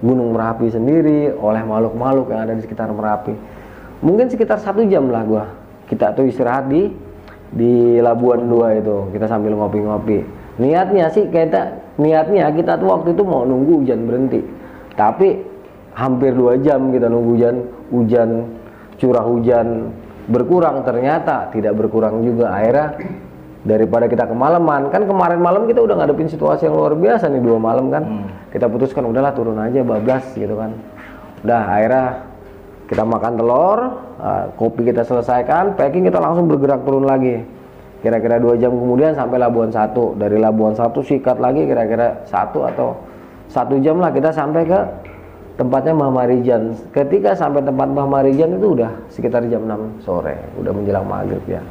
Gunung 0.01 0.35
Merapi 0.35 0.67
sendiri 0.73 1.31
oleh 1.37 1.61
makhluk-makhluk 1.63 2.33
yang 2.33 2.41
ada 2.49 2.53
di 2.57 2.61
sekitar 2.65 2.89
Merapi. 2.89 3.37
Mungkin 4.01 4.27
sekitar 4.33 4.57
satu 4.57 4.81
jam 4.89 5.07
lah 5.13 5.23
gue 5.23 5.45
kita 5.93 6.17
tuh 6.17 6.25
istirahat 6.25 6.65
di 6.65 6.89
di 7.53 8.01
Labuan 8.01 8.49
Dua 8.49 8.73
itu. 8.73 9.13
Kita 9.13 9.29
sambil 9.29 9.53
ngopi-ngopi 9.53 10.34
niatnya 10.55 11.11
sih 11.11 11.27
kita 11.27 11.95
niatnya 11.99 12.51
kita 12.55 12.79
tuh 12.79 12.87
waktu 12.91 13.15
itu 13.15 13.23
mau 13.23 13.43
nunggu 13.43 13.83
hujan 13.83 14.07
berhenti. 14.07 14.41
Tapi 14.95 15.43
hampir 15.95 16.31
dua 16.35 16.59
jam 16.59 16.91
kita 16.91 17.07
nunggu 17.11 17.29
hujan 17.35 17.55
hujan 17.91 18.29
curah 18.99 19.25
hujan 19.25 19.91
berkurang. 20.31 20.83
Ternyata 20.87 21.51
tidak 21.51 21.75
berkurang 21.75 22.23
juga. 22.23 22.55
Akhirnya 22.55 22.95
daripada 23.65 24.05
kita 24.05 24.29
kemalaman 24.29 24.93
kan 24.93 25.03
kemarin 25.03 25.41
malam 25.41 25.65
kita 25.65 25.81
udah 25.81 25.97
ngadepin 25.97 26.29
situasi 26.29 26.69
yang 26.69 26.77
luar 26.77 26.93
biasa 26.95 27.27
nih 27.27 27.41
dua 27.43 27.57
malam 27.59 27.91
kan. 27.91 28.03
Hmm. 28.03 28.27
kita 28.53 28.71
putuskan 28.71 29.03
udahlah 29.03 29.35
turun 29.35 29.59
aja 29.59 29.83
bablas 29.83 30.23
gitu 30.35 30.55
kan. 30.55 30.71
Udah 31.43 31.61
akhirnya 31.67 32.05
kita 32.85 33.01
makan 33.01 33.33
telur 33.33 33.79
uh, 34.21 34.43
kopi 34.55 34.85
kita 34.93 35.01
selesaikan 35.01 35.73
packing 35.73 36.05
kita 36.05 36.21
langsung 36.21 36.45
bergerak 36.45 36.85
turun 36.85 37.09
lagi 37.09 37.41
kira-kira 38.05 38.37
dua 38.37 38.53
jam 38.53 38.69
kemudian 38.69 39.17
sampai 39.17 39.41
Labuan 39.41 39.73
satu 39.73 40.13
dari 40.13 40.37
Labuan 40.37 40.77
satu 40.77 41.01
sikat 41.01 41.41
lagi 41.41 41.65
kira-kira 41.65 42.21
satu 42.29 42.61
atau 42.69 42.93
satu 43.49 43.81
jam 43.81 43.97
lah 43.97 44.13
kita 44.13 44.29
sampai 44.29 44.61
ke 44.61 44.79
tempatnya 45.57 45.95
Mbah 45.95 46.11
Marijan. 46.13 46.75
Ketika 46.93 47.33
sampai 47.33 47.65
tempat 47.65 47.87
Mbah 47.89 48.07
Marijan 48.07 48.61
itu 48.61 48.77
udah 48.77 48.91
sekitar 49.09 49.41
jam 49.49 49.65
6 49.65 50.05
sore, 50.05 50.35
udah 50.59 50.71
menjelang 50.75 51.07
maghrib 51.07 51.41
ya. 51.49 51.63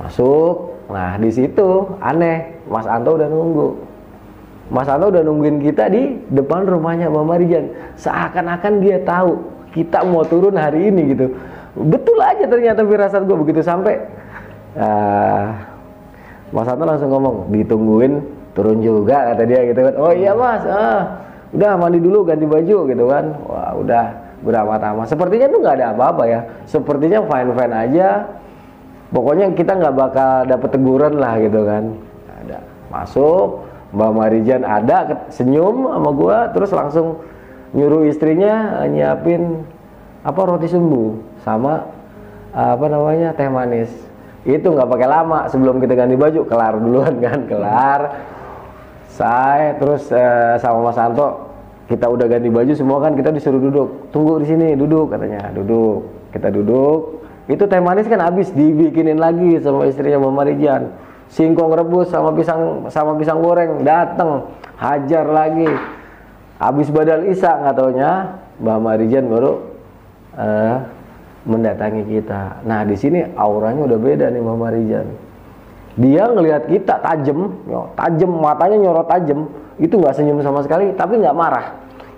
Masuk, 0.00 0.74
nah 0.90 1.18
di 1.20 1.30
situ 1.30 1.68
aneh, 2.00 2.64
Mas 2.66 2.86
Anto 2.88 3.20
udah 3.20 3.28
nunggu. 3.28 3.68
Mas 4.72 4.88
Anto 4.88 5.12
udah 5.12 5.22
nungguin 5.22 5.60
kita 5.60 5.92
di 5.92 6.24
depan 6.32 6.64
rumahnya 6.64 7.12
Mbah 7.12 7.26
Marijan. 7.26 7.68
Seakan-akan 8.00 8.80
dia 8.80 9.02
tahu 9.02 9.42
kita 9.74 10.06
mau 10.06 10.24
turun 10.24 10.54
hari 10.56 10.88
ini 10.88 11.12
gitu. 11.12 11.26
Betul 11.74 12.22
aja 12.22 12.46
ternyata 12.46 12.86
firasat 12.86 13.26
gue 13.26 13.36
begitu 13.36 13.60
sampai. 13.60 13.98
Uh, 14.74 15.54
Mas 16.54 16.70
Anto 16.70 16.86
langsung 16.86 17.10
ngomong, 17.10 17.50
ditungguin 17.50 18.22
turun 18.54 18.78
juga 18.78 19.34
kata 19.34 19.42
dia 19.42 19.66
gitu 19.66 19.80
kan. 19.82 19.94
Oh 19.98 20.14
iya 20.14 20.30
mas 20.30 20.62
ah 20.70 21.26
udah 21.50 21.74
mandi 21.74 21.98
dulu 21.98 22.22
ganti 22.22 22.46
baju 22.46 22.76
gitu 22.86 23.04
kan. 23.10 23.24
Wah 23.50 23.74
udah 23.74 24.04
berapa 24.46 24.78
tama 24.78 25.02
sepertinya 25.08 25.50
tuh 25.50 25.58
nggak 25.58 25.76
ada 25.82 25.86
apa-apa 25.90 26.22
ya. 26.30 26.40
Sepertinya 26.70 27.26
fine 27.26 27.50
fine 27.50 27.74
aja. 27.74 28.08
Pokoknya 29.10 29.50
kita 29.54 29.78
nggak 29.78 29.94
bakal 29.94 30.46
dapet 30.46 30.68
teguran 30.70 31.14
lah 31.18 31.34
gitu 31.42 31.60
kan. 31.66 31.84
Ada. 32.46 32.58
Masuk 32.94 33.66
Mbak 33.94 34.10
Marijan 34.14 34.62
ada 34.62 35.26
senyum 35.30 35.90
sama 35.90 36.10
gua 36.14 36.50
terus 36.54 36.70
langsung 36.70 37.22
nyuruh 37.74 38.06
istrinya 38.06 38.86
nyiapin 38.86 39.66
apa 40.22 40.40
roti 40.46 40.70
sumbu 40.70 41.18
sama 41.42 41.90
apa 42.54 42.86
namanya 42.86 43.34
teh 43.34 43.50
manis 43.50 43.90
itu 44.44 44.66
nggak 44.68 44.88
pakai 44.88 45.08
lama 45.08 45.48
sebelum 45.48 45.80
kita 45.80 45.96
ganti 45.96 46.16
baju 46.20 46.40
kelar 46.44 46.76
duluan 46.76 47.16
kan 47.24 47.48
kelar. 47.48 48.00
Saya 49.08 49.78
terus 49.80 50.10
uh, 50.12 50.60
sama 50.60 50.90
Mas 50.90 50.96
Santo 51.00 51.48
kita 51.88 52.08
udah 52.08 52.28
ganti 52.28 52.52
baju 52.52 52.72
semua 52.76 53.00
kan 53.00 53.16
kita 53.16 53.32
disuruh 53.32 53.60
duduk. 53.60 54.12
Tunggu 54.12 54.44
di 54.44 54.46
sini 54.52 54.76
duduk 54.76 55.16
katanya. 55.16 55.48
Duduk 55.56 56.28
kita 56.36 56.52
duduk. 56.52 57.24
Itu 57.48 57.64
teh 57.68 57.80
manis 57.80 58.08
kan 58.08 58.20
habis 58.20 58.52
dibikinin 58.52 59.16
lagi 59.20 59.60
sama 59.60 59.88
istrinya 59.88 60.20
Mama 60.20 60.48
Rijan 60.48 60.92
singkong 61.32 61.72
rebus 61.72 62.12
sama 62.12 62.36
pisang 62.36 62.88
sama 62.92 63.16
pisang 63.16 63.40
goreng 63.40 63.80
dateng. 63.80 64.44
Hajar 64.76 65.24
lagi. 65.24 65.68
Habis 66.60 66.92
badal 66.92 67.28
isa 67.32 67.48
nggak 67.48 67.74
taunya 67.76 68.40
Mbak 68.60 68.78
Marijan 68.78 69.26
baru 69.26 69.52
uh, 70.38 70.76
mendatangi 71.44 72.02
kita 72.08 72.64
nah 72.64 72.82
di 72.84 72.96
sini 72.96 73.20
auranya 73.36 73.84
udah 73.84 73.98
beda 74.00 74.26
nih 74.32 74.40
Mbak 74.40 74.56
Marijan 74.56 75.08
dia 75.94 76.26
ngelihat 76.26 76.66
kita 76.66 76.98
tajam, 77.06 77.54
tajam 77.94 78.30
matanya 78.42 78.82
nyorot 78.82 79.06
tajam, 79.06 79.46
itu 79.78 79.94
nggak 79.94 80.14
senyum 80.18 80.42
sama 80.42 80.66
sekali, 80.66 80.90
tapi 80.98 81.22
nggak 81.22 81.36
marah. 81.38 81.70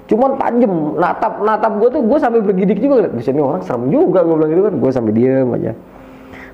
Cuman 0.08 0.40
tajam, 0.40 0.96
natap 0.96 1.44
natap 1.44 1.72
gue 1.76 1.88
tuh 1.92 2.00
gue 2.00 2.16
sampai 2.16 2.40
bergidik 2.40 2.80
juga, 2.80 3.12
di 3.12 3.20
sini 3.20 3.44
orang 3.44 3.60
serem 3.60 3.92
juga 3.92 4.24
gue 4.24 4.32
bilang 4.32 4.50
gitu 4.54 4.62
kan, 4.64 4.74
gue 4.80 4.90
sampai 4.92 5.12
diem 5.12 5.48
aja. 5.52 5.72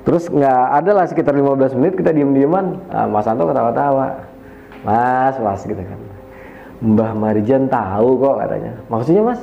Terus 0.02 0.26
nggak 0.34 0.62
ada 0.82 0.90
lah 0.98 1.04
sekitar 1.06 1.30
15 1.30 1.78
menit 1.78 1.94
kita 1.94 2.10
diem 2.10 2.34
dieman, 2.34 2.82
nah, 2.90 3.06
Mas 3.06 3.30
Anto 3.30 3.46
ketawa-tawa, 3.46 4.26
Mas, 4.82 5.38
Mas 5.38 5.62
gitu 5.62 5.78
kan. 5.78 6.00
Mbah 6.82 7.14
Marijan 7.14 7.70
tahu 7.70 8.18
kok 8.18 8.42
katanya. 8.42 8.82
Maksudnya 8.90 9.22
Mas, 9.22 9.40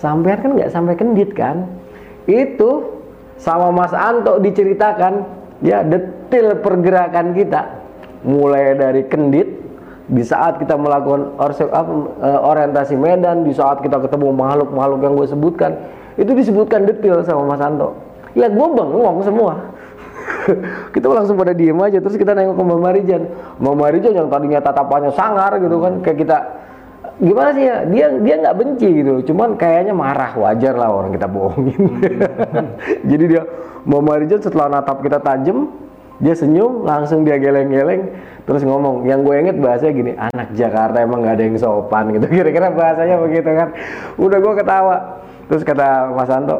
sampean 0.00 0.40
kan 0.40 0.56
nggak 0.56 0.72
sampai 0.72 0.96
kendit 0.96 1.36
kan? 1.36 1.68
Itu 2.26 3.00
sama 3.38 3.70
Mas 3.74 3.94
Anto 3.94 4.38
diceritakan. 4.38 5.42
Ya 5.62 5.86
detail 5.86 6.58
pergerakan 6.58 7.38
kita. 7.38 7.82
Mulai 8.26 8.74
dari 8.78 9.02
kendit 9.06 9.62
di 10.10 10.22
saat 10.26 10.58
kita 10.58 10.74
melakukan 10.74 11.38
eh, 11.38 12.40
orientasi 12.42 12.98
medan 12.98 13.46
di 13.46 13.54
saat 13.54 13.78
kita 13.82 14.02
ketemu 14.02 14.34
makhluk-makhluk 14.34 15.00
yang 15.00 15.14
gue 15.14 15.28
sebutkan 15.30 15.72
itu 16.20 16.28
disebutkan 16.36 16.84
detail 16.84 17.24
sama 17.24 17.56
Mas 17.56 17.62
Anto. 17.62 17.96
Ya 18.36 18.48
gue 18.48 18.68
bengong 18.68 19.24
semua. 19.24 19.72
Kita 20.94 21.06
langsung 21.08 21.36
pada 21.36 21.52
diem 21.56 21.76
aja 21.78 21.98
terus 21.98 22.14
kita 22.14 22.34
nengok 22.34 22.56
ke 22.58 22.64
Mama 22.64 22.80
Marijan. 22.90 23.22
Mama 23.58 23.88
Marijan 23.88 24.12
yang 24.16 24.28
tadinya 24.28 24.60
tatapannya 24.62 25.12
sangar 25.14 25.54
gitu 25.60 25.78
kan 25.82 26.02
kayak 26.02 26.18
kita 26.24 26.38
gimana 27.20 27.50
sih 27.52 27.64
ya? 27.66 27.76
Dia 27.84 28.06
dia 28.22 28.34
nggak 28.40 28.56
benci 28.56 28.88
gitu 29.02 29.12
cuman 29.32 29.58
kayaknya 29.60 29.92
marah. 29.92 30.32
Wajar 30.38 30.74
lah 30.78 30.88
orang 30.88 31.12
kita 31.12 31.28
bohongin. 31.28 31.82
Jadi 33.10 33.24
dia 33.28 33.42
Mama 33.82 34.14
Marijan 34.14 34.40
setelah 34.40 34.70
natap 34.70 35.02
kita 35.02 35.18
tajam 35.18 35.68
dia 36.22 36.38
senyum 36.38 36.86
langsung 36.86 37.26
dia 37.26 37.34
geleng-geleng 37.34 38.14
terus 38.46 38.62
ngomong 38.62 39.10
yang 39.10 39.26
gue 39.26 39.42
inget 39.42 39.58
bahasanya 39.58 39.92
gini 39.96 40.12
anak 40.14 40.54
Jakarta 40.54 41.02
emang 41.02 41.26
nggak 41.26 41.34
ada 41.34 41.44
yang 41.44 41.56
sopan 41.58 42.14
gitu. 42.14 42.26
Kira-kira 42.40 42.70
bahasanya 42.70 43.16
begitu 43.18 43.50
kan. 43.50 43.68
Udah 44.16 44.38
gue 44.38 44.52
ketawa. 44.54 44.96
Terus 45.50 45.62
kata 45.66 46.14
Mas 46.14 46.30
Anto 46.30 46.58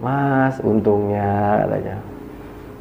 Mas 0.00 0.56
untungnya 0.64 1.62
katanya. 1.64 1.96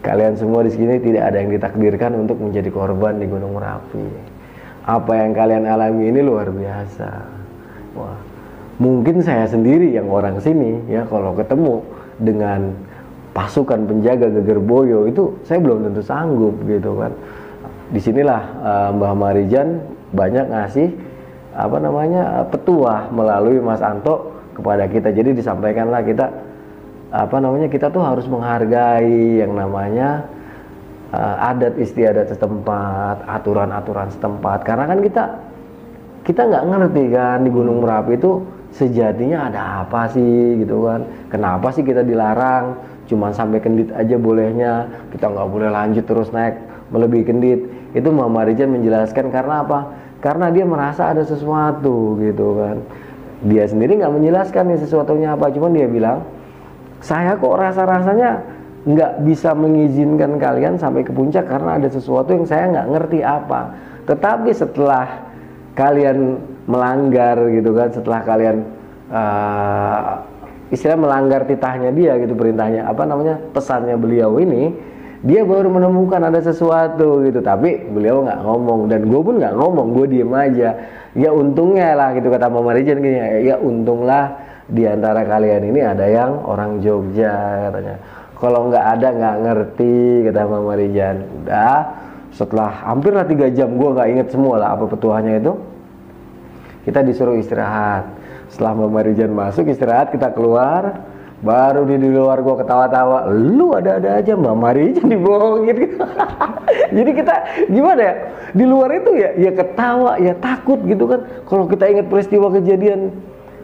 Kalian 0.06 0.38
semua 0.38 0.62
di 0.62 0.70
sini 0.70 1.02
tidak 1.02 1.34
ada 1.34 1.38
yang 1.42 1.50
ditakdirkan 1.50 2.14
untuk 2.14 2.38
menjadi 2.38 2.70
korban 2.70 3.18
di 3.18 3.26
Gunung 3.26 3.58
Merapi 3.58 4.35
apa 4.86 5.12
yang 5.18 5.34
kalian 5.34 5.66
alami 5.66 6.14
ini 6.14 6.22
luar 6.22 6.54
biasa. 6.54 7.10
Wah 7.98 8.36
mungkin 8.76 9.24
saya 9.24 9.48
sendiri 9.48 9.96
yang 9.96 10.12
orang 10.12 10.40
sini 10.44 10.84
ya 10.92 11.08
kalau 11.08 11.32
ketemu 11.32 11.80
dengan 12.20 12.76
pasukan 13.32 13.88
penjaga 13.88 14.32
geger 14.32 14.60
boyo 14.64 15.08
itu 15.08 15.36
saya 15.44 15.60
belum 15.60 15.92
tentu 15.92 16.02
sanggup 16.04 16.56
gitu 16.68 16.96
kan. 17.00 17.12
Di 17.92 18.00
sinilah 18.02 18.42
uh, 18.66 18.90
Mbah 18.96 19.14
Marijan 19.16 19.80
banyak 20.16 20.46
ngasih 20.52 20.90
apa 21.56 21.78
namanya 21.80 22.44
petuah 22.52 23.08
melalui 23.12 23.60
Mas 23.64 23.80
Anto 23.80 24.36
kepada 24.56 24.88
kita. 24.88 25.12
Jadi 25.12 25.36
disampaikanlah 25.36 26.02
kita 26.04 26.26
apa 27.16 27.38
namanya 27.40 27.72
kita 27.72 27.88
tuh 27.92 28.04
harus 28.04 28.28
menghargai 28.28 29.40
yang 29.40 29.56
namanya 29.56 30.28
uh, 31.16 31.50
adat 31.50 31.80
istiadat 31.80 32.36
setempat 32.36 33.24
aturan-aturan 33.24 34.12
setempat. 34.12 34.68
Karena 34.68 34.86
kan 34.92 35.00
kita 35.00 35.24
kita 36.28 36.42
nggak 36.44 36.64
ngerti 36.68 37.04
kan 37.14 37.38
di 37.46 37.50
Gunung 37.54 37.80
Merapi 37.86 38.20
itu 38.20 38.44
sejatinya 38.76 39.48
ada 39.48 39.62
apa 39.88 40.12
sih 40.12 40.60
gitu 40.60 40.84
kan. 40.84 41.08
Kenapa 41.32 41.72
sih 41.72 41.88
kita 41.88 42.04
dilarang? 42.04 42.76
Cuma 43.06 43.32
sampai 43.32 43.64
kendit 43.64 43.94
aja 43.96 44.20
bolehnya. 44.20 44.90
Kita 45.16 45.32
nggak 45.32 45.48
boleh 45.48 45.70
lanjut 45.72 46.04
terus 46.04 46.30
naik 46.36 46.60
melebihi 46.92 47.24
kendit. 47.24 47.60
Itu 47.96 48.12
Mama 48.12 48.44
Rijan 48.44 48.76
menjelaskan 48.76 49.32
karena 49.32 49.64
apa? 49.64 49.80
Karena 50.20 50.52
dia 50.52 50.66
merasa 50.68 51.14
ada 51.14 51.24
sesuatu 51.24 52.18
gitu 52.20 52.60
kan. 52.60 52.78
Dia 53.46 53.70
sendiri 53.70 54.02
nggak 54.02 54.12
menjelaskan 54.12 54.74
nih 54.74 54.80
sesuatunya 54.82 55.38
apa. 55.38 55.54
Cuman 55.54 55.72
dia 55.72 55.88
bilang 55.88 56.26
saya 57.06 57.38
kok 57.38 57.54
rasa-rasanya 57.54 58.55
nggak 58.86 59.26
bisa 59.26 59.58
mengizinkan 59.58 60.38
kalian 60.38 60.78
sampai 60.78 61.02
ke 61.02 61.10
puncak 61.10 61.50
karena 61.50 61.82
ada 61.82 61.90
sesuatu 61.90 62.30
yang 62.38 62.46
saya 62.46 62.70
nggak 62.70 62.88
ngerti 62.94 63.20
apa. 63.26 63.74
Tetapi 64.06 64.54
setelah 64.54 65.26
kalian 65.74 66.38
melanggar 66.70 67.50
gitu 67.50 67.74
kan 67.74 67.90
setelah 67.90 68.22
kalian 68.22 68.62
uh, 69.10 70.22
istilah 70.70 70.98
melanggar 70.98 71.46
titahnya 71.50 71.90
dia 71.94 72.18
gitu 72.22 72.38
perintahnya 72.38 72.86
apa 72.86 73.06
namanya 73.06 73.42
pesannya 73.54 73.98
beliau 73.98 74.38
ini 74.38 74.74
dia 75.26 75.42
baru 75.42 75.74
menemukan 75.74 76.22
ada 76.22 76.38
sesuatu 76.46 77.26
gitu. 77.26 77.42
Tapi 77.42 77.90
beliau 77.90 78.22
nggak 78.22 78.40
ngomong 78.46 78.86
dan 78.86 79.10
gue 79.10 79.22
pun 79.26 79.42
nggak 79.42 79.58
ngomong 79.58 79.88
gue 79.98 80.06
diem 80.14 80.30
aja. 80.30 80.70
Ya 81.18 81.34
untungnya 81.34 81.98
lah 81.98 82.14
gitu 82.14 82.30
kata 82.30 82.54
Mama 82.54 82.78
Rijan 82.78 83.02
gini 83.02 83.50
ya 83.50 83.58
untunglah 83.58 84.38
di 84.70 84.86
antara 84.86 85.26
kalian 85.26 85.74
ini 85.74 85.82
ada 85.82 86.06
yang 86.06 86.42
orang 86.46 86.82
Jogja 86.82 87.66
katanya 87.70 87.98
kalau 88.36 88.68
nggak 88.68 88.86
ada 89.00 89.08
nggak 89.16 89.36
ngerti 89.48 89.96
kata 90.28 90.42
Mama 90.48 90.74
Rijan. 90.76 91.18
Udah 91.44 91.80
setelah 92.36 92.68
hampir 92.84 93.16
lah 93.16 93.24
tiga 93.24 93.48
jam 93.48 93.72
gue 93.80 93.90
nggak 93.96 94.08
inget 94.12 94.28
semua 94.32 94.60
lah 94.60 94.76
apa 94.76 94.92
petuahnya 94.92 95.40
itu. 95.40 95.56
Kita 96.86 97.02
disuruh 97.02 97.34
istirahat. 97.42 98.06
Setelah 98.54 98.78
Mbak 98.78 98.90
Marijan 98.94 99.32
masuk 99.34 99.66
istirahat 99.68 100.14
kita 100.14 100.30
keluar. 100.32 101.02
Baru 101.36 101.84
di, 101.84 102.00
di 102.00 102.10
luar 102.10 102.40
gua 102.42 102.62
ketawa-tawa. 102.62 103.28
Lu 103.34 103.74
ada-ada 103.76 104.22
aja 104.22 104.38
Mbak 104.38 104.56
Marijan 104.56 105.08
dibohongin. 105.10 105.98
Jadi 106.96 107.12
kita 107.12 107.36
gimana 107.68 108.02
ya? 108.02 108.16
Di 108.56 108.64
luar 108.64 108.90
itu 108.96 109.12
ya 109.18 109.30
ya 109.36 109.52
ketawa 109.52 110.22
ya 110.22 110.38
takut 110.38 110.80
gitu 110.86 111.10
kan. 111.10 111.26
Kalau 111.50 111.66
kita 111.66 111.90
ingat 111.90 112.06
peristiwa 112.08 112.48
kejadian 112.54 113.12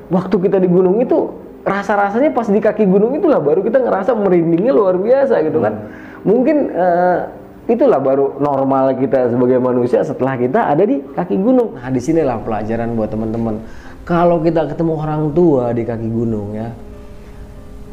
waktu 0.09 0.35
kita 0.41 0.57
di 0.59 0.67
gunung 0.67 0.99
itu 0.99 1.31
rasa-rasanya 1.61 2.33
pas 2.33 2.49
di 2.49 2.57
kaki 2.57 2.89
gunung 2.89 3.13
itulah 3.13 3.37
baru 3.37 3.61
kita 3.61 3.77
ngerasa 3.81 4.17
merindingnya 4.17 4.73
luar 4.73 4.97
biasa 4.97 5.45
gitu 5.45 5.61
kan. 5.61 5.73
Hmm. 5.77 5.89
mungkin 6.21 6.57
uh, 6.73 7.25
itulah 7.69 8.01
baru 8.01 8.37
normal 8.41 8.97
kita 8.97 9.29
sebagai 9.29 9.61
manusia 9.61 10.01
setelah 10.01 10.37
kita 10.37 10.69
ada 10.73 10.81
di 10.85 11.01
kaki 11.01 11.37
gunung. 11.37 11.77
Nah 11.77 11.89
di 11.93 12.01
sinilah 12.01 12.41
pelajaran 12.41 12.97
buat 12.97 13.09
teman-teman. 13.13 13.61
Kalau 14.01 14.41
kita 14.41 14.65
ketemu 14.65 14.93
orang 14.97 15.23
tua 15.33 15.69
di 15.73 15.85
kaki 15.85 16.09
gunung 16.09 16.57
ya 16.57 16.69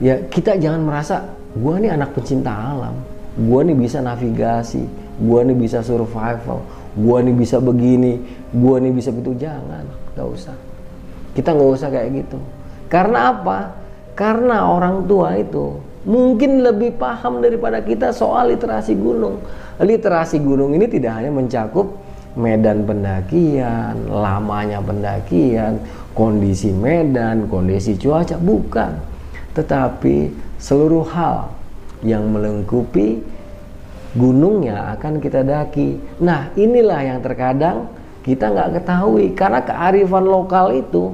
ya 0.00 0.14
kita 0.32 0.56
jangan 0.56 0.80
merasa 0.84 1.28
gua 1.56 1.76
nih 1.76 1.92
anak 1.92 2.16
pencinta 2.16 2.52
alam. 2.52 2.96
Gua 3.38 3.60
nih 3.62 3.76
bisa 3.76 4.00
navigasi. 4.00 4.82
Gua 5.20 5.44
nih 5.44 5.56
bisa 5.56 5.84
survival. 5.84 6.64
Gua 6.96 7.20
nih 7.20 7.36
bisa 7.36 7.60
begini. 7.60 8.18
Gua 8.50 8.80
nih 8.80 8.92
bisa 8.92 9.12
begitu 9.12 9.44
jangan 9.44 9.84
nggak 10.16 10.28
usah. 10.32 10.56
Kita 11.36 11.52
nggak 11.54 11.70
usah 11.76 11.88
kayak 11.92 12.08
gitu 12.24 12.40
karena 12.88 13.32
apa 13.32 13.76
karena 14.18 14.68
orang 14.68 15.06
tua 15.06 15.36
itu 15.38 15.78
mungkin 16.08 16.64
lebih 16.64 16.96
paham 16.96 17.44
daripada 17.44 17.84
kita 17.84 18.10
soal 18.10 18.50
literasi 18.50 18.96
gunung 18.96 19.40
literasi 19.78 20.40
gunung 20.40 20.74
ini 20.74 20.90
tidak 20.90 21.20
hanya 21.20 21.30
mencakup 21.30 22.08
medan 22.38 22.86
pendakian, 22.86 24.06
lamanya 24.06 24.78
pendakian, 24.78 25.82
kondisi 26.14 26.70
medan, 26.70 27.50
kondisi 27.50 27.98
cuaca, 27.98 28.38
bukan. 28.38 28.94
Tetapi 29.58 30.30
seluruh 30.62 31.02
hal 31.10 31.50
yang 32.06 32.30
melengkupi 32.30 33.18
gunungnya 34.14 34.94
akan 34.94 35.18
kita 35.18 35.42
daki. 35.42 35.98
Nah 36.22 36.54
inilah 36.54 37.00
yang 37.02 37.18
terkadang 37.20 37.90
kita 38.22 38.54
nggak 38.54 38.82
ketahui 38.82 39.34
karena 39.34 39.60
kearifan 39.66 40.26
lokal 40.26 40.74
itu 40.78 41.10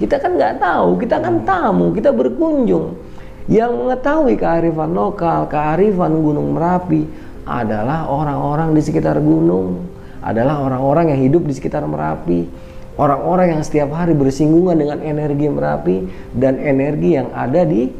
kita 0.00 0.18
kan 0.18 0.34
nggak 0.34 0.58
tahu, 0.58 0.98
kita 0.98 1.16
kan 1.22 1.44
tamu, 1.46 1.94
kita 1.94 2.10
berkunjung. 2.10 2.98
Yang 3.44 3.72
mengetahui 3.76 4.34
kearifan 4.40 4.96
lokal, 4.96 5.46
kearifan 5.52 6.16
Gunung 6.16 6.56
Merapi 6.56 7.04
adalah 7.44 8.08
orang-orang 8.08 8.72
di 8.72 8.80
sekitar 8.80 9.20
gunung 9.20 9.84
adalah 10.24 10.64
orang-orang 10.64 11.12
yang 11.12 11.20
hidup 11.28 11.44
di 11.44 11.52
sekitar 11.52 11.84
Merapi, 11.84 12.48
orang-orang 12.96 13.60
yang 13.60 13.62
setiap 13.62 13.92
hari 13.92 14.16
bersinggungan 14.16 14.80
dengan 14.80 14.98
energi 15.04 15.46
Merapi 15.52 15.96
dan 16.32 16.56
energi 16.56 17.20
yang 17.20 17.28
ada 17.36 17.60
di 17.68 17.92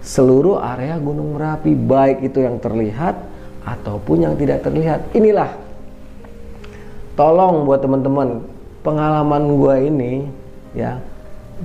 seluruh 0.00 0.64
area 0.64 0.96
Gunung 0.96 1.36
Merapi, 1.36 1.76
baik 1.76 2.24
itu 2.24 2.40
yang 2.40 2.56
terlihat 2.56 3.20
ataupun 3.68 4.24
yang 4.24 4.34
tidak 4.40 4.64
terlihat. 4.64 5.04
Inilah 5.12 5.52
tolong 7.12 7.68
buat 7.68 7.84
teman-teman 7.84 8.40
pengalaman 8.80 9.42
gua 9.60 9.76
ini 9.84 10.24
ya 10.74 10.98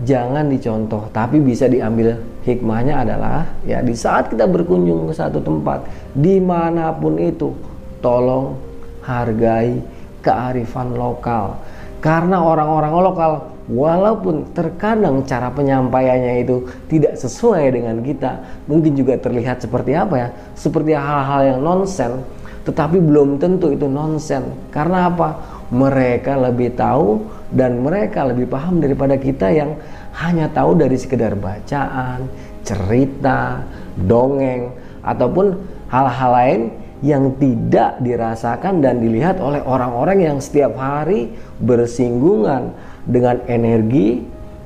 jangan 0.06 0.46
dicontoh 0.48 1.10
tapi 1.10 1.42
bisa 1.42 1.66
diambil 1.66 2.14
hikmahnya 2.46 3.04
adalah 3.04 3.46
ya 3.66 3.82
di 3.82 3.98
saat 3.98 4.30
kita 4.30 4.46
berkunjung 4.46 5.10
ke 5.10 5.14
satu 5.18 5.42
tempat 5.42 5.84
di 6.14 6.38
mana 6.38 6.94
pun 6.94 7.18
itu 7.18 7.52
tolong 8.00 8.70
hargai 9.04 9.82
kearifan 10.24 10.96
lokal. 10.96 11.58
Karena 12.00 12.40
orang-orang 12.40 12.94
lokal 12.96 13.32
walaupun 13.68 14.56
terkadang 14.56 15.28
cara 15.28 15.52
penyampaiannya 15.52 16.48
itu 16.48 16.64
tidak 16.88 17.20
sesuai 17.20 17.76
dengan 17.76 18.00
kita, 18.00 18.64
mungkin 18.72 18.96
juga 18.96 19.20
terlihat 19.20 19.60
seperti 19.60 20.00
apa 20.00 20.16
ya? 20.16 20.30
Seperti 20.56 20.96
hal-hal 20.96 21.56
yang 21.56 21.60
nonsen, 21.60 22.24
tetapi 22.64 23.04
belum 23.04 23.36
tentu 23.36 23.76
itu 23.76 23.92
nonsen. 23.92 24.48
Karena 24.72 25.12
apa? 25.12 25.60
Mereka 25.70 26.40
lebih 26.40 26.74
tahu 26.80 27.20
dan 27.50 27.82
mereka 27.82 28.30
lebih 28.30 28.46
paham 28.46 28.78
daripada 28.78 29.18
kita 29.18 29.50
yang 29.50 29.74
hanya 30.18 30.50
tahu 30.50 30.78
dari 30.78 30.98
sekedar 30.98 31.34
bacaan, 31.34 32.30
cerita, 32.62 33.66
dongeng 34.06 34.70
ataupun 35.02 35.58
hal-hal 35.90 36.32
lain 36.32 36.62
yang 37.00 37.32
tidak 37.40 37.98
dirasakan 38.04 38.84
dan 38.84 39.00
dilihat 39.00 39.40
oleh 39.40 39.64
orang-orang 39.64 40.20
yang 40.20 40.38
setiap 40.44 40.76
hari 40.76 41.32
bersinggungan 41.64 42.76
dengan 43.08 43.40
energi 43.48 44.20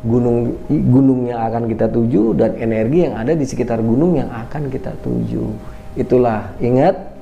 gunung 0.03 0.59
gunung 0.67 1.31
yang 1.31 1.39
akan 1.47 1.63
kita 1.71 1.87
tuju 1.87 2.35
dan 2.35 2.59
energi 2.59 3.07
yang 3.07 3.15
ada 3.15 3.37
di 3.37 3.45
sekitar 3.47 3.79
gunung 3.79 4.19
yang 4.19 4.27
akan 4.27 4.67
kita 4.67 4.91
tuju. 4.99 5.47
Itulah 5.95 6.57
ingat 6.59 7.13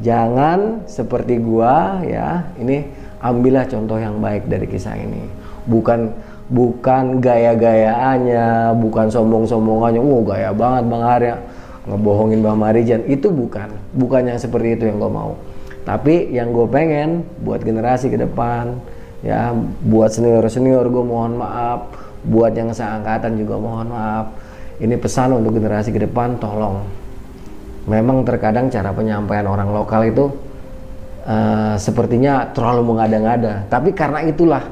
jangan 0.00 0.86
seperti 0.88 1.42
gua 1.42 2.00
ya. 2.06 2.46
Ini 2.56 3.01
ambillah 3.22 3.64
contoh 3.70 3.96
yang 3.96 4.18
baik 4.18 4.50
dari 4.50 4.66
kisah 4.66 4.98
ini. 4.98 5.24
Bukan 5.64 6.10
bukan 6.50 7.22
gaya-gayaannya, 7.22 8.76
bukan 8.82 9.06
sombong-sombongannya. 9.08 10.02
Oh, 10.02 10.26
gaya 10.26 10.50
banget 10.50 10.84
Bang 10.90 11.04
Arya. 11.06 11.36
Ngebohongin 11.82 12.42
Mbah 12.42 12.58
Marijan. 12.58 13.02
Itu 13.06 13.30
bukan. 13.30 13.70
Bukan 13.94 14.30
yang 14.30 14.38
seperti 14.38 14.78
itu 14.78 14.86
yang 14.86 15.02
gue 15.02 15.10
mau. 15.10 15.34
Tapi 15.82 16.30
yang 16.30 16.54
gue 16.54 16.66
pengen 16.70 17.26
buat 17.42 17.58
generasi 17.62 18.06
ke 18.06 18.14
depan 18.14 18.78
ya 19.22 19.50
buat 19.86 20.10
senior 20.14 20.46
senior 20.46 20.86
gue 20.86 21.02
mohon 21.02 21.38
maaf. 21.38 21.90
Buat 22.22 22.54
yang 22.54 22.70
seangkatan 22.70 23.34
juga 23.34 23.58
mohon 23.58 23.90
maaf. 23.90 24.30
Ini 24.78 24.94
pesan 24.98 25.34
untuk 25.42 25.58
generasi 25.58 25.90
ke 25.90 26.06
depan 26.06 26.38
tolong. 26.38 26.86
Memang 27.90 28.22
terkadang 28.22 28.70
cara 28.70 28.94
penyampaian 28.94 29.46
orang 29.46 29.74
lokal 29.74 30.06
itu 30.06 30.30
uh, 31.26 31.74
sepertinya 31.78 32.50
terlalu 32.50 32.94
mengada-ngada. 32.94 33.66
Tapi 33.70 33.94
karena 33.94 34.26
itulah 34.26 34.64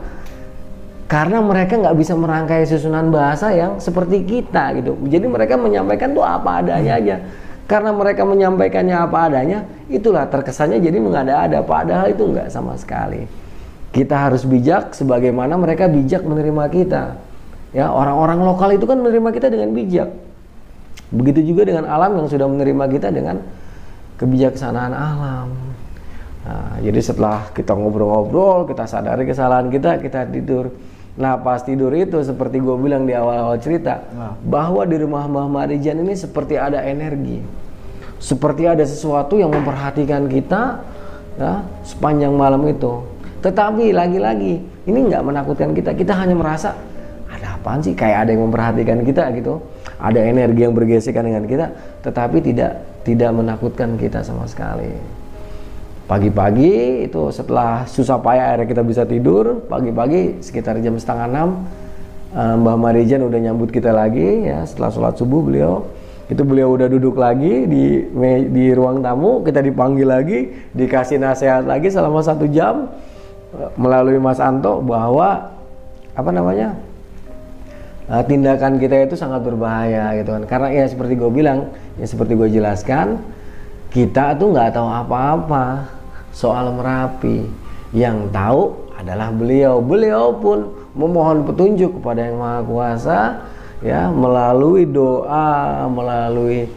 karena 1.10 1.42
mereka 1.42 1.74
nggak 1.74 1.96
bisa 1.98 2.14
merangkai 2.14 2.62
susunan 2.70 3.10
bahasa 3.10 3.50
yang 3.50 3.82
seperti 3.82 4.22
kita 4.22 4.78
gitu. 4.78 4.94
Jadi 5.10 5.26
mereka 5.26 5.58
menyampaikan 5.58 6.14
tuh 6.14 6.22
apa 6.22 6.62
adanya 6.62 6.92
aja. 6.98 7.16
Karena 7.66 7.94
mereka 7.94 8.26
menyampaikannya 8.26 8.96
apa 8.98 9.30
adanya 9.30 9.58
itulah 9.86 10.26
terkesannya 10.26 10.82
jadi 10.82 10.98
mengada-ada. 10.98 11.62
Padahal 11.62 12.10
itu 12.10 12.26
nggak 12.30 12.50
sama 12.50 12.74
sekali. 12.78 13.26
Kita 13.90 14.30
harus 14.30 14.46
bijak 14.46 14.94
sebagaimana 14.94 15.58
mereka 15.58 15.90
bijak 15.90 16.22
menerima 16.22 16.64
kita. 16.70 17.18
Ya 17.70 17.90
orang-orang 17.90 18.42
lokal 18.42 18.74
itu 18.74 18.86
kan 18.86 18.98
menerima 18.98 19.30
kita 19.34 19.50
dengan 19.50 19.70
bijak. 19.74 20.10
Begitu 21.10 21.54
juga 21.54 21.66
dengan 21.66 21.90
alam 21.90 22.18
yang 22.22 22.26
sudah 22.30 22.46
menerima 22.46 22.84
kita 22.86 23.10
dengan 23.10 23.42
kebijaksanaan 24.18 24.94
alam 24.94 25.69
nah, 26.44 26.76
jadi 26.80 27.00
setelah 27.00 27.52
kita 27.52 27.76
ngobrol-ngobrol 27.76 28.68
kita 28.68 28.84
sadari 28.88 29.28
kesalahan 29.28 29.68
kita 29.68 30.00
kita 30.00 30.26
tidur. 30.28 30.72
Nah 31.20 31.36
pas 31.36 31.60
tidur 31.60 31.90
itu 31.92 32.16
seperti 32.22 32.62
gue 32.62 32.76
bilang 32.80 33.04
di 33.04 33.12
awal-awal 33.12 33.58
cerita 33.60 34.00
nah. 34.14 34.38
bahwa 34.40 34.86
di 34.86 34.96
rumah 34.96 35.26
Mbah 35.26 35.48
Marijan 35.50 36.00
ini 36.00 36.14
seperti 36.14 36.56
ada 36.56 36.80
energi, 36.86 37.42
seperti 38.22 38.64
ada 38.70 38.86
sesuatu 38.86 39.36
yang 39.36 39.50
memperhatikan 39.52 40.30
kita 40.30 40.80
ya, 41.36 41.60
sepanjang 41.82 42.32
malam 42.32 42.62
itu. 42.70 43.04
Tetapi 43.42 43.92
lagi-lagi 43.92 44.60
ini 44.86 44.98
nggak 45.12 45.22
menakutkan 45.24 45.76
kita, 45.76 45.92
kita 45.92 46.14
hanya 46.14 46.36
merasa 46.38 46.72
ada 47.28 47.58
apa 47.58 47.80
sih? 47.84 47.92
Kayak 47.92 48.28
ada 48.28 48.30
yang 48.36 48.48
memperhatikan 48.48 48.98
kita 49.04 49.28
gitu, 49.36 49.60
ada 49.98 50.20
energi 50.24 50.60
yang 50.62 50.72
bergesekan 50.72 51.26
dengan 51.26 51.44
kita, 51.44 51.66
tetapi 52.06 52.38
tidak 52.40 52.80
tidak 53.04 53.30
menakutkan 53.32 53.96
kita 53.96 54.20
sama 54.24 54.44
sekali 54.48 55.19
pagi-pagi 56.10 57.06
itu 57.06 57.30
setelah 57.30 57.86
susah 57.86 58.18
payah 58.18 58.50
akhirnya 58.50 58.66
kita 58.66 58.82
bisa 58.82 59.02
tidur 59.06 59.62
pagi-pagi 59.70 60.42
sekitar 60.42 60.82
jam 60.82 60.98
setengah 60.98 61.30
enam 61.30 61.48
eh, 62.34 62.54
Mbah 62.58 62.74
Marijan 62.74 63.22
udah 63.22 63.38
nyambut 63.38 63.70
kita 63.70 63.94
lagi 63.94 64.50
ya 64.50 64.66
setelah 64.66 64.90
sholat 64.90 65.14
subuh 65.14 65.38
beliau. 65.38 65.86
Itu 66.26 66.46
beliau 66.46 66.74
udah 66.74 66.86
duduk 66.90 67.18
lagi 67.18 67.66
di 67.66 68.06
di 68.50 68.64
ruang 68.74 69.02
tamu 69.02 69.42
kita 69.42 69.62
dipanggil 69.62 70.06
lagi 70.06 70.50
dikasih 70.74 71.18
nasihat 71.18 71.66
lagi 71.66 71.90
selama 71.90 72.18
satu 72.26 72.50
jam 72.50 72.90
eh, 73.54 73.70
melalui 73.78 74.18
Mas 74.18 74.42
Anto 74.42 74.82
bahwa 74.82 75.54
apa 76.10 76.30
namanya 76.34 76.74
uh, 78.10 78.22
tindakan 78.26 78.82
kita 78.82 79.06
itu 79.06 79.14
sangat 79.14 79.46
berbahaya 79.46 80.18
gitu 80.18 80.34
kan. 80.34 80.42
Karena 80.50 80.68
ya 80.74 80.84
seperti 80.90 81.14
gue 81.14 81.30
bilang 81.30 81.70
ya 82.02 82.06
seperti 82.10 82.34
gue 82.34 82.50
jelaskan 82.50 83.22
kita 83.94 84.34
tuh 84.38 84.54
nggak 84.54 84.74
tahu 84.74 84.86
apa-apa 84.86 85.99
soal 86.30 86.70
Merapi. 86.74 87.46
Yang 87.90 88.30
tahu 88.30 88.62
adalah 88.94 89.34
beliau. 89.34 89.82
Beliau 89.82 90.36
pun 90.38 90.70
memohon 90.94 91.42
petunjuk 91.46 91.98
kepada 91.98 92.26
Yang 92.30 92.36
Maha 92.38 92.60
Kuasa 92.66 93.20
ya 93.80 94.12
melalui 94.12 94.84
doa, 94.84 95.88
melalui 95.90 96.68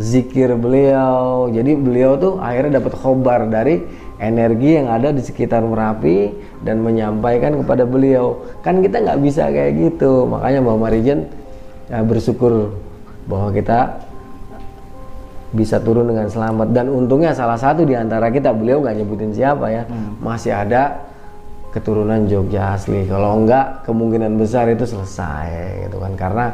zikir 0.00 0.54
beliau. 0.56 1.48
Jadi 1.50 1.72
beliau 1.76 2.16
tuh 2.16 2.32
akhirnya 2.40 2.78
dapat 2.78 2.94
khobar 2.96 3.48
dari 3.48 3.82
energi 4.20 4.76
yang 4.76 4.92
ada 4.92 5.10
di 5.10 5.24
sekitar 5.24 5.64
Merapi 5.64 6.32
dan 6.60 6.84
menyampaikan 6.84 7.56
kepada 7.64 7.88
beliau. 7.88 8.44
Kan 8.60 8.84
kita 8.84 9.00
nggak 9.00 9.20
bisa 9.24 9.48
kayak 9.48 9.72
gitu. 9.80 10.28
Makanya 10.28 10.60
Mbak 10.60 10.78
Marijen 10.78 11.20
ya, 11.88 12.04
bersyukur 12.04 12.76
bahwa 13.24 13.48
kita 13.56 14.09
bisa 15.50 15.82
turun 15.82 16.10
dengan 16.10 16.30
selamat. 16.30 16.70
Dan 16.70 16.90
untungnya 16.90 17.34
salah 17.34 17.58
satu 17.58 17.82
di 17.82 17.94
antara 17.94 18.30
kita 18.30 18.54
beliau 18.54 18.82
nggak 18.82 18.96
nyebutin 19.02 19.34
siapa 19.34 19.66
ya. 19.70 19.82
Hmm. 19.86 20.18
masih 20.22 20.54
ada 20.54 21.10
keturunan 21.70 22.26
Jogja 22.26 22.74
asli. 22.74 23.06
Kalau 23.06 23.38
enggak 23.38 23.86
kemungkinan 23.86 24.34
besar 24.38 24.66
itu 24.70 24.86
selesai 24.86 25.86
gitu 25.86 26.02
kan. 26.02 26.12
Karena 26.18 26.46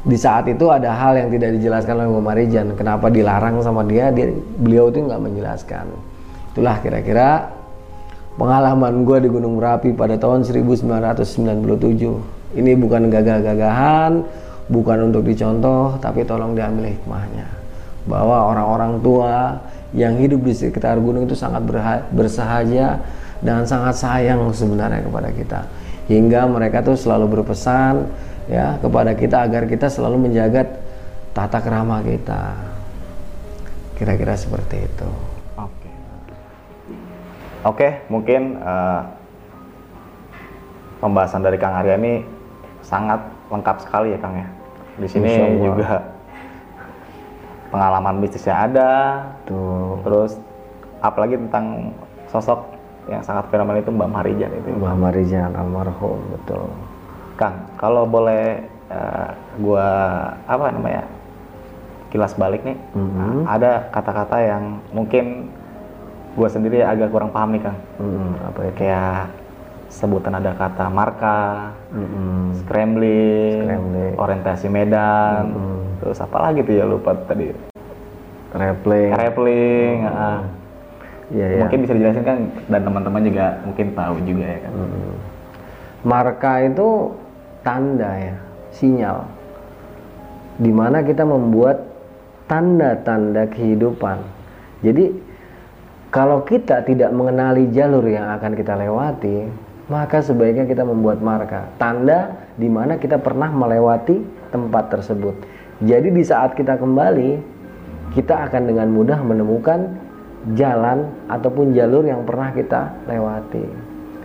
di 0.00 0.16
saat 0.16 0.48
itu 0.48 0.64
ada 0.72 0.96
hal 0.96 1.12
yang 1.18 1.28
tidak 1.28 1.60
dijelaskan 1.60 1.92
oleh 1.98 2.08
Mbak 2.08 2.24
Marijan. 2.24 2.66
Kenapa 2.78 3.12
dilarang 3.12 3.60
sama 3.60 3.84
dia, 3.84 4.08
dia 4.14 4.32
beliau 4.58 4.88
itu 4.88 5.04
nggak 5.04 5.20
menjelaskan. 5.20 5.86
Itulah 6.54 6.82
kira-kira 6.82 7.60
pengalaman 8.40 9.04
gue 9.04 9.18
di 9.20 9.28
Gunung 9.28 9.60
Merapi 9.60 9.92
pada 9.92 10.16
tahun 10.16 10.48
1997 10.48 12.56
ini 12.56 12.72
bukan 12.72 13.12
gagah-gagahan 13.12 14.24
bukan 14.72 15.12
untuk 15.12 15.28
dicontoh 15.28 16.00
tapi 16.00 16.24
tolong 16.24 16.56
diambil 16.56 16.88
hikmahnya 16.88 17.59
bahwa 18.10 18.50
orang-orang 18.50 18.98
tua 18.98 19.62
yang 19.94 20.18
hidup 20.18 20.42
di 20.42 20.50
sekitar 20.50 20.98
gunung 20.98 21.30
itu 21.30 21.38
sangat 21.38 21.62
bersahaja 22.10 22.98
dan 23.38 23.62
sangat 23.62 23.94
sayang 23.94 24.50
sebenarnya 24.50 25.06
kepada 25.06 25.30
kita. 25.30 25.60
Hingga 26.10 26.50
mereka 26.50 26.82
tuh 26.82 26.98
selalu 26.98 27.38
berpesan 27.38 28.10
ya 28.50 28.74
kepada 28.82 29.14
kita 29.14 29.46
agar 29.46 29.70
kita 29.70 29.86
selalu 29.86 30.26
menjaga 30.26 30.66
tata 31.30 31.62
kerama 31.62 32.02
kita. 32.02 32.58
Kira-kira 33.94 34.34
seperti 34.34 34.90
itu. 34.90 35.10
Oke. 35.54 35.90
Oke 37.62 37.88
mungkin 38.10 38.58
uh, 38.58 39.06
pembahasan 40.98 41.46
dari 41.46 41.56
Kang 41.62 41.78
Arya 41.78 41.94
ini 41.94 42.26
sangat 42.82 43.22
lengkap 43.54 43.76
sekali 43.86 44.14
ya 44.14 44.18
Kang 44.18 44.34
ya. 44.34 44.48
Di 44.98 45.08
sini 45.08 45.62
juga 45.62 46.19
pengalaman 47.70 48.18
bisnisnya 48.18 48.66
ada 48.66 48.90
tuh 49.46 50.02
terus 50.02 50.36
apalagi 51.00 51.38
tentang 51.38 51.94
sosok 52.28 52.60
yang 53.08 53.22
sangat 53.24 53.50
fenomenal 53.50 53.82
itu 53.82 53.90
Mbak 53.90 54.10
Marijan 54.10 54.50
itu. 54.54 54.68
Mbak 54.76 54.96
Marijan 55.00 55.50
almarhum 55.56 56.20
betul. 56.30 56.68
Kang 57.34 57.66
kalau 57.80 58.04
boleh 58.04 58.62
uh, 58.92 59.32
gua 59.58 59.88
apa 60.44 60.70
namanya 60.70 61.02
kilas 62.12 62.36
balik 62.36 62.62
nih. 62.66 62.78
Mm-hmm. 62.94 63.46
ada 63.46 63.88
kata-kata 63.90 64.36
yang 64.42 64.82
mungkin 64.92 65.48
gua 66.38 66.46
sendiri 66.46 66.84
agak 66.84 67.10
kurang 67.10 67.32
paham 67.32 67.56
nih 67.56 67.62
Kang. 67.64 67.78
Mm-hmm. 67.98 68.30
apa 68.46 68.60
ya 68.60 68.72
kayak 68.76 69.20
sebutan 69.90 70.38
ada 70.38 70.54
kata 70.54 70.86
marka, 70.86 71.74
mm-hmm. 71.90 72.62
scrambling, 72.62 73.66
scrambling, 73.66 74.14
orientasi 74.16 74.66
medan, 74.70 75.50
mm-hmm. 75.50 75.78
terus 76.00 76.22
apa 76.22 76.38
lagi 76.38 76.62
tuh 76.62 76.74
ya 76.78 76.86
lupa 76.86 77.12
tadi. 77.26 77.50
Rappling. 78.54 79.10
Rappling. 79.14 79.96
Oh. 80.06 80.14
Uh. 80.14 80.40
Ya, 81.30 81.46
ya. 81.46 81.62
Mungkin 81.62 81.86
bisa 81.86 81.94
dijelasin 81.94 82.26
kan 82.26 82.38
dan 82.66 82.82
teman-teman 82.82 83.22
juga 83.22 83.62
mungkin 83.62 83.94
tahu 83.94 84.14
juga 84.26 84.46
ya 84.50 84.58
kan. 84.66 84.72
Hmm. 84.74 85.14
Marka 86.02 86.52
itu 86.66 86.88
tanda 87.62 88.10
ya, 88.18 88.34
sinyal. 88.74 89.30
Di 90.58 90.74
mana 90.74 91.06
kita 91.06 91.22
membuat 91.22 91.86
tanda-tanda 92.50 93.46
kehidupan. 93.46 94.18
Jadi 94.82 95.14
kalau 96.10 96.42
kita 96.42 96.82
tidak 96.82 97.14
mengenali 97.14 97.70
jalur 97.70 98.02
yang 98.10 98.26
akan 98.34 98.58
kita 98.58 98.74
lewati, 98.74 99.46
maka 99.90 100.22
sebaiknya 100.22 100.70
kita 100.70 100.86
membuat 100.86 101.18
marka, 101.18 101.66
tanda 101.74 102.46
di 102.54 102.70
mana 102.70 102.94
kita 102.94 103.18
pernah 103.18 103.50
melewati 103.50 104.22
tempat 104.54 104.86
tersebut. 104.94 105.34
Jadi 105.82 106.14
di 106.14 106.22
saat 106.22 106.54
kita 106.54 106.78
kembali, 106.78 107.30
kita 108.14 108.46
akan 108.46 108.70
dengan 108.70 108.86
mudah 108.94 109.18
menemukan 109.18 109.90
jalan 110.54 111.10
ataupun 111.26 111.74
jalur 111.74 112.06
yang 112.06 112.22
pernah 112.22 112.54
kita 112.54 113.02
lewati. 113.10 113.66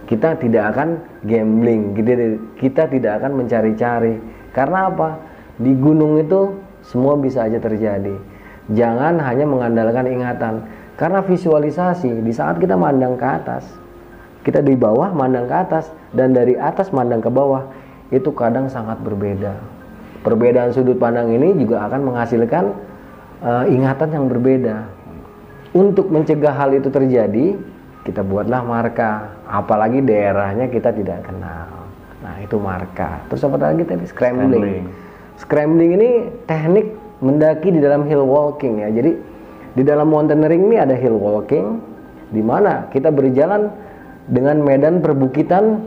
Kita 0.05 0.37
tidak 0.37 0.77
akan 0.77 0.89
gambling, 1.25 1.97
kita 2.61 2.83
tidak 2.85 3.13
akan 3.17 3.31
mencari-cari. 3.41 4.21
Karena 4.53 4.93
apa? 4.93 5.17
Di 5.57 5.73
gunung 5.73 6.21
itu 6.21 6.61
semua 6.85 7.17
bisa 7.17 7.49
aja 7.49 7.57
terjadi. 7.57 8.13
Jangan 8.69 9.17
hanya 9.17 9.49
mengandalkan 9.49 10.05
ingatan. 10.05 10.55
Karena 10.93 11.25
visualisasi 11.25 12.21
di 12.21 12.31
saat 12.31 12.61
kita 12.61 12.77
mandang 12.77 13.17
ke 13.17 13.25
atas, 13.25 13.65
kita 14.45 14.61
di 14.61 14.77
bawah 14.77 15.09
mandang 15.09 15.49
ke 15.49 15.55
atas 15.57 15.89
dan 16.13 16.37
dari 16.37 16.53
atas 16.53 16.93
mandang 16.93 17.19
ke 17.19 17.33
bawah 17.33 17.65
itu 18.13 18.29
kadang 18.37 18.69
sangat 18.69 19.01
berbeda. 19.01 19.57
Perbedaan 20.21 20.69
sudut 20.69 21.01
pandang 21.01 21.33
ini 21.33 21.57
juga 21.57 21.89
akan 21.89 22.13
menghasilkan 22.13 22.65
uh, 23.41 23.65
ingatan 23.65 24.09
yang 24.13 24.25
berbeda. 24.29 24.85
Untuk 25.73 26.13
mencegah 26.13 26.53
hal 26.53 26.77
itu 26.77 26.87
terjadi, 26.93 27.57
kita 28.05 28.21
buatlah 28.21 28.61
marka. 28.61 29.33
Apalagi 29.49 30.05
daerahnya 30.05 30.69
kita 30.69 30.93
tidak 30.93 31.25
kenal. 31.25 31.89
Nah, 32.21 32.41
itu 32.41 32.57
marka. 32.57 33.21
Terus 33.29 33.43
apa 33.45 33.57
lagi 33.59 33.83
tadi? 33.85 34.05
Scrambling. 34.07 34.49
Scrambling, 34.49 34.85
Scrambling 35.35 35.91
ini 35.99 36.09
teknik 36.47 36.87
mendaki 37.19 37.69
di 37.73 37.81
dalam 37.83 38.07
hill 38.07 38.25
walking 38.25 38.81
ya. 38.81 38.89
Jadi 38.93 39.11
di 39.75 39.83
dalam 39.83 40.07
mountaineering 40.09 40.63
ini 40.71 40.77
ada 40.79 40.95
hill 40.95 41.19
walking 41.19 41.81
di 42.31 42.41
mana 42.41 42.87
kita 42.89 43.13
berjalan 43.13 43.69
dengan 44.25 44.61
medan 44.61 45.01
perbukitan 45.01 45.85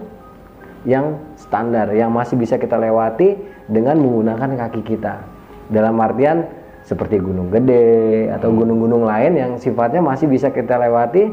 yang 0.86 1.18
standar 1.34 1.91
yang 1.91 2.14
masih 2.14 2.39
bisa 2.39 2.55
kita 2.55 2.78
lewati 2.78 3.34
dengan 3.66 3.99
menggunakan 3.99 4.55
kaki 4.55 4.82
kita. 4.86 5.20
Dalam 5.68 5.99
artian 6.01 6.47
seperti 6.86 7.20
gunung 7.20 7.53
gede 7.53 8.32
atau 8.32 8.49
gunung-gunung 8.49 9.05
lain 9.05 9.36
yang 9.36 9.53
sifatnya 9.61 10.01
masih 10.01 10.24
bisa 10.30 10.49
kita 10.49 10.80
lewati 10.80 11.28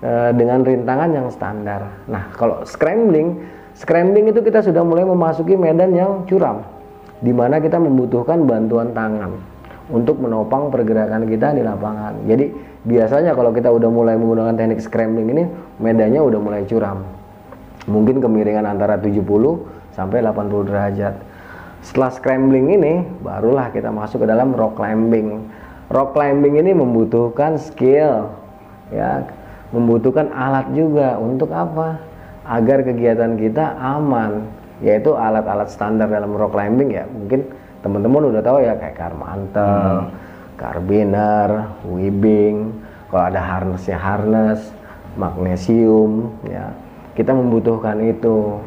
e, 0.00 0.12
dengan 0.32 0.64
rintangan 0.64 1.10
yang 1.12 1.28
standar. 1.28 1.84
Nah, 2.08 2.32
kalau 2.32 2.64
scrambling, 2.64 3.36
scrambling 3.76 4.32
itu 4.32 4.40
kita 4.40 4.64
sudah 4.64 4.80
mulai 4.80 5.04
memasuki 5.04 5.52
medan 5.52 5.92
yang 5.92 6.24
curam 6.24 6.64
di 7.20 7.32
mana 7.36 7.60
kita 7.60 7.76
membutuhkan 7.76 8.48
bantuan 8.48 8.96
tangan 8.96 9.36
untuk 9.92 10.16
menopang 10.16 10.72
pergerakan 10.72 11.28
kita 11.28 11.52
di 11.52 11.62
lapangan. 11.62 12.24
Jadi, 12.24 12.46
biasanya 12.86 13.34
kalau 13.34 13.50
kita 13.50 13.68
udah 13.68 13.90
mulai 13.90 14.14
menggunakan 14.14 14.54
teknik 14.54 14.80
scrambling 14.80 15.28
ini, 15.34 15.44
medannya 15.82 16.22
udah 16.22 16.40
mulai 16.40 16.62
curam. 16.64 17.02
Mungkin 17.86 18.18
kemiringan 18.18 18.66
antara 18.66 18.98
70 18.98 19.22
sampai 19.94 20.22
80 20.22 20.68
derajat. 20.70 21.14
Setelah 21.86 22.10
scrambling 22.10 22.74
ini 22.74 23.06
barulah 23.22 23.70
kita 23.70 23.94
masuk 23.94 24.22
ke 24.22 24.26
dalam 24.26 24.50
rock 24.58 24.74
climbing. 24.74 25.46
Rock 25.86 26.18
climbing 26.18 26.58
ini 26.58 26.74
membutuhkan 26.74 27.62
skill 27.62 28.34
ya. 28.90 29.22
Membutuhkan 29.70 30.34
alat 30.34 30.66
juga. 30.74 31.14
Untuk 31.18 31.54
apa? 31.54 32.02
Agar 32.42 32.82
kegiatan 32.82 33.38
kita 33.38 33.78
aman. 33.78 34.50
Yaitu 34.82 35.14
alat-alat 35.14 35.70
standar 35.70 36.10
dalam 36.10 36.34
rock 36.34 36.58
climbing 36.58 36.90
ya. 36.90 37.06
Mungkin 37.06 37.46
teman-teman 37.86 38.34
udah 38.34 38.42
tahu 38.42 38.58
ya 38.66 38.74
kayak 38.74 38.98
car 38.98 39.14
mantel, 39.14 40.10
hmm. 40.10 40.10
carabiner, 40.58 41.70
webbing, 41.86 42.75
kalau 43.06 43.24
ada 43.30 43.38
harness 43.38 43.86
ya 43.86 43.98
harness, 43.98 44.74
magnesium 45.14 46.34
ya. 46.46 46.74
Kita 47.14 47.32
membutuhkan 47.32 47.96
itu. 48.02 48.60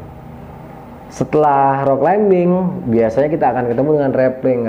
Setelah 1.09 1.85
rock 1.89 2.05
climbing 2.05 2.49
biasanya 2.89 3.29
kita 3.33 3.45
akan 3.49 3.65
ketemu 3.73 3.89
dengan 3.97 4.13
rappelling 4.13 4.61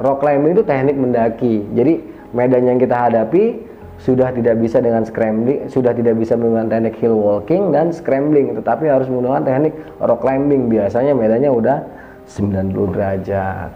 rock 0.00 0.18
climbing 0.24 0.56
itu 0.56 0.64
teknik 0.64 0.96
mendaki. 0.96 1.54
Jadi 1.76 2.00
medan 2.32 2.64
yang 2.64 2.78
kita 2.80 2.96
hadapi 2.96 3.60
sudah 4.00 4.32
tidak 4.32 4.56
bisa 4.56 4.80
dengan 4.80 5.04
scrambling 5.04 5.68
sudah 5.68 5.92
tidak 5.92 6.16
bisa 6.16 6.32
menggunakan 6.32 6.72
teknik 6.72 6.96
hill 6.96 7.16
walking 7.20 7.68
dan 7.72 7.92
scrambling. 7.92 8.56
Tetapi 8.56 8.88
harus 8.88 9.06
menggunakan 9.12 9.44
teknik 9.44 9.74
rock 10.00 10.20
climbing. 10.24 10.72
Biasanya 10.72 11.12
medannya 11.12 11.52
udah 11.52 11.78
90 12.24 12.96
derajat. 12.96 13.70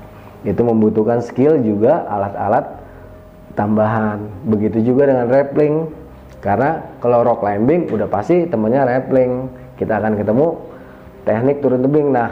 Itu 0.44 0.64
membutuhkan 0.64 1.20
skill 1.24 1.60
juga 1.60 2.04
alat-alat 2.08 2.83
tambahan. 3.54 4.18
Begitu 4.46 4.92
juga 4.92 5.10
dengan 5.10 5.26
rappelling. 5.30 5.88
Karena 6.44 6.76
kalau 7.00 7.24
rock 7.24 7.40
climbing 7.40 7.88
udah 7.88 8.06
pasti 8.10 8.44
temennya 8.44 8.84
rappelling. 8.84 9.48
Kita 9.74 9.98
akan 9.98 10.12
ketemu 10.20 10.46
teknik 11.24 11.56
turun 11.64 11.80
tebing. 11.82 12.08
Nah 12.12 12.30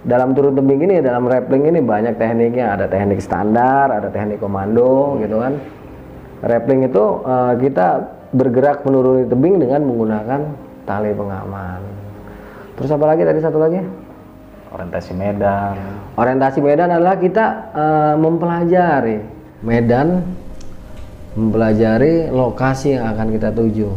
dalam 0.00 0.32
turun 0.32 0.56
tebing 0.56 0.80
ini 0.88 1.04
dalam 1.04 1.28
rappling 1.28 1.68
ini 1.68 1.78
banyak 1.84 2.16
tekniknya. 2.16 2.72
Ada 2.74 2.88
teknik 2.88 3.20
standar 3.20 3.92
ada 3.92 4.08
teknik 4.08 4.40
komando 4.40 5.20
gitu 5.20 5.38
kan. 5.38 5.60
Rappling 6.40 6.88
itu 6.88 7.04
uh, 7.20 7.52
kita 7.60 8.00
bergerak 8.32 8.80
menuruni 8.88 9.28
tebing 9.28 9.60
dengan 9.60 9.84
menggunakan 9.84 10.40
tali 10.88 11.12
pengaman. 11.12 11.80
Terus 12.80 12.90
apa 12.96 13.04
lagi? 13.04 13.22
Tadi 13.28 13.40
satu 13.44 13.58
lagi? 13.60 13.80
Orientasi 14.72 15.12
medan. 15.12 15.76
Orientasi 16.16 16.58
medan 16.64 16.88
adalah 16.96 17.20
kita 17.20 17.46
uh, 17.76 18.14
mempelajari 18.16 19.20
medan 19.60 20.24
mempelajari 21.38 22.30
lokasi 22.30 22.98
yang 22.98 23.14
akan 23.14 23.28
kita 23.34 23.54
tuju. 23.54 23.88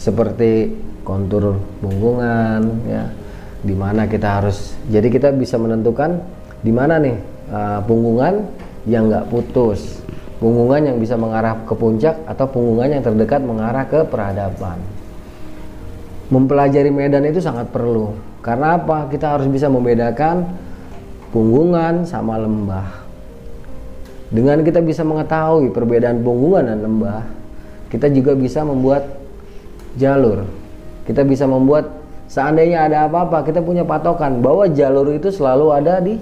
Seperti 0.00 0.72
kontur 1.04 1.60
punggungan 1.84 2.60
ya 2.88 3.04
di 3.60 3.76
mana 3.76 4.08
kita 4.08 4.40
harus 4.40 4.72
jadi 4.88 5.08
kita 5.12 5.28
bisa 5.36 5.60
menentukan 5.60 6.16
di 6.64 6.72
mana 6.72 6.96
nih 6.96 7.16
uh, 7.52 7.80
punggungan 7.84 8.48
yang 8.88 9.06
nggak 9.12 9.28
putus. 9.28 10.00
Punggungan 10.40 10.88
yang 10.88 10.96
bisa 10.96 11.20
mengarah 11.20 11.52
ke 11.68 11.76
puncak 11.76 12.16
atau 12.24 12.48
punggungan 12.48 12.96
yang 12.96 13.02
terdekat 13.04 13.44
mengarah 13.44 13.84
ke 13.84 14.00
peradaban. 14.08 14.80
Mempelajari 16.32 16.88
medan 16.88 17.28
itu 17.28 17.44
sangat 17.44 17.68
perlu. 17.68 18.16
Karena 18.40 18.80
apa? 18.80 19.04
Kita 19.12 19.36
harus 19.36 19.44
bisa 19.52 19.68
membedakan 19.68 20.48
punggungan 21.28 22.08
sama 22.08 22.40
lembah 22.40 22.99
dengan 24.30 24.62
kita 24.62 24.78
bisa 24.80 25.02
mengetahui 25.02 25.74
perbedaan 25.74 26.22
punggungan 26.22 26.70
dan 26.70 26.78
lembah 26.86 27.22
kita 27.90 28.06
juga 28.10 28.38
bisa 28.38 28.62
membuat 28.62 29.06
jalur 29.98 30.46
kita 31.04 31.26
bisa 31.26 31.44
membuat 31.50 32.00
Seandainya 32.30 32.86
ada 32.86 33.10
apa-apa, 33.10 33.42
kita 33.42 33.58
punya 33.58 33.82
patokan 33.82 34.38
bahwa 34.38 34.70
jalur 34.70 35.10
itu 35.10 35.34
selalu 35.34 35.74
ada 35.74 35.98
di 35.98 36.14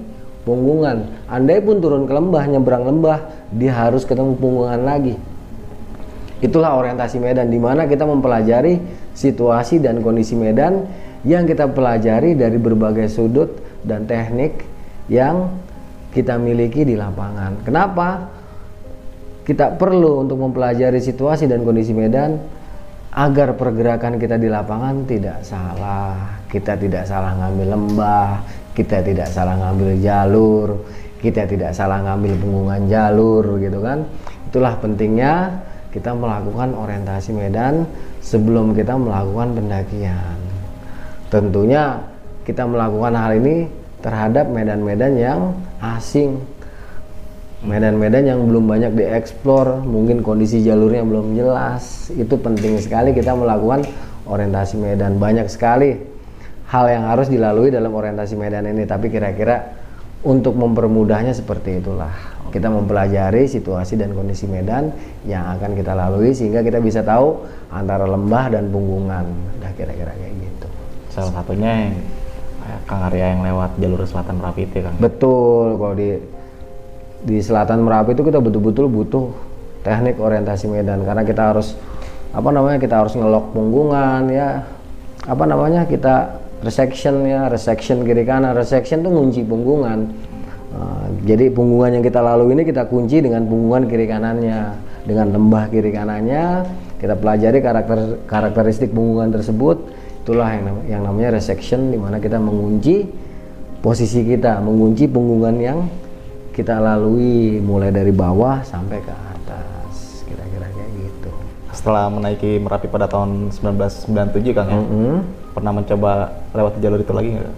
punggungan. 0.49 1.05
Andai 1.29 1.61
pun 1.61 1.85
turun 1.85 2.09
ke 2.09 2.17
lembah, 2.17 2.49
nyebrang 2.49 2.89
lembah, 2.89 3.29
dia 3.53 3.77
harus 3.77 4.09
ketemu 4.09 4.33
punggungan 4.41 4.89
lagi. 4.89 5.21
Itulah 6.41 6.81
orientasi 6.81 7.21
medan 7.21 7.53
di 7.53 7.61
mana 7.61 7.85
kita 7.85 8.09
mempelajari 8.09 8.81
situasi 9.13 9.85
dan 9.85 10.01
kondisi 10.01 10.33
medan 10.33 10.89
yang 11.29 11.45
kita 11.45 11.69
pelajari 11.69 12.33
dari 12.33 12.57
berbagai 12.57 13.13
sudut 13.13 13.61
dan 13.85 14.09
teknik 14.09 14.65
yang 15.13 15.53
kita 16.19 16.35
miliki 16.35 16.83
di 16.83 16.99
lapangan. 16.99 17.63
Kenapa? 17.63 18.27
Kita 19.47 19.79
perlu 19.79 20.27
untuk 20.27 20.43
mempelajari 20.43 20.99
situasi 20.99 21.47
dan 21.47 21.63
kondisi 21.63 21.95
medan 21.95 22.43
agar 23.15 23.55
pergerakan 23.55 24.19
kita 24.19 24.35
di 24.37 24.51
lapangan 24.51 25.07
tidak 25.07 25.47
salah, 25.47 26.43
kita 26.51 26.75
tidak 26.75 27.07
salah 27.07 27.33
ngambil 27.39 27.67
lembah, 27.73 28.31
kita 28.75 29.01
tidak 29.01 29.31
salah 29.31 29.57
ngambil 29.57 29.91
jalur, 30.03 30.69
kita 31.23 31.49
tidak 31.49 31.71
salah 31.73 32.03
ngambil 32.05 32.35
punggungan 32.37 32.83
jalur 32.91 33.45
gitu 33.63 33.79
kan. 33.81 34.05
Itulah 34.51 34.75
pentingnya 34.83 35.63
kita 35.95 36.13
melakukan 36.13 36.77
orientasi 36.77 37.33
medan 37.33 37.89
sebelum 38.21 38.77
kita 38.77 38.99
melakukan 38.99 39.57
pendakian. 39.57 40.37
Tentunya 41.33 42.05
kita 42.45 42.69
melakukan 42.69 43.17
hal 43.17 43.33
ini 43.41 43.69
terhadap 44.05 44.47
medan-medan 44.53 45.13
yang 45.17 45.41
asing 45.79 46.43
medan-medan 47.59 48.23
yang 48.23 48.41
belum 48.47 48.71
banyak 48.71 48.95
dieksplor, 48.95 49.83
mungkin 49.83 50.23
kondisi 50.23 50.63
jalurnya 50.63 51.03
belum 51.03 51.35
jelas. 51.35 52.11
Itu 52.15 52.39
penting 52.39 52.79
sekali 52.79 53.11
kita 53.15 53.35
melakukan 53.35 53.83
orientasi 54.27 54.79
medan. 54.79 55.19
Banyak 55.19 55.51
sekali 55.51 55.99
hal 56.71 56.85
yang 56.87 57.05
harus 57.11 57.27
dilalui 57.27 57.75
dalam 57.75 57.91
orientasi 57.91 58.39
medan 58.39 58.69
ini, 58.71 58.87
tapi 58.87 59.11
kira-kira 59.11 59.75
untuk 60.23 60.55
mempermudahnya 60.55 61.35
seperti 61.35 61.83
itulah. 61.83 62.11
Kita 62.49 62.73
mempelajari 62.73 63.45
situasi 63.45 64.01
dan 64.01 64.17
kondisi 64.17 64.49
medan 64.49 64.89
yang 65.29 65.53
akan 65.59 65.77
kita 65.77 65.93
lalui 65.93 66.33
sehingga 66.33 66.65
kita 66.65 66.81
bisa 66.81 67.05
tahu 67.05 67.45
antara 67.69 68.09
lembah 68.09 68.57
dan 68.57 68.73
punggungan. 68.73 69.27
Nah, 69.61 69.71
kira-kira 69.77 70.17
kayak 70.17 70.33
gitu. 70.33 70.69
Salah 71.13 71.33
satunya 71.37 71.93
yang 71.93 71.95
Kang 72.89 73.05
Arya 73.05 73.37
yang 73.37 73.45
lewat 73.45 73.77
jalur 73.77 74.01
selatan 74.09 74.41
Merapi 74.41 74.65
itu 74.65 74.81
Kang. 74.81 74.97
Betul, 74.97 75.77
kalau 75.77 75.95
di 75.95 76.17
di 77.29 77.37
selatan 77.45 77.85
Merapi 77.85 78.17
itu 78.17 78.25
kita 78.25 78.41
betul-betul 78.41 78.89
butuh 78.89 79.29
teknik 79.85 80.17
orientasi 80.17 80.73
medan 80.73 81.05
karena 81.05 81.23
kita 81.23 81.53
harus 81.53 81.77
apa 82.33 82.49
namanya 82.49 82.81
kita 82.81 82.97
harus 82.97 83.13
ngelok 83.13 83.53
punggungan 83.53 84.33
ya. 84.33 84.65
Apa 85.29 85.45
namanya 85.45 85.85
kita 85.85 86.41
resection 86.65 87.29
ya. 87.29 87.53
Resection 87.53 88.09
kiri 88.09 88.25
kanan. 88.25 88.57
Resection 88.57 89.05
itu 89.05 89.11
ngunci 89.13 89.41
punggungan. 89.45 90.09
Uh, 90.69 91.09
jadi 91.29 91.53
punggungan 91.53 92.01
yang 92.01 92.05
kita 92.05 92.21
lalui 92.25 92.57
ini 92.57 92.65
kita 92.65 92.89
kunci 92.89 93.21
dengan 93.21 93.45
punggungan 93.45 93.85
kiri 93.85 94.09
kanannya. 94.09 94.77
Dengan 95.05 95.37
lembah 95.37 95.69
kiri 95.73 95.93
kanannya 95.93 96.65
kita 96.99 97.15
pelajari 97.15 97.59
karakter 97.63 97.99
karakteristik 98.27 98.91
punggungan 98.91 99.31
tersebut 99.31 99.79
itulah 100.29 100.53
yang, 100.53 100.77
yang 100.85 101.03
namanya 101.09 101.41
resection 101.41 101.89
di 101.89 101.97
mana 101.97 102.21
kita 102.21 102.37
mengunci 102.37 103.09
posisi 103.81 104.29
kita 104.29 104.61
mengunci 104.61 105.09
punggungan 105.09 105.57
yang 105.57 105.89
kita 106.53 106.77
lalui 106.77 107.65
mulai 107.65 107.89
dari 107.89 108.13
bawah 108.13 108.61
sampai 108.61 109.01
ke 109.01 109.09
atas 109.09 110.21
kira-kira 110.29 110.69
kayak 110.69 110.91
gitu. 111.01 111.33
Setelah 111.73 112.13
menaiki 112.13 112.61
Merapi 112.61 112.93
pada 112.93 113.09
tahun 113.09 113.49
1997 113.57 114.53
Kang 114.53 114.69
ya? 114.69 114.77
Mm 114.77 114.85
-hmm. 114.85 115.17
pernah 115.57 115.73
mencoba 115.73 116.13
lewat 116.53 116.77
jalur 116.77 117.01
itu 117.01 117.13
lagi 117.17 117.29
nggak? 117.33 117.57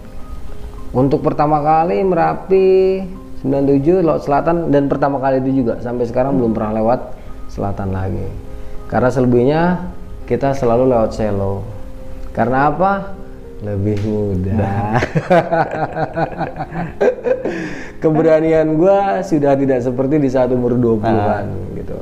Untuk 0.95 1.27
pertama 1.27 1.59
kali 1.67 2.07
Merapi 2.07 3.03
97 3.43 4.07
laut 4.07 4.23
selatan 4.23 4.71
dan 4.71 4.87
pertama 4.87 5.19
kali 5.19 5.43
itu 5.43 5.67
juga. 5.67 5.83
Sampai 5.83 6.07
sekarang 6.07 6.39
belum 6.39 6.55
pernah 6.55 6.79
lewat 6.79 7.19
selatan 7.51 7.91
lagi. 7.91 8.31
Karena 8.87 9.11
selebihnya 9.11 9.63
kita 10.31 10.55
selalu 10.55 10.95
lewat 10.95 11.19
selo 11.19 11.80
karena 12.31 12.71
apa 12.71 13.19
lebih 13.61 14.01
mudah 14.09 14.97
keberanian 18.03 18.81
gua 18.81 19.21
sudah 19.21 19.53
tidak 19.53 19.85
seperti 19.85 20.17
di 20.17 20.33
saat 20.33 20.49
umur 20.49 20.79
20-an 20.79 21.45
gitu. 21.77 21.99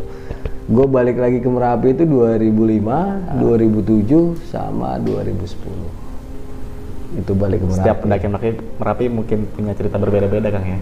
Gue 0.68 0.84
balik 0.84 1.16
lagi 1.16 1.40
ke 1.40 1.48
Merapi 1.48 1.96
itu 1.96 2.04
2005, 2.04 3.40
2007 3.40 4.52
sama 4.52 5.00
2010. 5.00 7.24
Itu 7.24 7.32
balik 7.32 7.64
ke 7.64 7.72
Merapi. 7.72 7.80
Setiap 7.80 8.04
pendakian 8.04 8.36
Merapi, 8.36 8.60
Merapi 8.76 9.08
mungkin 9.08 9.48
punya 9.48 9.72
cerita 9.72 9.96
berbeda-beda 9.96 10.52
Kang 10.52 10.68
ya. 10.68 10.76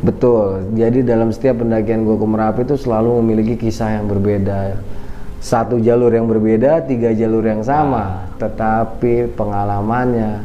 Betul. 0.00 0.64
Jadi 0.80 1.04
dalam 1.04 1.28
setiap 1.28 1.60
pendakian 1.60 2.08
gue 2.08 2.16
ke 2.16 2.24
Merapi 2.24 2.64
itu 2.64 2.80
selalu 2.80 3.20
memiliki 3.20 3.60
kisah 3.60 4.00
yang 4.00 4.08
berbeda. 4.08 4.80
Satu 5.42 5.82
jalur 5.82 6.14
yang 6.14 6.30
berbeda, 6.30 6.86
tiga 6.86 7.10
jalur 7.10 7.42
yang 7.42 7.66
sama, 7.66 8.30
tetapi 8.38 9.26
pengalamannya, 9.34 10.38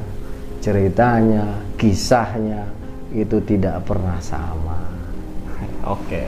ceritanya, 0.58 1.54
kisahnya 1.78 2.66
itu 3.14 3.38
tidak 3.46 3.86
pernah 3.86 4.18
sama. 4.18 4.82
Oke. 5.94 6.26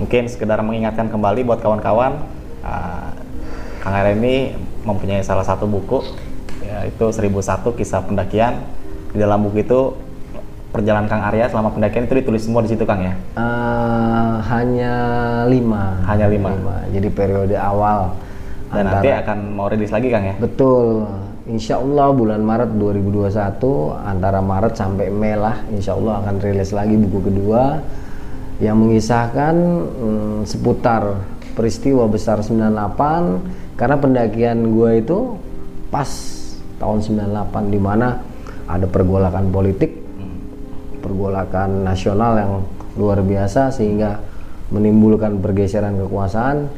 Mungkin 0.00 0.24
sekedar 0.24 0.56
mengingatkan 0.64 1.12
kembali 1.12 1.44
buat 1.44 1.60
kawan-kawan, 1.60 2.16
uh, 2.64 3.12
Kang 3.84 3.98
ini 4.08 4.56
mempunyai 4.88 5.20
salah 5.20 5.44
satu 5.44 5.68
buku, 5.68 6.00
yaitu 6.64 7.12
1001 7.12 7.76
kisah 7.76 8.00
pendakian. 8.08 8.62
Di 9.12 9.20
dalam 9.20 9.44
buku 9.44 9.68
itu 9.68 9.92
perjalanan 10.72 11.06
Kang 11.06 11.20
Arya 11.20 11.52
selama 11.52 11.70
pendakian 11.76 12.08
itu 12.08 12.16
ditulis 12.24 12.42
semua 12.42 12.64
di 12.64 12.72
situ 12.72 12.82
Kang 12.88 13.04
ya? 13.04 13.14
Eh, 13.36 14.32
hanya 14.48 14.94
lima. 15.46 16.00
Hanya 16.08 16.26
lima. 16.32 16.50
Jadi 16.88 17.08
periode 17.12 17.54
awal. 17.54 18.16
Dan 18.72 18.88
nanti 18.88 19.12
akan 19.12 19.38
mau 19.52 19.68
rilis 19.68 19.92
lagi 19.92 20.08
Kang 20.08 20.24
ya? 20.24 20.34
Betul. 20.40 21.04
Insya 21.42 21.76
Allah 21.82 22.08
bulan 22.14 22.40
Maret 22.40 22.78
2021 22.80 23.34
antara 23.98 24.38
Maret 24.38 24.78
sampai 24.78 25.10
Mei 25.10 25.34
lah 25.34 25.58
Insya 25.74 25.98
Allah 25.98 26.22
akan 26.22 26.38
rilis 26.38 26.70
lagi 26.70 26.94
buku 26.94 27.18
kedua 27.18 27.82
yang 28.62 28.78
mengisahkan 28.78 29.54
hmm, 29.90 30.38
seputar 30.46 31.18
peristiwa 31.58 32.06
besar 32.06 32.46
98 32.46 33.74
karena 33.74 33.96
pendakian 33.98 34.70
gue 34.70 35.02
itu 35.02 35.34
pas 35.90 36.06
tahun 36.78 37.02
98 37.02 37.74
di 37.74 37.80
mana 37.82 38.22
ada 38.70 38.86
pergolakan 38.86 39.50
politik 39.50 39.91
pergolakan 41.12 41.84
nasional 41.84 42.32
yang 42.40 42.64
luar 42.96 43.20
biasa 43.20 43.68
sehingga 43.68 44.16
menimbulkan 44.72 45.36
pergeseran 45.44 46.00
kekuasaan. 46.00 46.72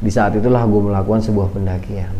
Di 0.00 0.08
saat 0.12 0.36
itulah 0.36 0.64
gue 0.68 0.82
melakukan 0.92 1.24
sebuah 1.24 1.48
pendakian. 1.56 2.12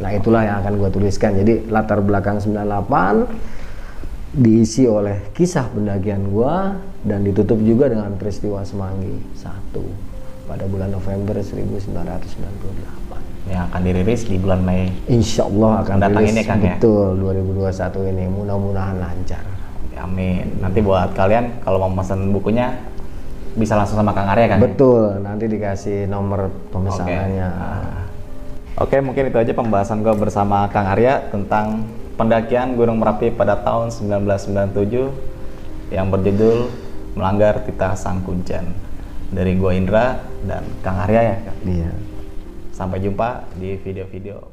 Nah 0.00 0.08
itulah 0.12 0.44
yang 0.44 0.60
akan 0.64 0.76
gue 0.76 0.90
tuliskan. 0.92 1.36
Jadi 1.40 1.72
latar 1.72 2.04
belakang 2.04 2.36
98 2.40 4.36
diisi 4.40 4.86
oleh 4.86 5.34
kisah 5.34 5.66
pendakian 5.72 6.30
gue 6.30 6.54
dan 7.02 7.26
ditutup 7.26 7.58
juga 7.60 7.90
dengan 7.90 8.14
peristiwa 8.14 8.62
Semanggi 8.62 9.18
1 9.36 10.46
pada 10.46 10.64
bulan 10.70 10.94
November 10.94 11.42
1998 11.42 13.50
Yang 13.50 13.62
akan 13.72 13.80
dirilis 13.82 14.22
di 14.28 14.36
bulan 14.38 14.62
Mei. 14.62 14.92
Insya 15.10 15.42
Allah 15.48 15.82
akan 15.84 15.96
rilis. 15.98 16.30
ini, 16.32 16.42
Kang, 16.46 16.62
ya? 16.62 16.78
betul 16.78 17.18
2021 17.20 18.10
ini. 18.14 18.24
Mudah-mudahan 18.30 18.96
lancar 19.02 19.49
Amin. 20.00 20.48
Nanti 20.64 20.80
buat 20.80 21.12
kalian 21.12 21.60
kalau 21.62 21.76
mau 21.76 21.92
pesan 22.00 22.32
bukunya 22.32 22.90
bisa 23.54 23.74
langsung 23.74 23.98
sama 23.98 24.14
Kang 24.14 24.30
Arya 24.30 24.46
kan? 24.46 24.58
ya? 24.58 24.62
betul 24.62 25.18
nanti 25.26 25.44
dikasih 25.50 26.06
nomor 26.06 26.54
pemesanannya 26.70 27.48
Oke, 28.80 28.96
mungkin 29.04 29.28
itu 29.28 29.36
aja 29.36 29.52
pembahasan 29.52 30.00
gue 30.00 30.14
bersama 30.16 30.64
Kang 30.72 30.88
Arya 30.88 31.28
tentang 31.28 31.84
pendakian 32.16 32.80
Gunung 32.80 32.96
Merapi 32.96 33.28
pada 33.28 33.60
tahun 33.60 33.92
1997 33.92 35.92
yang 35.92 36.08
berjudul 36.08 36.72
Melanggar 37.12 37.60
Titah 37.66 37.92
Sang 37.92 38.24
Kuncen. 38.24 38.72
Dari 39.34 39.58
gue 39.58 39.72
Indra 39.76 40.24
dan 40.48 40.64
Kang 40.80 40.96
Arya 40.96 41.20
ya. 41.20 41.36
Kang? 41.44 41.58
iya 41.68 41.92
Sampai 42.72 43.04
jumpa 43.04 43.44
di 43.60 43.76
video-video 43.76 44.48